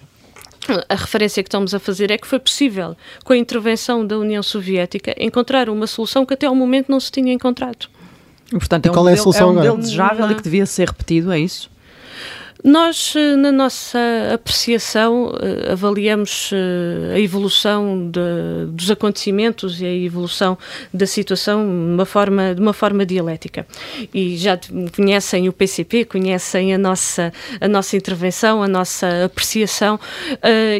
a 0.88 0.94
referência 0.94 1.42
que 1.42 1.48
estamos 1.48 1.74
a 1.74 1.78
fazer 1.78 2.10
é 2.10 2.18
que 2.18 2.26
foi 2.26 2.38
possível, 2.38 2.96
com 3.24 3.32
a 3.32 3.36
intervenção 3.36 4.06
da 4.06 4.18
União 4.18 4.42
Soviética, 4.42 5.14
encontrar 5.18 5.68
uma 5.68 5.86
solução 5.86 6.26
que 6.26 6.34
até 6.34 6.46
ao 6.46 6.54
momento 6.54 6.90
não 6.90 7.00
se 7.00 7.10
tinha 7.10 7.32
encontrado. 7.32 7.88
Portanto, 8.50 8.86
é 8.86 8.90
um, 8.90 8.94
modelo, 8.94 9.08
é, 9.08 9.12
a 9.12 9.16
solução 9.16 9.48
é 9.48 9.50
um 9.50 9.54
modelo 9.54 9.78
desejável 9.78 10.26
não. 10.26 10.32
e 10.32 10.34
que 10.34 10.42
devia 10.42 10.66
ser 10.66 10.88
repetido, 10.88 11.32
é 11.32 11.38
isso? 11.38 11.70
Nós, 12.62 13.14
eh, 13.16 13.36
na 13.36 13.50
nossa 13.50 13.98
apreciação, 14.34 15.32
eh, 15.40 15.72
avaliamos 15.72 16.50
eh, 16.52 17.14
a 17.14 17.20
evolução 17.20 18.10
de, 18.10 18.66
dos 18.68 18.90
acontecimentos 18.90 19.80
e 19.80 19.86
a 19.86 19.94
evolução 19.94 20.58
da 20.92 21.06
situação 21.06 21.64
de 21.64 21.94
uma 21.94 22.04
forma, 22.04 22.54
de 22.54 22.60
uma 22.60 22.72
forma 22.72 23.06
dialética. 23.06 23.66
E 24.12 24.36
já 24.36 24.58
conhecem 24.94 25.48
o 25.48 25.52
PCP, 25.52 26.04
conhecem 26.04 26.74
a 26.74 26.78
nossa, 26.78 27.32
a 27.60 27.68
nossa 27.68 27.96
intervenção, 27.96 28.62
a 28.62 28.68
nossa 28.68 29.24
apreciação, 29.24 29.98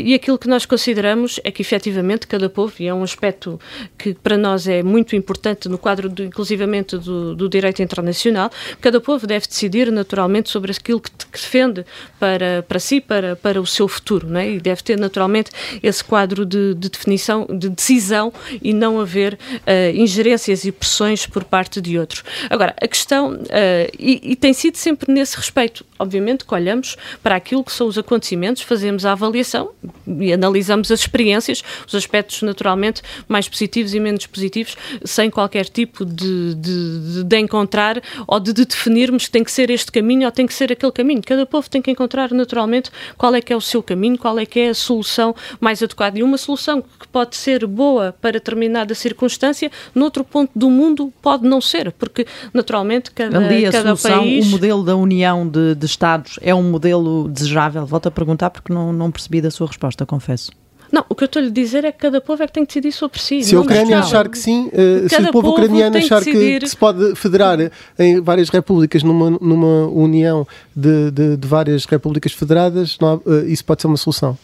e 0.03 0.15
aquilo 0.15 0.39
que 0.39 0.49
nós 0.49 0.67
consideramos 0.67 1.41
é 1.45 1.51
que, 1.51 1.63
efetivamente, 1.63 2.27
cada 2.27 2.49
povo, 2.49 2.75
e 2.81 2.87
é 2.87 2.95
um 2.95 3.03
aspecto 3.03 3.59
que 3.97 4.15
para 4.15 4.37
nós 4.37 4.67
é 4.67 4.83
muito 4.83 5.17
importante 5.17 5.69
no 5.69 5.79
quadro, 5.79 6.09
do, 6.09 6.23
inclusivamente, 6.25 6.97
do, 6.97 7.35
do 7.35 7.49
direito 7.49 7.83
internacional, 7.83 8.51
cada 8.81 9.01
povo 9.01 9.27
deve 9.27 9.47
decidir 9.47 9.91
naturalmente 9.91 10.51
sobre 10.51 10.73
aquilo 10.73 11.01
que, 11.01 11.11
que 11.11 11.39
defende 11.39 11.70
pretende 11.71 11.85
para, 12.19 12.63
para 12.63 12.79
si, 12.79 13.01
para, 13.01 13.37
para 13.37 13.61
o 13.61 13.67
seu 13.67 13.89
futuro, 13.89 14.29
não 14.29 14.41
é? 14.41 14.51
E 14.51 14.61
deve 14.61 14.83
ter 14.83 14.99
naturalmente 14.99 15.51
esse 15.83 16.03
quadro 16.03 16.45
de, 16.45 16.75
de 16.75 16.89
definição, 16.89 17.47
de 17.47 17.69
decisão 17.69 18.33
e 18.63 18.73
não 18.73 19.01
haver 19.01 19.35
uh, 19.35 19.97
ingerências 19.97 20.65
e 20.65 20.73
pressões 20.73 21.27
por 21.27 21.45
parte 21.45 21.81
de 21.81 21.99
outros. 21.99 22.23
Agora, 22.49 22.75
a 22.81 22.89
questão, 22.89 23.35
uh, 23.35 23.93
e, 23.99 24.33
e 24.33 24.37
tem 24.37 24.53
sido 24.53 24.77
sempre 24.77 25.13
nesse 25.13 25.37
respeito, 25.37 25.85
obviamente 26.01 26.45
que 26.45 26.55
olhamos 26.55 26.97
para 27.23 27.37
aquilo 27.37 27.63
que 27.63 27.73
são 27.73 27.87
os 27.87 27.99
acontecimentos, 27.99 28.63
fazemos 28.63 29.05
a 29.05 29.13
avaliação 29.13 29.71
e 30.19 30.33
analisamos 30.33 30.91
as 30.91 31.01
experiências, 31.01 31.63
os 31.87 31.95
aspectos 31.95 32.43
naturalmente 32.43 33.03
mais 33.29 33.49
positivos 33.49 33.95
e 33.95 34.01
menos 34.01 34.27
positivos, 34.27 34.77
sem 35.05 35.31
qualquer 35.31 35.67
tipo 35.67 36.05
de, 36.05 36.55
de, 36.55 37.25
de 37.25 37.39
encontrar 37.39 38.03
ou 38.27 38.41
de, 38.41 38.53
de 38.53 38.65
definirmos 38.65 39.27
que 39.27 39.31
tem 39.31 39.45
que 39.45 39.53
ser 39.53 39.71
este 39.71 39.93
caminho 39.93 40.25
ou 40.27 40.33
tem 40.33 40.47
que 40.47 40.55
ser 40.55 40.73
aquele 40.73 40.93
caminho. 40.93 41.23
Cada 41.23 41.45
povo 41.45 41.69
tem 41.69 41.83
que 41.83 41.91
encontrar 41.91 42.33
naturalmente 42.33 42.91
qual 43.17 43.35
é 43.35 43.41
que 43.41 43.53
é 43.53 43.57
o 43.57 43.61
seu 43.61 43.83
caminho, 43.83 44.17
qual 44.17 44.39
é 44.39 44.47
que 44.47 44.59
é 44.59 44.69
a 44.71 44.75
solução 44.75 45.35
mais 45.61 45.83
adequada. 45.83 46.19
E 46.19 46.23
uma 46.23 46.39
solução 46.39 46.81
que 46.81 47.07
pode 47.09 47.37
ser 47.37 47.67
boa 47.67 48.15
para 48.21 48.33
determinada 48.33 48.95
circunstância, 48.95 49.71
noutro 49.95 50.25
ponto 50.25 50.51
do 50.57 50.71
mundo 50.71 51.13
pode 51.21 51.47
não 51.47 51.61
ser, 51.61 51.93
porque 51.93 52.27
naturalmente 52.55 53.11
cada, 53.11 53.39
Ali 53.39 53.67
a 53.67 53.73
cada 53.73 53.97
solução, 53.97 54.21
país... 54.21 54.47
O 54.47 54.51
modelo 54.51 54.83
da 54.83 54.97
união 54.97 55.47
de, 55.47 55.75
de 55.75 55.87
Estados 55.91 56.39
é 56.43 56.55
um 56.55 56.63
modelo 56.63 57.29
desejável? 57.29 57.85
Volto 57.87 58.07
a 58.07 58.11
perguntar 58.11 58.51
porque 58.51 58.73
não, 58.73 58.93
não 58.93 59.11
percebi 59.11 59.41
da 59.41 59.51
sua 59.51 59.67
resposta, 59.67 60.07
confesso. 60.07 60.51
Não, 60.93 61.05
o 61.09 61.15
que 61.15 61.23
eu 61.23 61.27
estou 61.27 61.41
a 61.41 61.45
lhe 61.45 61.51
dizer 61.51 61.85
é 61.85 61.93
que 61.93 61.99
cada 61.99 62.21
povo 62.21 62.43
é 62.43 62.47
que 62.47 62.53
tem 62.53 62.65
que 62.65 62.69
decidir 62.69 62.93
sobre 62.93 63.21
si. 63.21 63.45
Se 63.45 63.55
a 63.55 63.61
Ucrânia 63.61 64.01
achar 64.01 64.29
que 64.29 64.37
sim, 64.37 64.69
uh, 64.69 65.09
se 65.09 65.23
o 65.23 65.33
povo 65.33 65.51
ucraniano 65.51 65.97
achar 65.97 66.23
que, 66.23 66.59
que, 66.59 66.69
se 66.69 66.77
pode 66.77 67.15
federar 67.15 67.59
em 67.99 68.21
várias 68.21 68.49
repúblicas 68.49 69.03
numa, 69.03 69.31
numa 69.31 69.87
união 69.87 70.47
de, 70.75 71.11
de, 71.13 71.37
de 71.37 71.49
várias 71.49 71.85
repúblicas 71.85 72.33
federadas, 72.33 72.99
não, 73.01 73.23
uh, 73.25 73.47
isso 73.47 73.65
pode 73.65 73.83
ser 73.83 73.87
uma 73.87 73.97
solução. 73.97 74.37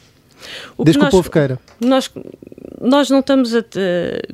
O 0.77 0.85
Desde 0.85 0.99
que, 0.99 1.05
nós, 1.05 1.11
que 1.11 1.17
o 1.17 1.19
povo 1.19 1.31
queira. 1.31 1.59
Nós, 1.81 2.11
nós 2.87 3.11
não 3.11 3.21
estamos 3.21 3.55
a. 3.55 3.65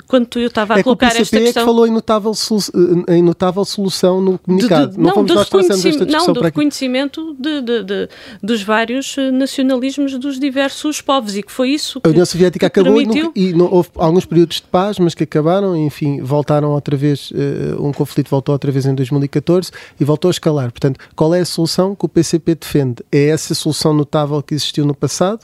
Quando 0.07 0.39
eu 0.39 0.47
estava 0.47 0.75
a 0.75 0.79
é 0.79 0.83
colocar 0.83 1.11
que 1.11 1.23
esta 1.23 1.39
questão. 1.39 1.63
É 1.63 1.65
que 1.65 1.67
falou 1.67 1.87
em 1.87 1.91
notável, 1.91 2.33
eh, 2.33 3.17
em 3.17 3.23
notável 3.23 3.65
solução 3.65 4.21
no 4.21 4.39
comunicado. 4.39 4.89
De, 4.89 4.93
de, 4.93 4.99
não, 4.99 5.07
não 5.07 5.15
fomos 5.15 5.35
nós 5.35 5.47
esta 5.47 5.75
discussão 5.75 6.27
Não, 6.27 6.33
do 6.33 6.41
reconhecimento 6.41 7.35
de, 7.39 8.09
dos 8.43 8.63
vários 8.63 9.17
eh, 9.17 9.31
nacionalismos 9.31 10.19
dos 10.19 10.39
diversos 10.39 11.01
povos 11.01 11.37
e 11.37 11.43
que 11.43 11.51
foi 11.51 11.71
isso 11.71 12.01
que. 12.01 12.09
A 12.09 12.11
União 12.11 12.27
Soviética 12.27 12.67
acabou 12.67 12.97
permitiu... 12.97 13.33
e, 13.35 13.53
não, 13.53 13.73
houve 13.73 13.89
alguns 13.97 14.27
períodos 14.27 14.57
de 14.57 14.67
paz, 14.67 14.99
mas 14.99 15.15
que 15.15 15.25
acabaram, 15.25 15.77
enfim, 15.77 16.21
voltaram 16.21 16.71
outra 16.71 16.97
vez. 16.97 17.31
Uh, 17.31 17.87
um 17.87 17.93
conflito 17.93 18.29
voltou 18.29 18.53
outra 18.53 18.71
vez 18.71 18.87
em 18.87 18.95
2014 18.95 19.71
e 19.99 20.05
voltou 20.05 20.29
a 20.29 20.33
escalar. 20.33 20.71
Portanto, 20.71 21.01
qual 21.17 21.35
é 21.35 21.41
a 21.41 21.45
solução 21.45 21.95
que 21.95 22.05
o 22.05 22.09
PCP 22.09 22.55
defende? 22.55 23.03
É 23.11 23.29
essa 23.29 23.55
solução 23.55 23.95
notável 23.95 24.43
que 24.43 24.55
existiu 24.55 24.85
no 24.85 24.95
passado? 24.95 25.41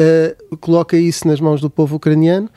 Uh, 0.00 0.56
coloca 0.58 0.96
isso 0.96 1.26
nas 1.26 1.40
mãos 1.40 1.60
do 1.60 1.70
povo 1.70 1.96
ucraniano 1.96 2.48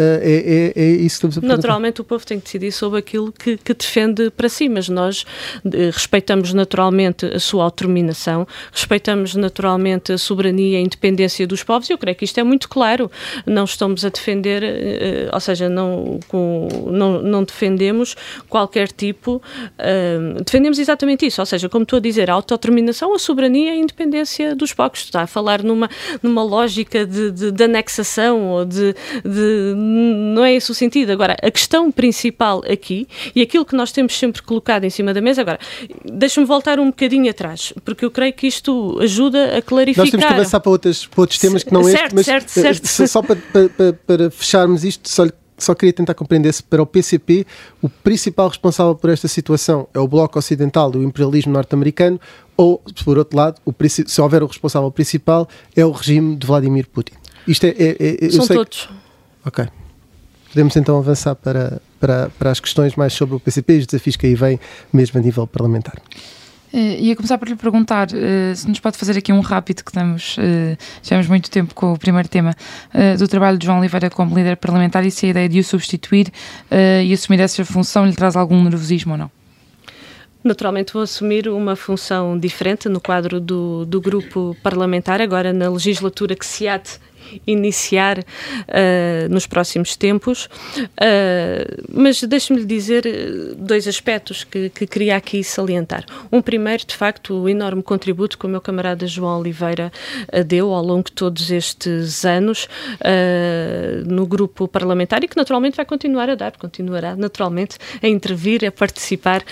é, 0.00 0.72
é, 0.76 0.80
é, 0.80 0.90
isso 0.90 1.20
que 1.20 1.26
estamos 1.26 1.38
a. 1.38 1.56
Naturalmente, 1.56 2.00
o 2.00 2.04
povo 2.04 2.24
tem 2.24 2.38
que 2.38 2.44
decidir 2.44 2.70
sobre 2.70 3.00
aquilo 3.00 3.32
que, 3.32 3.56
que 3.56 3.74
defende 3.74 4.30
para 4.30 4.48
si, 4.48 4.68
mas 4.68 4.88
nós 4.88 5.22
uh, 5.64 5.70
respeitamos 5.92 6.54
naturalmente 6.54 7.26
a 7.26 7.40
sua 7.40 7.64
autodeterminação, 7.64 8.46
respeitamos 8.72 9.34
naturalmente 9.34 10.12
a 10.12 10.18
soberania 10.18 10.74
e 10.74 10.76
a 10.76 10.80
independência 10.80 11.46
dos 11.46 11.64
povos, 11.64 11.90
e 11.90 11.92
eu 11.92 11.98
creio 11.98 12.16
que 12.16 12.24
isto 12.24 12.38
é 12.38 12.44
muito 12.44 12.68
claro. 12.68 13.10
Não 13.44 13.64
estamos 13.64 14.04
a 14.04 14.08
defender, 14.08 14.62
uh, 14.62 15.34
ou 15.34 15.40
seja, 15.40 15.68
não, 15.68 16.20
com, 16.28 16.68
não, 16.86 17.20
não 17.20 17.42
defendemos 17.42 18.14
qualquer 18.48 18.92
tipo. 18.92 19.42
defendemos 20.44 20.78
exatamente 20.78 21.26
isso, 21.26 21.40
ou 21.40 21.46
seja, 21.46 21.68
como 21.68 21.82
estou 21.82 21.96
a 21.96 22.00
dizer, 22.00 22.30
a 22.30 22.34
autodeterminação, 22.34 23.14
a 23.14 23.18
soberania 23.18 23.74
e 23.74 23.78
a 23.78 23.80
independência 23.80 24.54
dos 24.54 24.72
povos. 24.72 25.00
Está 25.00 25.22
a 25.22 25.26
falar 25.26 25.62
numa, 25.62 25.90
numa 26.22 26.42
lógica 26.42 27.04
de, 27.04 27.32
de, 27.32 27.50
de 27.50 27.64
anexação 27.64 28.46
ou 28.46 28.64
de, 28.64 28.94
de 29.24 29.74
não 29.88 30.44
é 30.44 30.54
esse 30.54 30.70
o 30.70 30.74
sentido. 30.74 31.10
Agora, 31.10 31.36
a 31.42 31.50
questão 31.50 31.90
principal 31.90 32.62
aqui, 32.70 33.08
e 33.34 33.42
aquilo 33.42 33.64
que 33.64 33.74
nós 33.74 33.92
temos 33.92 34.16
sempre 34.18 34.42
colocado 34.42 34.84
em 34.84 34.90
cima 34.90 35.14
da 35.14 35.20
mesa, 35.20 35.40
agora, 35.40 35.58
deixa-me 36.04 36.46
voltar 36.46 36.78
um 36.78 36.86
bocadinho 36.86 37.30
atrás, 37.30 37.72
porque 37.84 38.04
eu 38.04 38.10
creio 38.10 38.32
que 38.32 38.46
isto 38.46 38.98
ajuda 39.00 39.58
a 39.58 39.62
clarificar. 39.62 40.04
Nós 40.04 40.10
temos 40.10 40.26
que 40.26 40.32
avançar 40.32 40.60
para, 40.60 40.70
outras, 40.70 41.06
para 41.06 41.20
outros 41.20 41.38
temas 41.38 41.62
que 41.64 41.72
não 41.72 41.84
certo, 41.84 42.04
este, 42.04 42.14
mas 42.14 42.26
certo, 42.26 42.48
certo. 42.48 43.02
Eh, 43.02 43.06
só 43.06 43.22
para, 43.22 43.36
para, 43.36 43.92
para 44.06 44.30
fecharmos 44.30 44.84
isto, 44.84 45.08
só 45.08 45.26
só 45.58 45.74
queria 45.74 45.92
tentar 45.92 46.14
compreender 46.14 46.52
se 46.52 46.62
para 46.62 46.80
o 46.80 46.86
PCP 46.86 47.44
o 47.82 47.88
principal 47.88 48.46
responsável 48.46 48.94
por 48.94 49.10
esta 49.10 49.26
situação 49.26 49.88
é 49.92 49.98
o 49.98 50.06
Bloco 50.06 50.38
Ocidental 50.38 50.88
do 50.88 51.02
imperialismo 51.02 51.52
norte-americano 51.52 52.20
ou, 52.56 52.82
por 53.04 53.18
outro 53.18 53.36
lado, 53.36 53.60
o, 53.64 53.74
se 53.88 54.20
houver 54.20 54.42
o 54.42 54.46
responsável 54.46 54.90
principal, 54.90 55.48
é 55.76 55.84
o 55.84 55.92
regime 55.92 56.34
de 56.36 56.46
Vladimir 56.46 56.88
Putin. 56.88 57.14
Isto 57.46 57.66
é, 57.66 57.68
é, 57.78 58.26
é 58.26 58.30
São 58.30 58.46
todos. 58.46 58.86
Que... 58.86 59.48
Ok. 59.48 59.68
Podemos 60.48 60.76
então 60.76 60.98
avançar 60.98 61.34
para, 61.34 61.80
para, 62.00 62.30
para 62.38 62.50
as 62.50 62.60
questões 62.60 62.94
mais 62.96 63.12
sobre 63.12 63.36
o 63.36 63.40
PCP 63.40 63.74
e 63.74 63.78
os 63.78 63.86
desafios 63.86 64.16
que 64.16 64.26
aí 64.26 64.34
vêm, 64.34 64.58
mesmo 64.92 65.20
a 65.20 65.22
nível 65.22 65.46
parlamentar. 65.46 66.00
Uh, 66.72 67.00
ia 67.00 67.16
começar 67.16 67.38
por 67.38 67.48
lhe 67.48 67.56
perguntar 67.56 68.08
uh, 68.08 68.54
se 68.54 68.68
nos 68.68 68.78
pode 68.78 68.98
fazer 68.98 69.16
aqui 69.16 69.32
um 69.32 69.40
rápido, 69.40 69.82
que 69.82 69.90
estamos, 69.90 70.36
uh, 70.36 70.76
já 71.02 71.10
temos 71.10 71.26
muito 71.26 71.50
tempo 71.50 71.74
com 71.74 71.94
o 71.94 71.98
primeiro 71.98 72.28
tema, 72.28 72.54
do 73.18 73.26
trabalho 73.26 73.56
de 73.56 73.64
João 73.64 73.78
Oliveira 73.78 74.10
como 74.10 74.36
líder 74.36 74.56
parlamentar 74.56 75.04
e 75.06 75.10
se 75.10 75.26
a 75.26 75.28
ideia 75.30 75.48
de 75.48 75.60
o 75.60 75.64
substituir 75.64 76.30
e 77.04 77.12
assumir 77.12 77.40
essa 77.40 77.64
função 77.64 78.06
lhe 78.06 78.14
traz 78.14 78.36
algum 78.36 78.62
nervosismo 78.62 79.12
ou 79.12 79.18
não? 79.18 79.30
Naturalmente 80.42 80.92
vou 80.92 81.02
assumir 81.02 81.48
uma 81.48 81.76
função 81.76 82.38
diferente 82.38 82.88
no 82.88 83.00
quadro 83.00 83.40
do, 83.40 83.84
do 83.84 84.00
grupo 84.00 84.56
parlamentar, 84.62 85.20
agora 85.20 85.52
na 85.52 85.68
legislatura 85.68 86.34
que 86.34 86.46
se 86.46 86.68
há 86.68 86.76
de 86.76 86.90
iniciar 87.46 88.18
uh, 88.18 89.28
nos 89.30 89.46
próximos 89.46 89.96
tempos. 89.96 90.46
Uh, 90.46 91.84
mas 91.92 92.22
deixe-me 92.22 92.60
lhe 92.60 92.66
dizer 92.66 93.04
dois 93.56 93.86
aspectos 93.86 94.44
que, 94.44 94.68
que 94.70 94.86
queria 94.86 95.16
aqui 95.16 95.42
salientar. 95.42 96.04
Um 96.30 96.40
primeiro, 96.40 96.84
de 96.86 96.94
facto, 96.94 97.34
o 97.34 97.48
enorme 97.48 97.82
contributo 97.82 98.38
que 98.38 98.46
o 98.46 98.48
meu 98.48 98.60
camarada 98.60 99.06
João 99.06 99.40
Oliveira 99.40 99.92
deu 100.46 100.72
ao 100.72 100.82
longo 100.82 101.04
de 101.04 101.12
todos 101.12 101.50
estes 101.50 102.24
anos 102.24 102.68
no 104.06 104.26
grupo 104.26 104.68
parlamentar 104.68 105.22
e 105.24 105.28
que 105.28 105.36
naturalmente 105.36 105.76
vai 105.76 105.84
continuar 105.84 106.28
a 106.30 106.34
dar, 106.34 106.52
continuará 106.56 107.16
naturalmente 107.16 107.76
a 108.02 108.08
intervir, 108.08 108.64
a 108.64 108.72
participar 108.72 109.42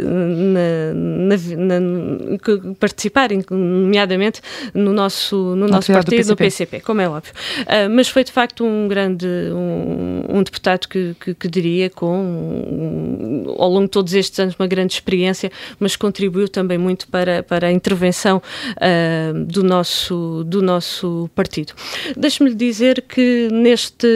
na, 0.00 1.36
na, 1.66 1.80
na, 1.80 2.74
participar, 2.78 3.30
nomeadamente 3.50 4.40
no 4.72 4.92
nosso, 4.92 5.36
no 5.56 5.66
nosso 5.68 5.92
partido, 5.92 6.33
no 6.34 6.36
PCP, 6.36 6.80
como 6.80 7.00
é 7.00 7.08
óbvio. 7.08 7.32
Uh, 7.60 7.90
mas 7.90 8.08
foi 8.08 8.24
de 8.24 8.32
facto 8.32 8.64
um 8.64 8.88
grande, 8.88 9.26
um, 9.26 10.38
um 10.38 10.42
deputado 10.42 10.86
que, 10.88 11.14
que, 11.20 11.34
que, 11.34 11.48
diria 11.48 11.88
com, 11.90 12.16
um, 12.16 13.54
ao 13.58 13.68
longo 13.68 13.84
de 13.84 13.90
todos 13.90 14.12
estes 14.14 14.38
anos, 14.38 14.54
uma 14.58 14.66
grande 14.66 14.94
experiência, 14.94 15.50
mas 15.78 15.96
contribuiu 15.96 16.48
também 16.48 16.78
muito 16.78 17.08
para, 17.08 17.42
para 17.42 17.68
a 17.68 17.72
intervenção 17.72 18.42
uh, 18.76 19.44
do, 19.44 19.62
nosso, 19.62 20.44
do 20.46 20.60
nosso 20.60 21.30
partido. 21.34 21.72
Deixe-me 22.16 22.54
dizer 22.54 23.02
que 23.02 23.48
neste, 23.50 24.06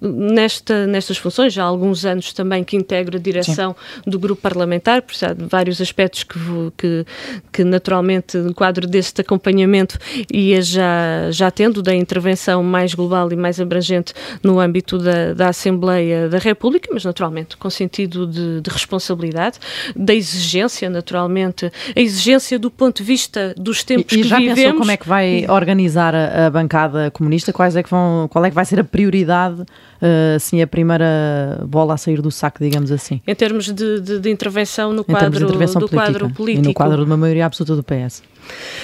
nesta, 0.00 0.86
nestas 0.86 1.16
funções, 1.16 1.52
já 1.52 1.64
há 1.64 1.66
alguns 1.66 2.04
anos 2.04 2.32
também 2.32 2.62
que 2.64 2.76
integro 2.76 3.16
a 3.16 3.20
direção 3.20 3.74
Sim. 3.74 4.10
do 4.10 4.18
grupo 4.18 4.40
parlamentar, 4.40 5.02
por 5.02 5.14
vários 5.48 5.80
aspectos 5.80 6.22
que, 6.22 6.38
que, 6.76 7.06
que 7.52 7.64
naturalmente 7.64 8.36
no 8.36 8.54
quadro 8.54 8.86
deste 8.86 9.20
acompanhamento 9.20 9.98
ia 10.32 10.60
já, 10.60 11.07
já 11.30 11.50
tendo 11.50 11.82
da 11.82 11.94
intervenção 11.94 12.62
mais 12.62 12.94
global 12.94 13.30
e 13.32 13.36
mais 13.36 13.60
abrangente 13.60 14.12
no 14.42 14.60
âmbito 14.60 14.98
da, 14.98 15.34
da 15.34 15.48
Assembleia 15.48 16.28
da 16.28 16.38
República, 16.38 16.88
mas 16.92 17.04
naturalmente 17.04 17.56
com 17.56 17.70
sentido 17.70 18.26
de, 18.26 18.60
de 18.60 18.70
responsabilidade, 18.70 19.58
da 19.94 20.14
exigência, 20.14 20.88
naturalmente, 20.88 21.70
a 21.94 22.00
exigência 22.00 22.58
do 22.58 22.70
ponto 22.70 22.98
de 22.98 23.04
vista 23.04 23.54
dos 23.56 23.82
tempos 23.82 24.12
e, 24.12 24.20
e 24.20 24.22
que 24.22 24.28
já 24.28 24.38
vivemos. 24.38 24.60
pensou 24.60 24.78
como 24.78 24.90
é 24.90 24.96
que 24.96 25.08
vai 25.08 25.46
organizar 25.48 26.14
a, 26.14 26.46
a, 26.46 26.50
bancada 26.50 27.10
comunista? 27.10 27.52
Quais 27.52 27.76
é 27.76 27.82
que 27.82 27.90
vão, 27.90 28.28
qual 28.28 28.44
é 28.44 28.50
que 28.50 28.54
vai 28.54 28.64
ser 28.64 28.80
a 28.80 28.84
prioridade, 28.84 29.60
uh, 29.62 30.36
assim, 30.36 30.60
a 30.62 30.66
primeira 30.66 31.64
bola 31.66 31.94
a 31.94 31.96
sair 31.96 32.20
do 32.20 32.30
saco, 32.30 32.58
digamos 32.62 32.90
assim? 32.92 33.20
Em 33.26 33.34
termos 33.34 33.66
de, 33.66 34.00
de, 34.00 34.18
de 34.18 34.30
intervenção 34.30 34.92
no 34.92 35.04
quadro, 35.04 35.44
intervenção 35.44 35.80
do 35.80 35.88
política, 35.88 36.12
quadro 36.12 36.34
político. 36.34 36.64
E 36.64 36.68
no 36.68 36.74
quadro 36.74 36.98
de 36.98 37.04
uma 37.04 37.16
maioria 37.16 37.46
absoluta 37.46 37.76
do 37.76 37.82
PS. 37.82 38.22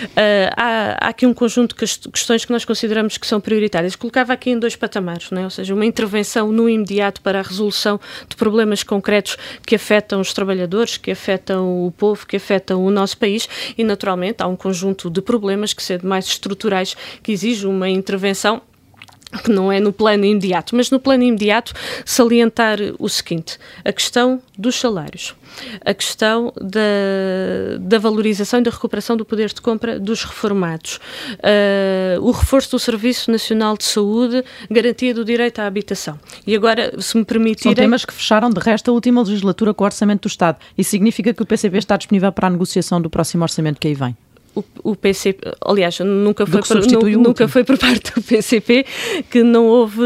Uh, 0.05 0.51
há, 0.57 1.07
há, 1.07 1.09
aqui 1.09 1.27
um 1.27 1.35
conjunto 1.35 1.75
de 1.75 2.11
questões 2.11 2.45
que 2.45 2.53
nós 2.53 2.65
consideramos 2.65 3.17
que 3.17 3.27
são 3.27 3.41
prioritárias. 3.41 3.97
Colocava 3.97 4.33
aqui 4.33 4.51
em 4.51 4.59
dois 4.59 4.77
patamares, 4.77 5.31
é? 5.33 5.45
ou 5.45 5.51
seja, 5.51 5.75
uma 5.75 5.87
intervenção 5.87 6.51
no 6.53 6.69
imediato 6.69 7.21
para 7.21 7.41
a 7.41 7.43
resolução 7.43 8.01
de 8.29 8.37
problemas 8.37 8.83
concretos 8.83 9.37
que 9.67 9.75
afetam 9.75 10.21
os 10.21 10.33
trabalhadores, 10.33 10.97
que 10.97 11.11
afetam 11.11 11.87
o 11.87 11.91
povo, 11.91 12.27
que 12.27 12.37
afetam 12.37 12.85
o 12.85 12.91
nosso 12.91 13.17
país 13.19 13.49
e, 13.77 13.85
naturalmente, 13.85 14.43
há 14.43 14.47
um 14.47 14.57
conjunto 14.57 15.11
de 15.11 15.21
problemas 15.21 15.73
que, 15.73 15.83
sendo 15.83 16.07
mais 16.07 16.27
estruturais, 16.27 16.97
que 17.23 17.33
exige 17.33 17.67
uma 17.67 17.89
intervenção 17.89 18.63
que 19.43 19.51
não 19.51 19.71
é 19.71 19.81
no 19.81 19.93
plano 19.93 20.25
imediato, 20.25 20.77
mas 20.77 20.91
no 20.91 20.99
plano 20.99 21.23
imediato 21.23 21.73
salientar 22.05 22.79
o 22.99 23.09
seguinte: 23.09 23.59
a 23.85 23.93
questão 23.93 24.41
dos 24.57 24.77
salários, 24.77 25.35
a 25.85 25.93
questão 25.93 26.53
da, 26.61 27.79
da 27.81 27.99
valorização 27.99 28.61
e 28.61 28.63
da 28.63 28.71
recuperação 28.71 29.17
do 29.17 29.25
poder 29.25 29.49
de 29.49 29.61
compra 29.61 29.99
dos 29.99 30.25
reformados, 30.25 31.01
uh, 31.35 32.21
o 32.21 32.31
reforço 32.31 32.71
do 32.73 32.79
Serviço 32.79 33.31
Nacional 33.31 33.77
de 33.77 33.85
Saúde, 33.85 34.45
garantia 34.71 35.15
do 35.15 35.25
direito 35.25 35.61
à 35.61 35.67
habitação. 35.67 36.19
E 36.47 36.55
agora, 36.55 36.93
se 37.01 37.17
me 37.17 37.25
permitirem... 37.25 37.75
São 37.75 37.83
temas 37.83 38.05
que 38.05 38.13
fecharam 38.13 38.51
de 38.51 38.61
resto 38.61 38.91
a 38.91 38.95
última 38.95 39.23
legislatura 39.23 39.75
com 39.75 39.85
o 39.85 39.87
Orçamento 39.87 40.23
do 40.23 40.31
Estado. 40.31 40.59
Isso 40.77 40.91
significa 40.91 41.33
que 41.35 41.43
o 41.43 41.47
PCB 41.47 41.79
está 41.79 41.97
disponível 41.97 42.31
para 42.33 42.47
a 42.47 42.51
negociação 42.51 43.01
do 43.01 43.11
próximo 43.11 43.43
orçamento 43.43 43.81
que 43.81 43.89
aí 43.89 43.95
vem? 43.95 44.17
O, 44.55 44.65
o 44.83 44.97
PCP, 44.97 45.53
aliás, 45.65 45.99
nunca 46.01 46.47
foi, 46.47 46.63
por, 46.63 47.11
nunca 47.19 47.49
foi 47.49 47.65
por 47.65 47.77
parte 47.77 48.13
do 48.15 48.23
PCP 48.23 48.87
que 49.31 49.43
não 49.43 49.67
houve 49.67 50.03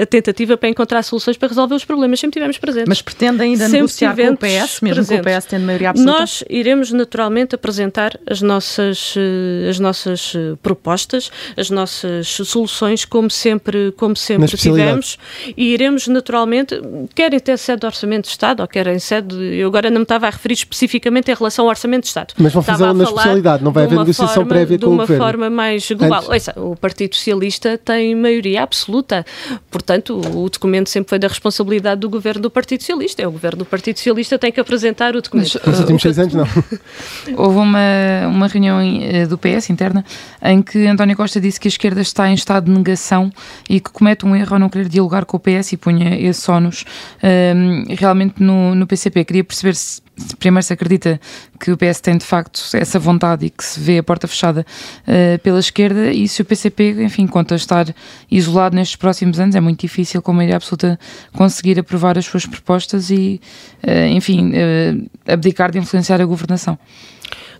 a 0.00 0.06
tentativa 0.06 0.56
para 0.56 0.68
encontrar 0.68 1.02
soluções 1.02 1.36
para 1.36 1.48
resolver 1.48 1.74
os 1.74 1.84
problemas. 1.84 2.20
Sempre 2.20 2.34
tivemos 2.34 2.58
presentes. 2.58 2.88
Mas 2.88 3.00
pretende 3.00 3.42
ainda 3.42 3.64
Sempre 3.64 3.76
negociar 3.78 4.16
com 4.16 4.32
o 4.32 4.36
PS, 4.36 4.80
mesmo 4.80 4.94
presentes. 4.96 5.24
com 5.24 5.30
o 5.30 5.40
PS 5.40 5.44
tendo 5.46 5.64
maioria 5.64 5.90
absoluta? 5.90 6.18
Nós 6.18 6.44
iremos 6.50 6.92
naturalmente 6.92 7.54
apresentar 7.54 8.18
as 8.28 8.42
nossas, 8.42 9.14
eh, 9.16 9.68
as 9.68 9.78
nossas 9.78 10.32
eh, 10.34 10.56
propostas, 10.62 11.30
as 11.56 11.70
nossas 11.70 12.28
soluções, 12.28 13.04
como 13.04 13.30
sempre, 13.30 13.92
como 13.96 14.16
sempre 14.16 14.48
tivemos, 14.56 15.18
e 15.56 15.72
iremos 15.72 16.08
naturalmente, 16.08 16.80
quer 17.14 17.32
em 17.32 17.56
sede 17.56 17.80
de 17.80 17.86
Orçamento 17.86 18.24
de 18.24 18.30
Estado, 18.30 18.60
ou 18.60 18.68
quer 18.68 18.86
em 18.88 18.98
sede, 18.98 19.34
eu 19.34 19.68
agora 19.68 19.90
não 19.90 20.00
me 20.00 20.02
estava 20.02 20.26
a 20.26 20.30
referir 20.30 20.54
especificamente 20.54 21.30
em 21.30 21.34
relação 21.34 21.64
ao 21.64 21.70
Orçamento 21.70 22.02
de 22.02 22.08
Estado. 22.08 22.34
Mas 22.36 22.52
vão 22.52 22.62
fazer 22.62 22.92
na 22.92 23.04
especialidade, 23.04 23.64
não 23.64 23.72
vai 23.78 23.86
haver 23.86 23.98
negociação 23.98 24.34
forma, 24.34 24.48
prévia 24.48 24.78
com 24.78 24.86
o 24.86 24.90
governo. 24.90 25.06
De 25.06 25.12
uma 25.12 25.26
forma 25.26 25.50
mais 25.50 25.90
global. 25.90 26.24
Ouça, 26.28 26.54
o 26.56 26.76
Partido 26.76 27.14
Socialista 27.14 27.78
tem 27.78 28.14
maioria 28.14 28.62
absoluta. 28.62 29.24
Portanto, 29.70 30.20
o 30.20 30.48
documento 30.48 30.88
sempre 30.88 31.10
foi 31.10 31.18
da 31.18 31.28
responsabilidade 31.28 32.00
do 32.00 32.10
governo 32.10 32.42
do 32.42 32.50
Partido 32.50 32.80
Socialista. 32.80 33.22
É 33.22 33.26
o 33.26 33.30
governo 33.30 33.58
do 33.60 33.64
Partido 33.64 33.96
Socialista 33.96 34.38
tem 34.38 34.52
que 34.52 34.60
apresentar 34.60 35.14
o 35.14 35.22
documento. 35.22 35.60
Nos 35.64 35.80
últimos 35.80 36.02
seis 36.02 36.18
anos, 36.18 36.34
não. 36.34 36.46
Houve 37.36 37.58
uma, 37.58 38.26
uma 38.28 38.46
reunião 38.46 38.80
eh, 38.80 39.26
do 39.26 39.38
PS 39.38 39.70
interna 39.70 40.04
em 40.42 40.62
que 40.62 40.86
António 40.86 41.16
Costa 41.16 41.40
disse 41.40 41.58
que 41.60 41.68
a 41.68 41.70
esquerda 41.70 42.00
está 42.00 42.28
em 42.28 42.34
estado 42.34 42.64
de 42.64 42.70
negação 42.70 43.30
e 43.68 43.80
que 43.80 43.90
comete 43.90 44.26
um 44.26 44.34
erro 44.34 44.54
ao 44.54 44.58
não 44.58 44.68
querer 44.68 44.88
dialogar 44.88 45.24
com 45.24 45.36
o 45.36 45.40
PS 45.40 45.72
e 45.72 45.76
punha 45.76 46.18
esse 46.18 46.50
ónus 46.50 46.84
um, 47.22 47.26
ehm, 47.26 47.84
realmente 47.96 48.42
no, 48.42 48.74
no 48.74 48.86
PCP. 48.86 49.24
Queria 49.24 49.44
perceber 49.44 49.74
se 49.74 50.00
primeiro 50.38 50.62
se 50.62 50.72
acredita 50.72 51.20
que 51.58 51.70
o 51.70 51.76
PS 51.76 52.00
tem 52.00 52.16
de 52.16 52.24
facto 52.24 52.60
essa 52.74 52.98
vontade 52.98 53.46
e 53.46 53.50
que 53.50 53.64
se 53.64 53.80
vê 53.80 53.98
a 53.98 54.02
porta 54.02 54.26
fechada 54.26 54.64
uh, 55.02 55.38
pela 55.40 55.58
esquerda 55.58 56.12
e 56.12 56.26
se 56.28 56.42
o 56.42 56.44
PCP, 56.44 57.02
enfim, 57.02 57.26
conta 57.26 57.54
estar 57.54 57.86
isolado 58.30 58.76
nestes 58.76 58.96
próximos 58.96 59.38
anos, 59.40 59.54
é 59.54 59.60
muito 59.60 59.80
difícil 59.80 60.20
com 60.22 60.30
a 60.32 60.34
maioria 60.34 60.56
absoluta 60.56 60.98
conseguir 61.32 61.78
aprovar 61.78 62.18
as 62.18 62.24
suas 62.24 62.46
propostas 62.46 63.10
e, 63.10 63.40
uh, 63.86 64.08
enfim, 64.10 64.52
uh, 64.52 65.10
abdicar 65.26 65.70
de 65.70 65.78
influenciar 65.78 66.20
a 66.20 66.24
governação. 66.24 66.78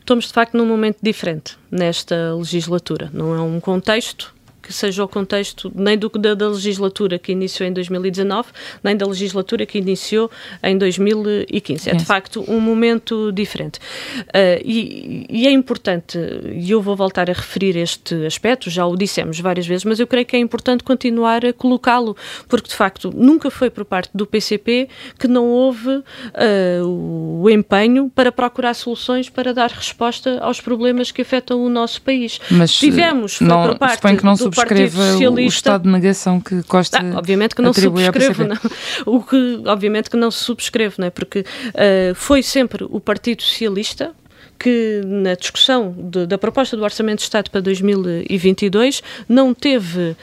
Estamos 0.01 0.27
de 0.27 0.33
facto 0.33 0.57
num 0.57 0.65
momento 0.65 0.97
diferente 1.03 1.57
nesta 1.71 2.35
legislatura. 2.35 3.11
Não 3.13 3.35
é 3.35 3.41
um 3.43 3.61
contexto 3.61 4.35
que 4.69 4.75
seja 4.75 5.03
o 5.03 5.09
contexto 5.09 5.73
nem 5.75 5.97
do, 5.97 6.11
da, 6.11 6.35
da, 6.35 6.49
legislatura 6.51 7.19
que 7.19 7.33
iniciou 7.33 7.67
em 7.67 7.73
2019, 7.73 8.49
nem 8.85 8.95
da 8.95 9.07
legislatura 9.07 9.65
que 9.65 9.79
iniciou 9.79 10.31
em 10.63 10.77
2015. 10.77 11.89
É 11.89 11.95
de 11.95 12.05
facto 12.05 12.45
um 12.47 12.61
momento 12.61 13.33
diferente. 13.33 13.79
Uh, 13.79 14.61
e, 14.63 15.27
e, 15.31 15.47
é 15.47 15.51
importante, 15.51 16.19
e 16.53 16.71
eu 16.71 16.83
vou 16.83 16.95
voltar 16.95 17.31
a 17.31 17.33
referir 17.33 17.79
este 17.79 18.27
aspecto, 18.27 18.69
já 18.69 18.85
o 18.85 18.95
dissemos 18.95 19.41
várias 19.41 19.67
vezes, 19.67 19.85
mas 19.85 19.99
eu 19.99 20.07
creio 20.07 20.27
que 20.27 20.37
é 20.37 20.39
importante 20.39 20.85
continuar 20.85 21.47
a 21.47 21.53
colocá-lo, 21.55 22.15
porque 22.47 22.69
de 22.69 22.75
facto 22.75 23.11
nunca 23.17 23.51
foi 23.51 23.71
por 23.71 23.87
parte 23.87 24.11
do 24.13 24.27
PCP 24.27 24.91
que 25.19 25.27
não 25.27 25.47
houve 25.47 25.89
uh, 25.89 27.41
o 27.43 27.49
empenho 27.49 28.13
para 28.15 28.31
procurar 28.31 28.75
soluções 28.75 29.31
para 29.31 29.55
dar 29.55 29.71
resposta 29.71 30.41
aos 30.41 30.61
problemas 30.61 31.11
que 31.11 31.23
afetam 31.23 31.65
o 31.65 31.71
nosso 31.71 32.03
país. 32.03 32.39
Mas 32.51 32.77
tivemos, 32.77 33.37
foi 33.37 33.47
não, 33.47 33.69
por 33.69 33.79
parte 33.79 34.17
que 34.19 34.25
não 34.25 34.35
do 34.35 34.51
subscreva 34.61 35.31
o 35.31 35.41
estado 35.41 35.83
de 35.85 35.89
negação 35.89 36.41
que 36.41 36.63
Costa 36.65 36.99
ah, 36.99 37.19
obviamente 37.19 37.55
que 37.55 37.63
não 37.63 37.73
subscrevo 37.73 38.45
não. 38.45 38.57
o 39.07 39.23
que 39.23 39.63
obviamente 39.67 40.11
que 40.11 40.17
não 40.17 40.31
se 40.31 40.45
subscreve 40.45 40.97
não 40.99 41.07
é? 41.07 41.11
Porque 41.11 41.41
uh, 41.41 42.15
foi 42.15 42.43
sempre 42.43 42.85
o 42.89 43.01
Partido 43.01 43.43
Socialista 43.43 44.13
que 44.59 45.03
na 45.05 45.35
discussão 45.35 45.95
de, 45.97 46.27
da 46.27 46.37
proposta 46.37 46.77
do 46.77 46.83
Orçamento 46.83 47.19
de 47.19 47.25
Estado 47.25 47.51
para 47.51 47.61
2022 47.61 49.03
não 49.29 49.55
teve 49.55 50.11
uh, 50.11 50.17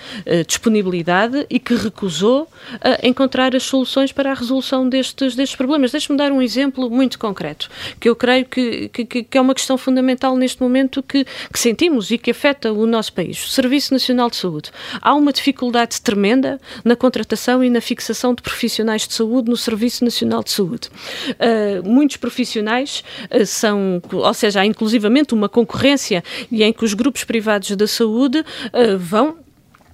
disponibilidade 0.46 1.46
e 1.50 1.60
que 1.60 1.74
recusou 1.76 2.44
uh, 2.44 2.48
encontrar 3.02 3.56
as 3.56 3.64
soluções 3.64 4.12
para 4.12 4.32
a 4.32 4.34
resolução 4.34 4.88
destes, 4.88 5.36
destes 5.36 5.56
problemas. 5.56 5.92
Deixe-me 5.92 6.18
dar 6.18 6.32
um 6.32 6.42
exemplo 6.42 6.90
muito 6.90 7.18
concreto, 7.18 7.70
que 8.00 8.10
eu 8.10 8.16
creio 8.16 8.46
que, 8.46 8.90
que, 8.90 9.06
que 9.06 9.38
é 9.38 9.42
uma 9.42 9.56
questão 9.56 9.78
fundamental 9.78 10.36
neste 10.36 10.62
momento 10.62 11.02
que, 11.02 11.24
que, 11.24 11.60
sentimos 11.60 12.12
e 12.12 12.18
que 12.18 12.32
afeta 12.32 12.74
o 12.74 12.86
nosso 12.86 13.14
país. 13.14 13.44
O 13.46 13.50
Serviço 13.50 13.94
Nacional 13.94 14.30
de 14.30 14.36
Saúde. 14.36 14.72
Há 15.02 15.14
uma 15.14 15.32
dificuldade 15.32 16.02
tremenda 16.02 16.60
na 16.84 16.96
contratação 16.96 17.64
e 17.64 17.70
na 17.70 17.80
fixação 17.80 18.34
de 18.34 18.42
profissionais 18.42 19.08
de 19.08 19.14
saúde 19.14 19.50
no 19.50 19.56
Serviço 19.56 20.04
Nacional 20.04 20.44
de 20.44 20.52
Saúde. 20.52 20.90
Uh, 21.30 21.88
muitos 21.88 22.18
profissionais 22.18 23.04
são 23.46 24.02
ou 24.26 24.34
seja, 24.34 24.62
há 24.62 24.66
inclusivamente 24.66 25.34
uma 25.34 25.48
concorrência 25.48 26.24
e 26.52 26.64
em 26.64 26.74
que 26.74 26.84
os 26.84 26.94
grupos 26.94 27.24
privados 27.24 27.72
da 27.76 27.88
saúde 27.88 28.40
uh, 28.40 28.98
vão 28.98 29.38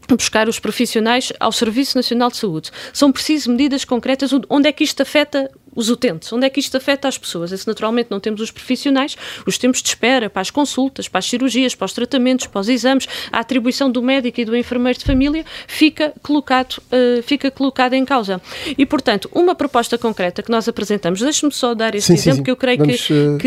buscar 0.07 0.47
os 0.49 0.59
profissionais 0.59 1.31
ao 1.39 1.51
Serviço 1.51 1.97
Nacional 1.97 2.29
de 2.29 2.37
Saúde. 2.37 2.71
São 2.93 3.11
precisas 3.11 3.47
medidas 3.47 3.85
concretas 3.85 4.31
onde 4.49 4.67
é 4.67 4.71
que 4.71 4.83
isto 4.83 5.01
afeta 5.01 5.49
os 5.75 5.89
utentes, 5.89 6.31
onde 6.33 6.45
é 6.45 6.49
que 6.49 6.59
isto 6.59 6.75
afeta 6.75 7.07
as 7.07 7.17
pessoas. 7.17 7.51
Esse, 7.51 7.67
naturalmente 7.67 8.07
não 8.09 8.19
temos 8.19 8.41
os 8.41 8.51
profissionais, 8.51 9.15
os 9.45 9.57
tempos 9.57 9.81
de 9.81 9.89
espera 9.89 10.29
para 10.29 10.41
as 10.41 10.51
consultas, 10.51 11.07
para 11.07 11.19
as 11.19 11.25
cirurgias, 11.25 11.73
para 11.75 11.85
os 11.85 11.93
tratamentos, 11.93 12.47
para 12.47 12.61
os 12.61 12.69
exames, 12.69 13.07
a 13.31 13.39
atribuição 13.39 13.89
do 13.89 14.01
médico 14.01 14.41
e 14.41 14.45
do 14.45 14.55
enfermeiro 14.55 14.99
de 14.99 15.05
família 15.05 15.45
fica 15.67 16.13
colocado, 16.21 16.77
uh, 16.77 17.21
fica 17.23 17.49
colocado 17.49 17.93
em 17.93 18.03
causa. 18.03 18.41
E, 18.77 18.85
portanto, 18.85 19.29
uma 19.33 19.55
proposta 19.55 19.97
concreta 19.97 20.43
que 20.43 20.51
nós 20.51 20.67
apresentamos, 20.67 21.21
deixe-me 21.21 21.51
só 21.51 21.73
dar 21.73 21.95
esse 21.95 22.07
sim, 22.07 22.13
exemplo 22.13 22.31
sim, 22.31 22.37
sim. 22.37 22.43
que 22.43 22.51
eu 22.51 22.55
creio 22.55 22.77
Vamos, 22.79 23.07
que, 23.07 23.13
uh, 23.13 23.37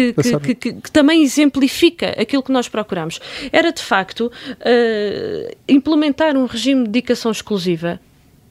que, 0.41 0.55
que, 0.55 0.73
que, 0.73 0.91
também 0.91 1.23
exemplifica 1.23 2.15
aquilo 2.21 2.43
que 2.43 2.53
nós 2.53 2.69
procuramos. 2.69 3.21
Era, 3.53 3.73
de 3.73 3.83
facto, 3.83 4.31
uh, 4.31 5.57
implementar 5.69 6.37
um 6.37 6.47
regime 6.47 6.85
de 6.85 6.91
dedicação 6.91 7.31
exclusiva 7.31 8.01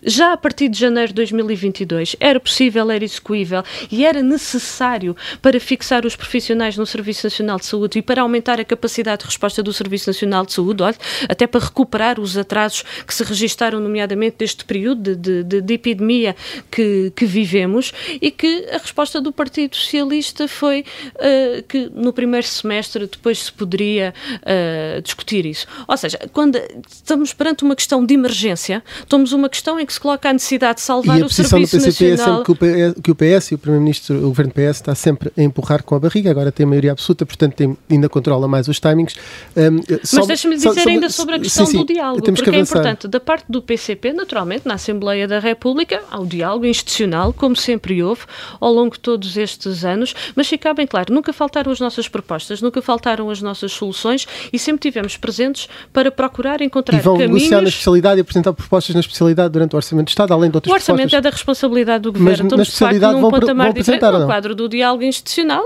já 0.05 0.33
a 0.33 0.37
partir 0.37 0.69
de 0.69 0.79
janeiro 0.79 1.09
de 1.09 1.15
2022 1.15 2.15
era 2.19 2.39
possível, 2.39 2.89
era 2.89 3.03
execuível 3.03 3.63
e 3.91 4.05
era 4.05 4.21
necessário 4.21 5.15
para 5.41 5.59
fixar 5.59 6.05
os 6.05 6.15
profissionais 6.15 6.77
no 6.77 6.85
Serviço 6.85 7.25
Nacional 7.25 7.57
de 7.57 7.65
Saúde 7.65 7.99
e 7.99 8.01
para 8.01 8.21
aumentar 8.21 8.59
a 8.59 8.65
capacidade 8.65 9.21
de 9.21 9.25
resposta 9.25 9.63
do 9.63 9.71
Serviço 9.71 10.09
Nacional 10.09 10.45
de 10.45 10.53
Saúde, 10.53 10.83
olha, 10.83 10.95
até 11.27 11.47
para 11.47 11.63
recuperar 11.63 12.19
os 12.19 12.37
atrasos 12.37 12.83
que 13.05 13.13
se 13.13 13.23
registaram, 13.23 13.79
nomeadamente 13.79 14.37
deste 14.39 14.65
período 14.65 15.15
de, 15.15 15.43
de, 15.43 15.61
de 15.61 15.73
epidemia 15.73 16.35
que, 16.71 17.11
que, 17.15 17.25
vivemos 17.25 17.93
e 18.21 18.31
que 18.31 18.67
a 18.71 18.77
resposta 18.77 19.21
do 19.21 19.31
Partido 19.31 19.75
Socialista 19.75 20.47
foi 20.47 20.85
uh, 21.15 21.63
que 21.63 21.89
no 21.93 22.11
primeiro 22.13 22.45
semestre 22.45 23.07
depois 23.07 23.39
se 23.43 23.51
poderia 23.51 24.13
uh, 24.41 25.01
discutir 25.01 25.45
isso. 25.45 25.67
Ou 25.87 25.97
seja, 25.97 26.19
quando 26.31 26.59
estamos 26.87 27.33
perante 27.33 27.63
uma 27.63 27.75
questão 27.75 28.05
de 28.05 28.13
emergência, 28.13 28.83
estamos 28.99 29.31
uma 29.31 29.49
questão 29.49 29.79
em 29.79 29.85
que 29.85 29.92
se 29.93 29.99
coloca 29.99 30.29
a 30.29 30.33
necessidade 30.33 30.75
de 30.75 30.81
salvar 30.81 31.21
o 31.21 31.29
Serviço 31.29 31.43
Nacional. 31.43 31.59
E 31.59 31.63
a 31.63 31.67
posição 31.67 31.79
do 31.79 31.85
PCP 31.85 32.11
Nacional... 32.11 32.33
é 32.33 32.45
sempre 32.45 33.01
que 33.01 33.11
o, 33.11 33.15
PS, 33.15 33.51
e 33.51 33.55
o 33.55 33.57
Primeiro-Ministro, 33.57 34.17
o 34.17 34.27
Governo 34.27 34.51
PS, 34.51 34.77
está 34.77 34.95
sempre 34.95 35.31
a 35.37 35.41
empurrar 35.41 35.83
com 35.83 35.95
a 35.95 35.99
barriga, 35.99 36.31
agora 36.31 36.51
tem 36.51 36.65
a 36.65 36.67
maioria 36.67 36.91
absoluta, 36.91 37.25
portanto 37.25 37.53
tem, 37.53 37.77
ainda 37.89 38.09
controla 38.09 38.47
mais 38.47 38.67
os 38.67 38.79
timings. 38.79 39.15
Um, 39.55 39.81
Mas 40.13 40.27
deixa-me 40.27 40.55
dizer 40.55 40.73
só, 40.73 40.89
ainda 40.89 41.09
sobre 41.09 41.35
a 41.35 41.39
questão 41.39 41.65
sim, 41.65 41.73
sim, 41.73 41.77
do 41.79 41.85
diálogo, 41.85 42.21
porque 42.21 42.49
é 42.49 42.59
importante, 42.59 43.07
da 43.07 43.19
parte 43.19 43.45
do 43.49 43.61
PCP, 43.61 44.13
naturalmente, 44.13 44.67
na 44.67 44.75
Assembleia 44.75 45.27
da 45.27 45.39
República, 45.39 46.01
há 46.09 46.19
o 46.19 46.25
diálogo 46.25 46.65
institucional, 46.65 47.33
como 47.33 47.55
sempre 47.55 48.01
houve, 48.01 48.21
ao 48.59 48.71
longo 48.71 48.93
de 48.93 48.99
todos 48.99 49.37
estes 49.37 49.85
anos, 49.85 50.13
mas 50.35 50.47
fica 50.47 50.73
bem 50.73 50.87
claro, 50.87 51.13
nunca 51.13 51.31
faltaram 51.33 51.71
as 51.71 51.79
nossas 51.79 52.07
propostas, 52.07 52.61
nunca 52.61 52.81
faltaram 52.81 53.29
as 53.29 53.41
nossas 53.41 53.71
soluções 53.71 54.27
e 54.51 54.59
sempre 54.59 54.81
tivemos 54.81 55.17
presentes 55.17 55.67
para 55.91 56.11
procurar 56.11 56.61
encontrar 56.61 56.97
e 56.97 57.01
vão 57.01 57.17
caminhos... 57.17 57.43
negociar 57.43 57.61
na 57.61 57.69
especialidade 57.69 58.19
e 58.19 58.21
apresentar 58.21 58.53
propostas 58.53 58.95
na 58.95 59.01
especialidade 59.01 59.51
durante 59.51 59.75
o 59.75 59.79
Orçamento 59.83 60.05
de 60.07 60.11
Estado, 60.11 60.33
além 60.33 60.49
de 60.49 60.57
outras 60.57 60.71
O 60.71 60.75
orçamento 60.75 61.09
propostas. 61.09 61.17
é 61.17 61.21
da 61.21 61.29
responsabilidade 61.29 62.01
do 62.03 62.11
Governo. 62.11 62.29
Mas 62.29 62.39
Estamos, 62.39 62.57
na 62.57 62.63
especialidade 62.63 63.13
vão, 63.13 63.29
vão 63.29 63.69
apresentar, 63.69 64.11
no 64.13 64.25
quadro 64.25 64.55
do 64.55 64.69
diálogo 64.69 65.03
institucional, 65.03 65.63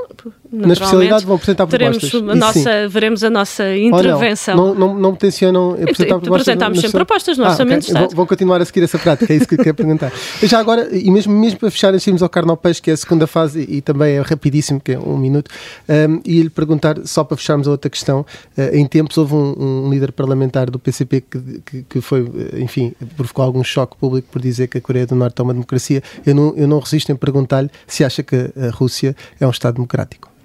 na 0.52 0.74
especialidade 0.74 1.26
vão 1.26 1.36
apresentar 1.36 1.68
propostas. 1.68 2.14
A 2.14 2.36
nossa, 2.36 2.88
veremos 2.88 3.24
a 3.24 3.30
nossa 3.30 3.76
intervenção. 3.76 4.56
Não, 4.56 4.74
não, 4.74 4.88
não, 4.88 5.00
não 5.00 5.16
tencionam 5.16 5.72
apresentar 5.72 6.20
propostas? 6.20 6.48
Apresentámos 6.48 6.80
sempre 6.80 6.98
propostas 6.98 7.38
no 7.38 7.46
ah, 7.46 7.50
Orçamento 7.50 7.84
okay. 7.84 7.94
Estado. 7.94 8.16
Vão, 8.16 8.26
continuar 8.26 8.62
a 8.62 8.66
seguir 8.66 8.84
essa 8.84 8.98
prática, 8.98 9.32
é 9.32 9.36
isso 9.38 9.48
que 9.48 9.58
quero 9.58 9.76
perguntar. 9.76 10.12
Já 10.44 10.60
agora, 10.60 10.90
e 10.96 11.10
mesmo, 11.12 11.34
mesmo 11.34 11.60
para 11.60 11.72
fechar, 11.72 11.94
irmos 11.94 12.24
ao 12.24 12.30
carne 12.30 12.50
ao 12.50 12.58
peixe, 12.58 12.82
que 12.82 12.90
é 12.90 12.94
a 12.94 12.98
segunda 12.98 13.28
fase 13.28 13.66
e, 13.68 13.82
também 13.82 14.16
é 14.16 14.22
rapidíssimo, 14.22 14.80
que 14.80 14.94
é 14.94 15.00
um 15.00 15.18
minuto, 15.18 15.50
um, 15.90 16.22
e 16.26 16.42
lhe 16.42 16.50
perguntar, 16.50 16.98
só 17.06 17.24
para 17.24 17.38
fecharmos 17.38 17.68
a 17.68 17.72
outra 17.72 17.90
questão, 17.90 18.22
uh, 18.58 18.76
em 18.76 18.86
tempos 18.86 19.18
houve 19.18 19.34
um, 19.34 19.86
um, 19.86 19.90
líder 19.90 20.12
parlamentar 20.12 20.70
do 20.70 20.80
PCP 20.80 21.22
que, 21.22 21.62
que, 21.66 21.84
que, 21.84 22.02
foi, 22.02 22.22
eh, 22.22 22.60
enfim, 22.60 22.94
provocou 23.16 23.44
algum 23.44 23.64
choque 23.64 23.98
público 23.98 24.28
por 24.32 24.42
dizer 24.42 24.68
que 24.68 24.78
a 24.78 24.82
Coreia 24.82 25.06
do 25.06 25.16
Norte 25.16 25.40
é 25.40 25.44
uma 25.44 25.54
democracia. 25.54 26.02
Eu 26.26 26.36
não, 26.36 26.54
eu 26.56 26.68
não 26.68 26.80
resisto 26.80 27.12
em 27.12 27.16
perguntar-lhe 27.16 27.70
se 27.86 28.04
acha 28.04 28.24
que 28.24 28.36
a 28.36 28.70
Rússia 28.72 29.16
é 29.40 29.48
um 29.48 29.52
Estado 29.52 29.76
democrático. 29.76 30.38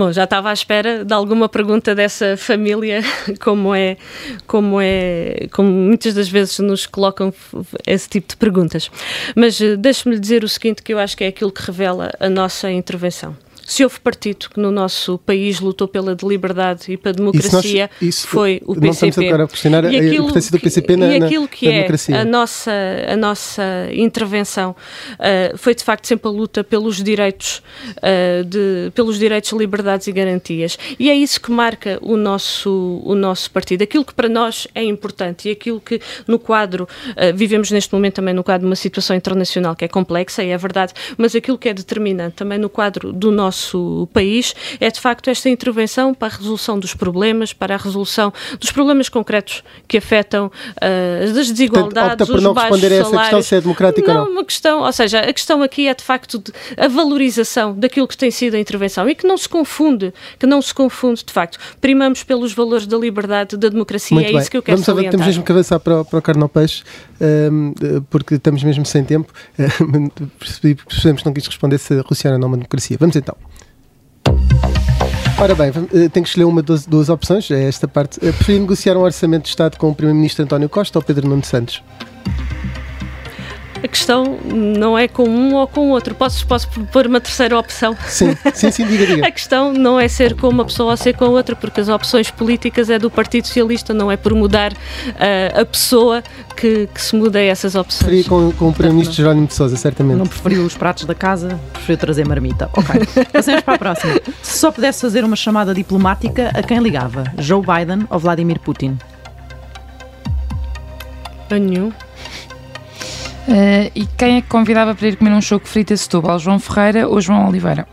Bom, 0.00 0.10
já 0.12 0.24
estava 0.24 0.48
à 0.48 0.52
espera 0.54 1.04
de 1.04 1.12
alguma 1.12 1.46
pergunta 1.46 1.94
dessa 1.94 2.34
família, 2.34 3.02
como 3.38 3.74
é, 3.74 3.98
como 4.46 4.80
é, 4.80 5.46
como 5.52 5.70
muitas 5.70 6.14
das 6.14 6.26
vezes 6.26 6.58
nos 6.60 6.86
colocam 6.86 7.30
esse 7.86 8.08
tipo 8.08 8.28
de 8.28 8.36
perguntas. 8.38 8.90
Mas 9.36 9.60
eh, 9.60 9.76
deixe-me 9.76 10.18
dizer 10.18 10.42
o 10.42 10.48
seguinte, 10.48 10.82
que 10.82 10.94
eu 10.94 10.98
acho 10.98 11.14
que 11.14 11.24
é 11.24 11.26
aquilo 11.26 11.52
que 11.52 11.60
revela 11.60 12.10
a 12.18 12.30
nossa 12.30 12.70
intervenção 12.70 13.36
se 13.70 13.84
houve 13.84 14.00
partido 14.00 14.50
que 14.50 14.58
no 14.58 14.72
nosso 14.72 15.16
país 15.18 15.60
lutou 15.60 15.86
pela 15.86 16.16
liberdade 16.24 16.92
e 16.92 16.96
pela 16.96 17.14
democracia, 17.14 17.88
isso 18.00 18.02
nós, 18.02 18.08
isso 18.08 18.26
foi 18.26 18.60
o 18.64 18.74
PCP. 18.74 18.84
Não 18.84 18.90
estamos 18.90 19.18
agora 19.18 19.44
a 19.44 19.92
e 19.92 19.96
aquilo, 19.96 20.10
a 20.10 20.14
importância 20.16 20.50
do 20.50 20.60
PCP 20.60 20.96
na, 20.96 21.06
e 21.06 21.22
aquilo 21.22 21.46
que 21.46 21.66
na, 21.66 21.70
na 21.70 21.76
é 21.76 21.78
democracia. 21.78 22.20
A 22.20 22.24
nossa, 22.24 22.72
a 23.08 23.16
nossa 23.16 23.62
intervenção 23.92 24.72
uh, 24.72 25.56
foi 25.56 25.76
de 25.76 25.84
facto 25.84 26.04
sempre 26.08 26.26
a 26.26 26.32
luta 26.32 26.64
pelos 26.64 27.00
direitos, 27.00 27.62
uh, 27.98 28.44
de, 28.44 28.90
pelos 28.92 29.20
direitos, 29.20 29.52
liberdades 29.52 30.08
e 30.08 30.12
garantias. 30.12 30.76
E 30.98 31.08
é 31.08 31.14
isso 31.14 31.40
que 31.40 31.52
marca 31.52 31.96
o 32.02 32.16
nosso, 32.16 33.00
o 33.04 33.14
nosso 33.14 33.52
partido. 33.52 33.82
Aquilo 33.82 34.04
que 34.04 34.14
para 34.14 34.28
nós 34.28 34.66
é 34.74 34.82
importante 34.82 35.48
e 35.48 35.52
aquilo 35.52 35.80
que 35.80 36.00
no 36.26 36.40
quadro, 36.40 36.88
uh, 37.10 37.36
vivemos 37.36 37.70
neste 37.70 37.94
momento 37.94 38.14
também 38.14 38.34
no 38.34 38.42
quadro 38.42 38.66
de 38.66 38.70
uma 38.70 38.76
situação 38.76 39.14
internacional 39.14 39.76
que 39.76 39.84
é 39.84 39.88
complexa, 39.88 40.42
e 40.42 40.50
é 40.50 40.58
verdade, 40.58 40.92
mas 41.16 41.36
aquilo 41.36 41.56
que 41.56 41.68
é 41.68 41.72
determinante 41.72 42.34
também 42.34 42.58
no 42.58 42.68
quadro 42.68 43.12
do 43.12 43.30
nosso 43.30 43.59
nosso 43.60 44.08
país 44.12 44.54
é 44.80 44.90
de 44.90 44.98
facto 44.98 45.28
esta 45.28 45.48
intervenção 45.48 46.14
para 46.14 46.28
a 46.32 46.36
resolução 46.36 46.78
dos 46.78 46.94
problemas, 46.94 47.52
para 47.52 47.74
a 47.74 47.78
resolução 47.78 48.32
dos 48.58 48.72
problemas 48.72 49.08
concretos 49.08 49.62
que 49.86 49.98
afetam 49.98 50.46
uh, 50.46 51.32
das 51.32 51.50
desigualdades, 51.50 51.94
Portanto, 51.94 52.22
opta 52.22 52.26
por 52.26 52.40
não 52.40 52.52
responder 52.54 52.92
a 52.92 52.96
essa 52.96 53.18
questão 53.18 53.42
se 53.42 53.54
é 53.54 53.60
democrática 53.60 54.14
não, 54.14 54.20
ou 54.20 54.26
não. 54.26 54.32
uma 54.32 54.44
questão, 54.44 54.82
ou 54.82 54.92
seja, 54.92 55.20
a 55.20 55.32
questão 55.32 55.62
aqui 55.62 55.86
é 55.86 55.94
de 55.94 56.02
facto 56.02 56.38
de, 56.38 56.52
a 56.76 56.88
valorização 56.88 57.74
daquilo 57.74 58.08
que 58.08 58.16
tem 58.16 58.30
sido 58.30 58.54
a 58.54 58.58
intervenção 58.58 59.08
e 59.08 59.14
que 59.14 59.26
não 59.26 59.36
se 59.36 59.48
confunde, 59.48 60.12
que 60.38 60.46
não 60.46 60.62
se 60.62 60.72
confunde 60.72 61.24
de 61.24 61.32
facto. 61.32 61.58
Primamos 61.80 62.22
pelos 62.22 62.52
valores 62.52 62.86
da 62.86 62.96
liberdade, 62.96 63.56
da 63.56 63.68
democracia, 63.68 64.14
Muito 64.14 64.28
é 64.28 64.32
bem. 64.32 64.40
isso 64.40 64.50
que 64.50 64.56
eu 64.56 64.62
quero 64.62 64.76
Vamos 64.76 64.86
salientar. 64.86 65.12
Temos 65.12 65.26
mesmo 65.26 65.44
que 65.44 65.52
avançar 65.52 65.78
para, 65.80 66.04
para 66.04 66.18
o 66.18 66.22
Carnal 66.22 66.48
Peixe, 66.48 66.82
um, 67.20 67.74
porque 68.08 68.34
estamos 68.34 68.62
mesmo 68.62 68.86
sem 68.86 69.04
tempo. 69.04 69.32
percebemos 70.38 71.22
que 71.22 71.26
não 71.26 71.32
quis 71.32 71.46
responder 71.46 71.78
se 71.78 71.94
a 71.94 72.02
Rússia 72.02 72.28
era 72.28 72.36
ou 72.36 72.40
não 72.40 72.48
uma 72.48 72.56
democracia. 72.56 72.96
Vamos 72.98 73.16
então. 73.16 73.36
Ora 75.40 75.54
bem, 75.54 75.68
eh, 75.68 76.08
tenho 76.10 76.22
que 76.22 76.28
escolher 76.28 76.44
uma 76.44 76.62
das 76.62 76.84
duas 76.84 77.08
opções, 77.08 77.50
é 77.50 77.66
esta 77.66 77.88
parte. 77.88 78.18
Eh, 78.18 78.30
Preferir 78.30 78.60
negociar 78.60 78.94
um 78.98 79.00
orçamento 79.00 79.44
de 79.44 79.48
Estado 79.48 79.78
com 79.78 79.88
o 79.88 79.94
Primeiro-Ministro 79.94 80.44
António 80.44 80.68
Costa 80.68 80.98
ou 80.98 81.02
Pedro 81.02 81.26
Nuno 81.26 81.42
Santos? 81.42 81.82
A 83.82 83.88
questão 83.88 84.38
não 84.44 84.98
é 84.98 85.08
com 85.08 85.28
um 85.28 85.54
ou 85.54 85.66
com 85.66 85.88
o 85.88 85.90
outro. 85.90 86.14
Posso, 86.14 86.46
posso 86.46 86.68
pôr 86.68 87.06
uma 87.06 87.20
terceira 87.20 87.58
opção? 87.58 87.96
Sim, 88.06 88.36
sim, 88.54 88.70
sim, 88.70 88.86
diga, 88.86 89.06
diga. 89.06 89.26
A 89.30 89.30
questão 89.30 89.72
não 89.72 89.98
é 89.98 90.08
ser 90.08 90.34
com 90.34 90.48
uma 90.48 90.64
pessoa 90.64 90.90
ou 90.90 90.96
ser 90.96 91.14
com 91.14 91.26
outra, 91.26 91.54
porque 91.54 91.80
as 91.80 91.88
opções 91.88 92.30
políticas 92.30 92.90
é 92.90 92.98
do 92.98 93.10
Partido 93.10 93.46
Socialista, 93.46 93.94
não 93.94 94.10
é 94.10 94.16
por 94.16 94.34
mudar 94.34 94.72
uh, 94.72 95.60
a 95.60 95.64
pessoa 95.64 96.22
que, 96.56 96.88
que, 96.92 97.00
se 97.00 97.14
muda 97.14 97.40
essas 97.40 97.74
opções. 97.74 98.02
Preferi 98.02 98.24
com, 98.24 98.52
com 98.52 98.68
o 98.68 98.72
Primeiro-Ministro 98.72 99.16
Jerónimo 99.16 99.46
de 99.46 99.54
Sousa, 99.54 99.76
certamente. 99.76 100.18
Não 100.18 100.26
preferiu 100.26 100.64
os 100.64 100.76
pratos 100.76 101.04
da 101.04 101.14
casa, 101.14 101.58
preferiu 101.72 101.98
trazer 101.98 102.26
marmita. 102.26 102.68
Ok, 102.72 103.00
passemos 103.32 103.62
para 103.62 103.74
a 103.74 103.78
próxima. 103.78 104.20
Se 104.42 104.58
só 104.58 104.70
pudesse 104.70 105.00
fazer 105.00 105.24
uma 105.24 105.36
chamada 105.36 105.74
diplomática, 105.74 106.50
a 106.54 106.62
quem 106.62 106.78
ligava? 106.78 107.24
Joe 107.38 107.62
Biden 107.62 108.06
ou 108.10 108.18
Vladimir 108.18 108.58
Putin? 108.58 108.98
A 111.50 111.58
nenhum. 111.58 111.92
Uh, 113.50 113.90
e 113.96 114.06
quem 114.16 114.36
é 114.36 114.40
que 114.40 114.46
convidava 114.46 114.94
para 114.94 115.08
ir 115.08 115.16
comer 115.16 115.32
um 115.32 115.40
choco 115.40 115.66
frito 115.66 115.92
a 115.92 115.96
Setúbal? 115.96 116.38
João 116.38 116.60
Ferreira 116.60 117.08
ou 117.08 117.20
João 117.20 117.48
Oliveira? 117.48 117.84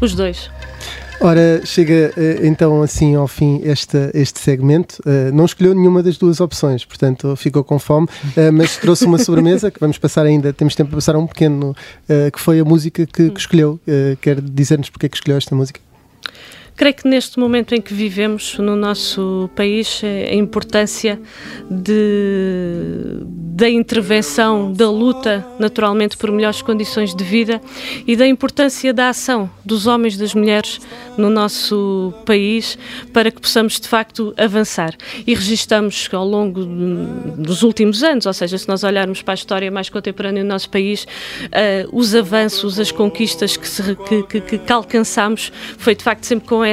Os 0.00 0.14
dois. 0.14 0.50
Ora, 1.20 1.60
chega 1.66 2.14
uh, 2.16 2.46
então 2.46 2.82
assim 2.82 3.14
ao 3.14 3.28
fim 3.28 3.60
este, 3.62 4.10
este 4.14 4.40
segmento. 4.40 5.02
Uh, 5.04 5.30
não 5.34 5.44
escolheu 5.44 5.74
nenhuma 5.74 6.02
das 6.02 6.16
duas 6.16 6.40
opções, 6.40 6.86
portanto 6.86 7.36
ficou 7.36 7.62
com 7.62 7.78
fome, 7.78 8.08
mas 8.54 8.78
trouxe 8.78 9.04
uma 9.04 9.18
sobremesa 9.18 9.70
que 9.70 9.78
vamos 9.78 9.98
passar 9.98 10.24
ainda, 10.24 10.50
temos 10.50 10.74
tempo 10.74 10.88
para 10.88 10.96
passar 10.96 11.14
um 11.14 11.26
pequeno, 11.26 11.76
que 12.32 12.40
foi 12.40 12.58
a 12.58 12.64
música 12.64 13.06
que, 13.06 13.30
que 13.30 13.38
escolheu. 13.38 13.78
quer 14.20 14.40
dizer-nos 14.40 14.88
porque 14.88 15.06
é 15.06 15.08
que 15.10 15.16
escolheu 15.16 15.36
esta 15.36 15.54
música? 15.54 15.78
Creio 16.82 16.96
que 16.96 17.06
neste 17.06 17.38
momento 17.38 17.76
em 17.76 17.80
que 17.80 17.94
vivemos 17.94 18.58
no 18.58 18.74
nosso 18.74 19.48
país, 19.54 20.00
é 20.02 20.30
a 20.32 20.34
importância 20.34 21.16
de, 21.70 23.22
da 23.54 23.70
intervenção, 23.70 24.72
da 24.72 24.90
luta, 24.90 25.46
naturalmente, 25.60 26.16
por 26.16 26.32
melhores 26.32 26.60
condições 26.60 27.14
de 27.14 27.22
vida 27.22 27.60
e 28.04 28.16
da 28.16 28.26
importância 28.26 28.92
da 28.92 29.10
ação 29.10 29.48
dos 29.64 29.86
homens 29.86 30.16
e 30.16 30.18
das 30.18 30.34
mulheres 30.34 30.80
no 31.16 31.30
nosso 31.30 32.12
país 32.26 32.76
para 33.12 33.30
que 33.30 33.40
possamos, 33.40 33.78
de 33.78 33.86
facto, 33.86 34.34
avançar. 34.36 34.96
E 35.24 35.34
registamos 35.34 36.08
ao 36.12 36.26
longo 36.26 36.64
dos 36.64 37.62
últimos 37.62 38.02
anos, 38.02 38.26
ou 38.26 38.32
seja, 38.32 38.58
se 38.58 38.66
nós 38.66 38.82
olharmos 38.82 39.22
para 39.22 39.34
a 39.34 39.36
história 39.36 39.70
mais 39.70 39.88
contemporânea 39.88 40.42
do 40.42 40.48
nosso 40.48 40.68
país, 40.68 41.04
uh, 41.04 41.88
os 41.96 42.12
avanços, 42.12 42.80
as 42.80 42.90
conquistas 42.90 43.56
que, 43.56 43.68
se, 43.68 43.94
que, 43.94 44.40
que, 44.40 44.58
que 44.58 44.72
alcançamos 44.72 45.52
foi, 45.78 45.94
de 45.94 46.02
facto, 46.02 46.24
sempre 46.24 46.48
com 46.48 46.64
essa 46.64 46.71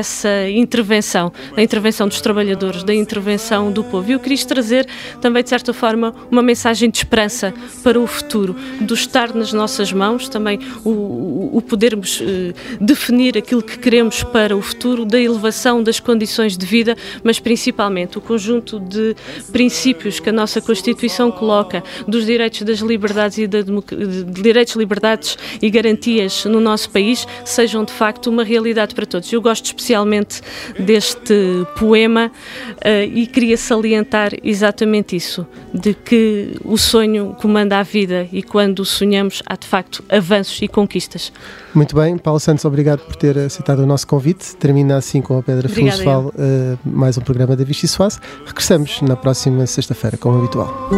intervenção, 0.50 1.32
a 1.56 1.62
intervenção 1.62 2.08
dos 2.08 2.22
trabalhadores, 2.22 2.84
da 2.84 2.94
intervenção 2.94 3.72
do 3.72 3.84
povo. 3.84 4.10
E 4.10 4.14
eu 4.14 4.20
queria 4.20 4.40
trazer 4.46 4.88
também, 5.22 5.44
de 5.44 5.50
certa 5.50 5.74
forma, 5.74 6.14
uma 6.32 6.42
mensagem 6.42 6.70
mensagem 6.70 6.90
de 6.90 6.98
esperança 6.98 7.54
para 7.84 8.00
o 8.00 8.06
futuro, 8.06 8.56
do 8.82 8.94
estar 8.94 9.34
nas 9.34 9.52
nossas 9.52 9.92
mãos, 9.92 10.30
também 10.30 10.60
o, 10.84 11.58
o 11.58 11.62
podermos 11.62 12.22
eh, 12.22 12.54
definir 12.80 13.38
aquilo 13.38 13.64
que 13.64 13.78
queremos 13.80 14.24
para 14.24 14.56
o 14.56 14.62
futuro, 14.62 15.06
da 15.06 15.20
elevação 15.20 15.82
das 15.82 16.00
condições 16.00 16.58
de 16.58 16.66
vida, 16.66 16.96
mas 17.24 17.40
principalmente 17.40 18.18
o 18.18 18.22
conjunto 18.22 18.80
de 18.80 19.16
princípios 19.52 20.20
que 20.20 20.30
a 20.30 20.34
nossa 20.34 20.62
Constituição 20.62 21.32
coloca, 21.32 21.84
dos 22.08 22.26
direitos 22.26 22.62
das 22.62 22.80
liberdades 22.80 23.38
e 23.38 23.48
da 23.48 23.62
de 23.62 24.24
direitos, 24.42 24.76
liberdades 24.76 25.38
e 25.62 25.70
garantias 25.70 26.46
no 26.46 26.60
nosso 26.60 26.90
país, 26.90 27.28
sejam 27.46 27.84
de 27.84 27.92
facto 27.92 28.28
uma 28.28 28.44
realidade 28.44 28.94
para 28.94 29.06
todos. 29.06 29.32
Eu 29.32 29.42
gosto 29.42 29.66
especialmente 29.80 30.42
deste 30.78 31.66
poema 31.78 32.28
uh, 32.28 33.04
e 33.04 33.26
queria 33.26 33.58
salientar 33.58 34.34
exatamente 34.44 35.16
isso, 35.16 35.48
de 35.74 35.94
que 35.94 36.56
o 36.64 36.78
sonho 36.78 37.36
comanda 37.42 37.80
a 37.80 37.84
vida 37.84 38.28
e 38.32 38.44
quando 38.44 38.84
sonhamos 38.86 39.42
há 39.46 39.56
de 39.56 39.66
facto 39.66 40.04
avanços 40.10 40.62
e 40.62 40.68
conquistas. 40.68 41.32
Muito 41.74 41.96
bem, 41.96 42.18
Paulo 42.18 42.40
Santos, 42.40 42.66
obrigado 42.66 43.00
por 43.00 43.16
ter 43.16 43.38
aceitado 43.38 43.80
o 43.80 43.86
nosso 43.86 44.06
convite. 44.06 44.56
Termina 44.58 44.98
assim 44.98 45.22
com 45.22 45.38
a 45.38 45.44
Pedra 45.44 45.70
Filosofal 45.70 46.28
uh, 46.28 46.80
mais 46.84 47.18
um 47.18 47.22
programa 47.22 47.56
da 47.56 47.64
Vichy 47.64 47.88
Soase. 47.88 48.20
Regressamos 48.46 49.02
na 49.02 49.16
próxima 49.16 49.66
sexta-feira, 49.66 50.18
como 50.18 50.40
habitual. 50.40 50.90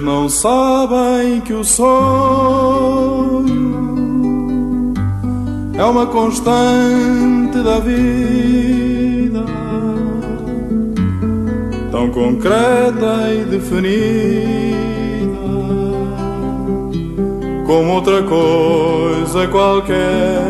Eles 0.00 0.06
não 0.06 0.28
sabem 0.30 1.42
que 1.42 1.52
o 1.52 1.62
sonho 1.62 3.44
é 5.76 5.84
uma 5.84 6.06
constante 6.06 7.58
da 7.62 7.78
vida, 7.80 9.44
tão 11.90 12.08
concreta 12.10 13.30
e 13.30 13.44
definida 13.44 13.90
como 17.66 17.92
outra 17.92 18.22
coisa 18.22 19.46
qualquer. 19.48 20.40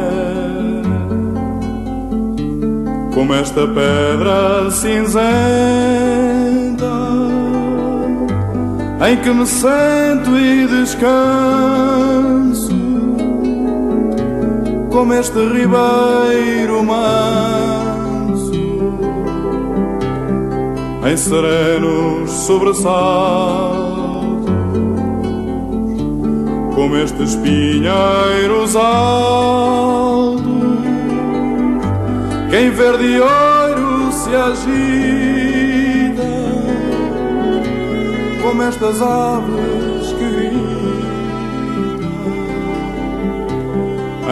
Como 3.12 3.34
esta 3.34 3.66
pedra 3.66 4.70
cinzenta 4.70 6.39
em 9.02 9.16
que 9.16 9.30
me 9.30 9.46
sento 9.46 10.38
e 10.38 10.66
descanso, 10.66 11.08
como 14.90 15.14
este 15.14 15.38
ribeiro 15.38 16.84
manso, 16.84 18.52
em 21.10 21.16
serenos 21.16 22.30
sobressaltos, 22.30 22.90
como 26.74 26.96
estes 26.96 27.36
pinheiros 27.36 28.76
altos, 28.76 30.44
que 32.50 32.56
em 32.56 32.70
verde 32.70 33.18
ouro 33.18 34.12
se 34.12 34.36
agita 34.36 35.29
como 38.50 38.62
estas 38.64 39.00
aves 39.00 40.12
que 40.18 40.28
gritam 40.28 40.60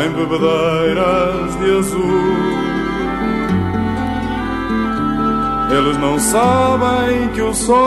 em 0.03 0.11
bebedeiras 0.11 1.57
de 1.61 1.79
azul. 1.79 2.35
Eles 5.71 5.97
não 5.99 6.19
sabem 6.19 7.29
que 7.33 7.43
o 7.43 7.55
sonho 7.55 7.79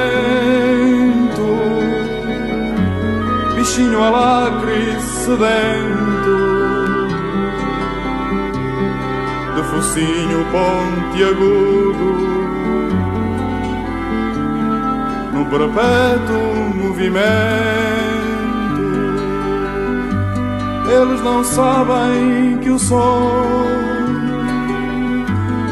bichinho 3.55 4.03
alacre 4.03 4.99
sedento 4.99 5.92
focinho 9.73 10.45
pontiagudo 10.51 12.07
no 15.33 15.45
perpétuo 15.47 16.75
movimento. 16.75 17.23
Eles 20.91 21.21
não 21.23 21.43
sabem 21.43 22.59
que 22.61 22.69
o 22.69 22.77
som 22.77 23.65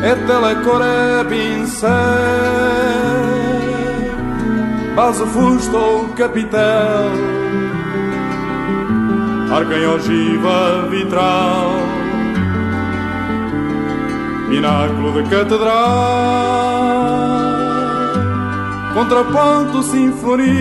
é 0.01 0.15
telecor, 0.15 0.81
é 0.81 1.23
pincel, 1.25 1.91
base, 4.95 5.23
fusto 5.27 5.77
ou 5.77 6.07
capitel, 6.09 7.11
arcanha, 9.51 9.91
ogiva, 9.91 10.87
vitral 10.89 12.00
pináculo 14.51 15.13
de 15.13 15.23
catedral, 15.29 15.71
contraponto, 18.93 19.81
sinfonia, 19.81 20.51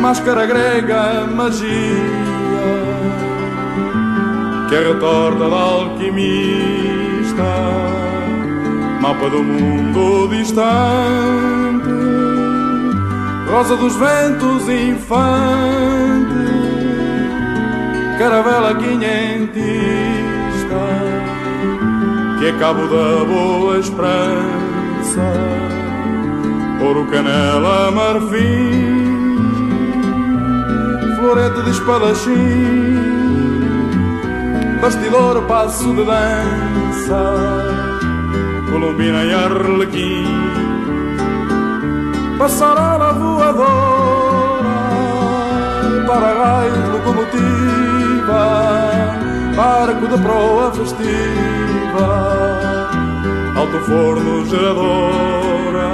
máscara 0.00 0.46
grega, 0.46 1.26
magia, 1.26 1.66
que 4.68 4.76
é 4.76 4.92
retorta 4.92 5.50
da 5.50 5.56
alquimista, 5.56 7.42
mapa 9.00 9.28
do 9.28 9.42
mundo 9.42 10.28
distante, 10.28 11.88
rosa 13.50 13.76
dos 13.76 13.96
ventos 13.96 14.68
infante, 14.68 15.18
caravela 18.20 18.76
quinhentista 18.76 20.17
que 22.38 22.46
é 22.46 22.52
cabo 22.52 22.86
da 22.86 23.24
boa 23.24 23.78
esperança, 23.78 25.22
ouro, 26.80 27.04
canela, 27.10 27.90
marfim, 27.90 29.38
florete 31.16 31.62
de 31.62 31.70
espadachim, 31.70 32.94
bastidor, 34.80 35.42
passo 35.48 35.92
de 35.92 36.04
dança, 36.04 37.34
colombina 38.70 39.24
e 39.24 39.34
arlequim, 39.34 40.24
passarola 42.38 43.12
voadora, 43.14 44.68
para-raios, 46.06 46.88
locomotiva 46.92 47.68
barco 49.58 50.06
de 50.06 50.16
proa 50.22 50.70
festiva, 50.70 52.08
alto 53.56 53.78
forno 53.86 54.46
geradora, 54.46 55.90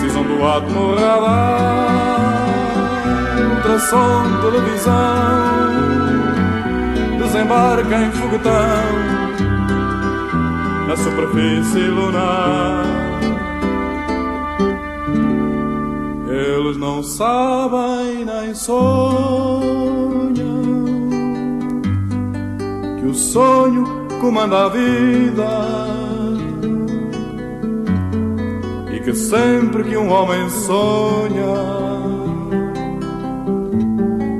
cisão 0.00 0.22
do 0.22 0.42
átomo 0.46 0.94
radar, 0.94 2.48
ultrassom 3.56 4.40
televisão, 4.40 5.68
desembarca 7.18 7.96
em 7.98 8.10
foguetão, 8.10 8.86
na 10.88 10.96
superfície 10.96 11.88
lunar. 11.88 12.86
Eles 16.26 16.78
não 16.78 17.02
sabem 17.02 18.24
nem 18.24 18.54
sonham 18.54 20.19
o 23.10 23.14
sonho 23.14 23.84
comanda 24.20 24.66
a 24.66 24.68
vida. 24.68 25.50
E 28.94 29.00
que 29.00 29.12
sempre 29.14 29.82
que 29.84 29.96
um 29.96 30.10
homem 30.10 30.48
sonha 30.48 31.54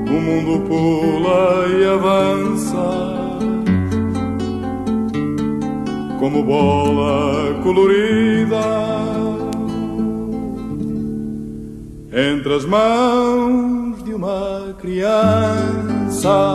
o 0.09 0.21
mundo 0.23 0.69
pula 0.69 1.67
e 1.69 1.85
avança. 1.85 3.11
Como 6.21 6.45
bola 6.45 7.55
colorida 7.63 8.61
entre 12.13 12.55
as 12.55 12.65
mãos 12.67 14.05
de 14.05 14.13
uma 14.13 14.75
criança 14.81 16.55